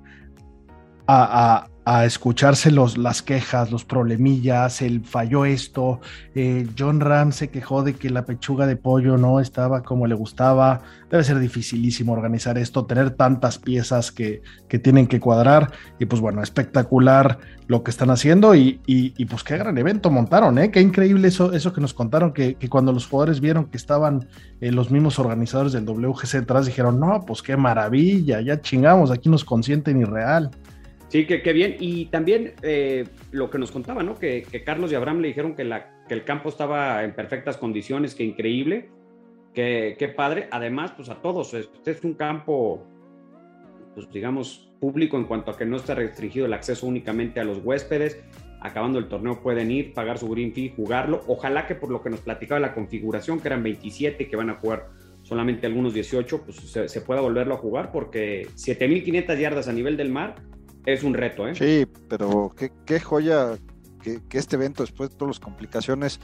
a, 1.07 1.55
a- 1.55 1.70
a 1.83 2.05
escucharse 2.05 2.69
los, 2.69 2.97
las 2.97 3.23
quejas, 3.23 3.71
los 3.71 3.85
problemillas, 3.85 4.81
el 4.83 5.03
falló 5.03 5.45
esto, 5.45 5.99
eh, 6.35 6.67
John 6.77 6.99
Ram 6.99 7.31
se 7.31 7.49
quejó 7.49 7.81
de 7.81 7.95
que 7.95 8.11
la 8.11 8.23
pechuga 8.23 8.67
de 8.67 8.75
pollo 8.75 9.17
no 9.17 9.39
estaba 9.39 9.81
como 9.81 10.05
le 10.05 10.13
gustaba, 10.13 10.81
debe 11.09 11.23
ser 11.23 11.39
dificilísimo 11.39 12.13
organizar 12.13 12.59
esto, 12.59 12.85
tener 12.85 13.11
tantas 13.11 13.57
piezas 13.57 14.11
que, 14.11 14.43
que 14.69 14.77
tienen 14.77 15.07
que 15.07 15.19
cuadrar 15.19 15.71
y 15.97 16.05
pues 16.05 16.21
bueno, 16.21 16.43
espectacular 16.43 17.39
lo 17.67 17.83
que 17.83 17.89
están 17.89 18.11
haciendo 18.11 18.53
y, 18.53 18.79
y, 18.85 19.25
pues 19.25 19.43
qué 19.43 19.57
gran 19.57 19.77
evento 19.77 20.11
montaron, 20.11 20.59
¿eh? 20.59 20.71
qué 20.71 20.81
increíble 20.81 21.29
eso, 21.29 21.53
eso 21.53 21.73
que 21.73 21.81
nos 21.81 21.93
contaron, 21.93 22.33
que, 22.33 22.55
que 22.55 22.69
cuando 22.69 22.91
los 22.91 23.07
jugadores 23.07 23.39
vieron 23.39 23.65
que 23.65 23.77
estaban 23.77 24.27
eh, 24.59 24.71
los 24.71 24.91
mismos 24.91 25.17
organizadores 25.19 25.71
del 25.71 25.85
WGC 25.85 26.33
detrás, 26.33 26.65
dijeron, 26.65 26.99
no, 26.99 27.23
pues 27.25 27.41
qué 27.41 27.55
maravilla, 27.55 28.41
ya 28.41 28.59
chingamos, 28.59 29.09
aquí 29.09 29.29
nos 29.29 29.45
consienten 29.45 30.01
irreal. 30.01 30.51
Sí, 31.11 31.25
que, 31.25 31.51
bien. 31.51 31.75
Y 31.77 32.05
también 32.05 32.53
eh, 32.61 33.03
lo 33.31 33.49
que 33.49 33.57
nos 33.57 33.69
contaba, 33.69 34.01
¿no? 34.01 34.17
Que, 34.17 34.45
Carlos 34.65 34.93
y 34.93 34.95
Abraham 34.95 35.19
le 35.19 35.27
dijeron 35.27 35.55
que, 35.55 35.63
el 35.63 36.23
campo 36.23 36.47
estaba 36.47 37.03
en 37.03 37.13
perfectas 37.13 37.57
condiciones, 37.57 38.15
que 38.15 38.23
increíble, 38.23 38.89
que, 39.53 40.13
padre. 40.15 40.47
Además, 40.51 40.93
pues 40.95 41.09
a 41.09 41.21
todos, 41.21 41.53
este 41.53 41.91
es 41.91 42.01
un 42.05 42.13
campo, 42.13 42.87
pues 43.93 44.09
digamos, 44.09 44.71
público 44.79 45.17
en 45.17 45.25
cuanto 45.25 45.51
a 45.51 45.57
que 45.57 45.65
no 45.65 45.75
está 45.75 45.95
restringido 45.95 46.45
el 46.45 46.53
acceso 46.53 46.87
únicamente 46.87 47.41
a 47.41 47.43
los 47.43 47.57
huéspedes. 47.61 48.23
Acabando 48.61 48.97
el 48.97 49.09
torneo 49.09 49.41
pueden 49.41 49.69
ir, 49.69 49.93
pagar 49.93 50.17
su 50.17 50.29
green 50.29 50.53
fee, 50.53 50.71
jugarlo. 50.73 51.25
Ojalá 51.27 51.67
que 51.67 51.75
por 51.75 51.91
lo 51.91 52.01
que 52.01 52.09
nos 52.09 52.21
platicaba 52.21 52.61
la 52.61 52.73
configuración, 52.73 53.41
que 53.41 53.49
eran 53.49 53.63
27, 53.63 54.29
que 54.29 54.35
van 54.37 54.49
a 54.49 54.55
jugar 54.55 54.87
solamente 55.23 55.67
algunos 55.67 55.93
18, 55.93 56.43
pues 56.45 56.55
se, 56.55 56.87
se 56.87 57.01
pueda 57.01 57.19
volverlo 57.19 57.55
a 57.55 57.57
jugar 57.57 57.91
porque 57.91 58.47
7.500 58.55 59.37
yardas 59.37 59.67
a 59.67 59.73
nivel 59.73 59.97
del 59.97 60.09
mar 60.09 60.35
es 60.85 61.03
un 61.03 61.13
reto, 61.13 61.47
¿eh? 61.47 61.55
Sí, 61.55 61.87
pero 62.07 62.53
qué, 62.85 62.99
joya 62.99 63.57
que, 64.01 64.21
este 64.31 64.55
evento, 64.55 64.83
después 64.83 65.09
de 65.09 65.15
todas 65.15 65.35
las 65.35 65.39
complicaciones, 65.39 66.19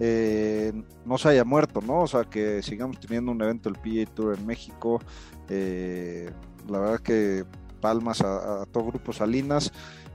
eh, 0.00 0.72
no 1.04 1.18
se 1.18 1.28
haya 1.30 1.44
muerto, 1.44 1.80
¿no? 1.80 2.02
O 2.02 2.06
sea, 2.06 2.24
que 2.24 2.62
sigamos 2.62 2.98
teniendo 3.00 3.32
un 3.32 3.42
evento 3.42 3.70
del 3.70 3.78
PA 3.80 4.12
Tour 4.14 4.38
en 4.38 4.46
México. 4.46 5.00
Eh, 5.48 6.30
la 6.68 6.78
verdad 6.78 7.00
que 7.00 7.44
palmas 7.80 8.20
a, 8.22 8.64
todo 8.72 8.86
Grupo 8.86 9.12
Salinas. 9.12 9.72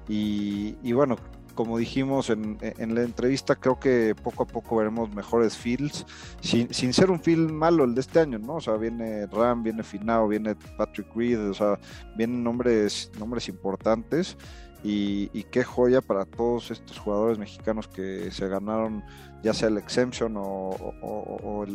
Y, 0.08 0.76
y, 0.84 0.92
bueno, 0.94 1.18
como 1.54 1.78
dijimos 1.78 2.30
en, 2.30 2.58
la 2.60 3.04
entrevista, 3.04 3.56
creo 3.56 3.80
que 3.80 4.16
poco 4.22 4.44
a 4.44 4.48
poco 4.48 4.78
veremos 4.78 5.14
mejores 5.14 5.58
fields, 5.58 6.06
sin, 6.42 6.94
ser 6.94 7.12
un 7.12 7.20
field 7.20 7.52
malo 7.52 7.84
el 7.84 7.96
de 7.96 8.02
este 8.02 8.20
año, 8.20 8.40
¿no? 8.40 8.56
O 8.56 8.62
sea, 8.62 8.76
viene 8.76 9.28
Ram, 9.28 9.64
viene 9.64 9.84
Finao, 9.84 10.28
viene 10.28 10.56
Patrick 10.78 11.08
Reed, 11.16 11.50
o 11.50 11.54
sea, 11.54 11.80
vienen 12.16 12.44
nombres, 12.44 13.12
nombres 13.20 13.48
importantes. 13.50 14.38
Y, 14.86 15.30
qué 15.50 15.64
joya 15.64 16.02
para 16.02 16.26
todos 16.26 16.70
estos 16.70 17.00
jugadores 17.00 17.40
mexicanos 17.40 17.88
que 17.88 18.30
se 18.32 18.50
ganaron 18.50 19.02
ya 19.42 19.54
sea 19.54 19.70
el 19.70 19.78
exemption 19.78 20.36
o, 20.38 21.66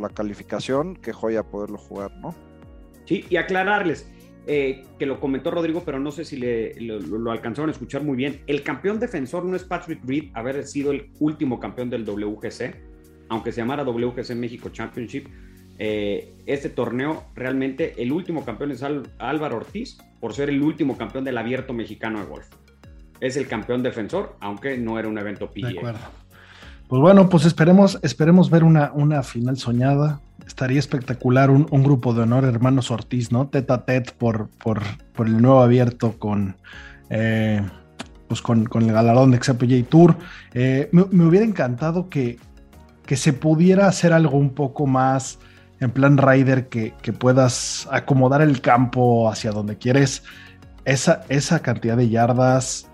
la 0.00 0.08
calificación, 0.10 0.96
qué 0.96 1.12
joya 1.12 1.42
poderlo 1.42 1.78
jugar, 1.78 2.12
¿no? 2.18 2.34
Sí, 3.06 3.24
y 3.30 3.36
aclararles, 3.36 4.10
eh, 4.50 4.86
que 4.98 5.04
lo 5.04 5.20
comentó 5.20 5.50
Rodrigo, 5.50 5.82
pero 5.84 6.00
no 6.00 6.10
sé 6.10 6.24
si 6.24 6.38
lo, 6.38 7.30
alcanzaron 7.30 7.68
a 7.68 7.72
escuchar 7.72 8.02
muy 8.02 8.16
bien. 8.16 8.40
El 8.46 8.62
campeón 8.62 8.98
defensor 8.98 9.44
no 9.44 9.54
es 9.54 9.62
Patrick 9.62 10.00
Reed, 10.06 10.30
haber 10.32 10.66
sido 10.66 10.90
el 10.90 11.10
último 11.20 11.60
campeón 11.60 11.90
del 11.90 12.08
WGC, 12.08 12.74
aunque 13.28 13.52
se 13.52 13.60
llamara 13.60 13.84
WGC 13.84 14.34
México 14.34 14.70
Championship. 14.70 15.28
Eh, 15.78 16.32
este 16.46 16.70
torneo, 16.70 17.24
realmente, 17.34 17.92
el 17.98 18.10
último 18.10 18.42
campeón 18.42 18.70
es 18.70 18.82
Álvaro 18.82 19.58
Ortiz, 19.58 19.98
por 20.18 20.32
ser 20.32 20.48
el 20.48 20.62
último 20.62 20.96
campeón 20.96 21.24
del 21.24 21.36
abierto 21.36 21.74
mexicano 21.74 22.20
de 22.20 22.24
golf. 22.24 22.48
Es 23.20 23.36
el 23.36 23.48
campeón 23.48 23.82
defensor, 23.82 24.36
aunque 24.40 24.78
no 24.78 24.98
era 24.98 25.08
un 25.08 25.18
evento 25.18 25.50
PGA. 25.50 25.68
De 25.68 25.78
acuerdo. 25.78 26.00
Pues 26.88 27.02
bueno, 27.02 27.28
pues 27.28 27.44
esperemos, 27.44 27.98
esperemos 28.02 28.48
ver 28.48 28.64
una, 28.64 28.92
una 28.94 29.22
final 29.22 29.58
soñada. 29.58 30.20
Estaría 30.46 30.78
espectacular 30.78 31.50
un, 31.50 31.66
grupo 31.82 32.14
de 32.14 32.22
honor, 32.22 32.46
hermanos 32.46 32.90
Ortiz, 32.90 33.30
¿no? 33.30 33.48
Teta 33.48 33.74
a 33.74 33.84
tet 33.84 34.12
por, 34.12 34.48
por, 34.56 34.80
el 35.18 35.42
nuevo 35.42 35.60
abierto 35.60 36.18
con, 36.18 36.56
eh, 37.10 37.60
pues 38.26 38.40
con, 38.40 38.66
el 38.72 38.92
galardón 38.92 39.32
de 39.32 39.42
XPJ 39.42 39.86
Tour. 39.86 40.16
Eh, 40.54 40.88
me, 40.92 41.02
hubiera 41.26 41.44
encantado 41.44 42.08
que, 42.08 42.38
que 43.04 43.16
se 43.16 43.34
pudiera 43.34 43.86
hacer 43.86 44.14
algo 44.14 44.38
un 44.38 44.54
poco 44.54 44.86
más 44.86 45.38
en 45.80 45.90
plan 45.90 46.16
rider, 46.16 46.68
que, 46.68 46.94
que 47.02 47.12
puedas 47.12 47.86
acomodar 47.92 48.40
el 48.40 48.62
campo 48.62 49.30
hacia 49.30 49.52
donde 49.52 49.76
quieres. 49.76 50.22
Esa, 50.86 51.20
esa 51.28 51.60
cantidad 51.60 51.98
de 51.98 52.08
yardas 52.08 52.87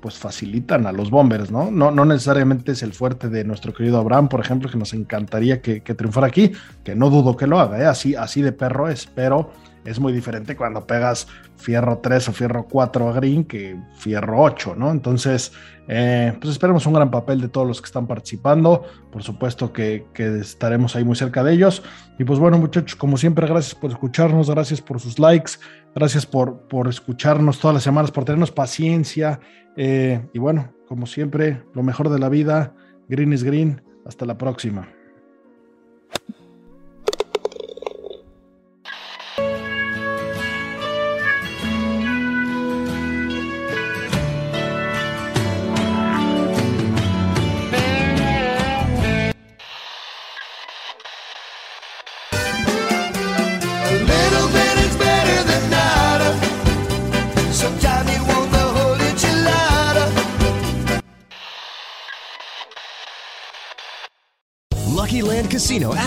pues 0.00 0.18
facilitan 0.18 0.86
a 0.86 0.92
los 0.92 1.10
Bombers, 1.10 1.50
¿no? 1.50 1.70
¿no? 1.70 1.90
No 1.90 2.04
necesariamente 2.04 2.72
es 2.72 2.82
el 2.82 2.92
fuerte 2.92 3.28
de 3.28 3.44
nuestro 3.44 3.72
querido 3.72 3.98
Abraham, 3.98 4.28
por 4.28 4.40
ejemplo, 4.40 4.70
que 4.70 4.78
nos 4.78 4.94
encantaría 4.94 5.60
que, 5.60 5.80
triunfara 5.80 6.26
aquí, 6.26 6.52
que 6.84 6.94
no 6.94 7.10
dudo 7.10 7.36
que 7.36 7.46
lo 7.46 7.58
haga, 7.58 7.80
¿eh? 7.80 7.86
así, 7.86 8.14
así 8.14 8.42
de 8.42 8.52
perro 8.52 8.88
es, 8.88 9.06
pero 9.06 9.50
es 9.84 9.98
muy 9.98 10.12
diferente 10.12 10.56
cuando 10.56 10.86
pegas 10.86 11.26
fierro 11.56 11.98
3 11.98 12.28
o 12.28 12.32
fierro 12.32 12.66
4 12.68 13.08
a 13.08 13.12
Green 13.12 13.44
que 13.44 13.80
fierro 13.96 14.42
8, 14.42 14.74
¿no? 14.76 14.90
Entonces, 14.90 15.52
eh, 15.88 16.34
pues 16.40 16.52
esperemos 16.52 16.84
un 16.86 16.92
gran 16.92 17.10
papel 17.10 17.40
de 17.40 17.48
todos 17.48 17.66
los 17.66 17.80
que 17.80 17.86
están 17.86 18.06
participando. 18.06 18.84
Por 19.10 19.22
supuesto 19.22 19.72
que, 19.72 20.06
estaremos 20.14 20.94
ahí 20.96 21.04
muy 21.04 21.16
cerca 21.16 21.42
de 21.42 21.54
ellos. 21.54 21.82
Y 22.18 22.24
pues 22.24 22.38
bueno, 22.38 22.58
muchachos, 22.58 22.96
como 22.96 23.16
siempre, 23.16 23.46
gracias 23.46 23.74
por 23.74 23.90
escucharnos, 23.90 24.50
gracias 24.50 24.80
por 24.80 25.00
sus 25.00 25.18
likes, 25.18 25.52
gracias 25.94 26.26
por, 26.26 26.68
por 26.68 26.88
escucharnos 26.88 27.58
todas 27.58 27.74
las 27.74 27.82
semanas, 27.82 28.10
por 28.10 28.24
tenernos 28.24 28.50
paciencia. 28.50 29.40
Eh, 29.76 30.20
y 30.32 30.38
bueno, 30.38 30.74
como 30.86 31.06
siempre, 31.06 31.62
lo 31.74 31.82
mejor 31.82 32.08
de 32.08 32.18
la 32.18 32.28
vida. 32.28 32.74
Green 33.08 33.32
is 33.32 33.42
green. 33.42 33.82
Hasta 34.04 34.26
la 34.26 34.36
próxima. 34.38 34.88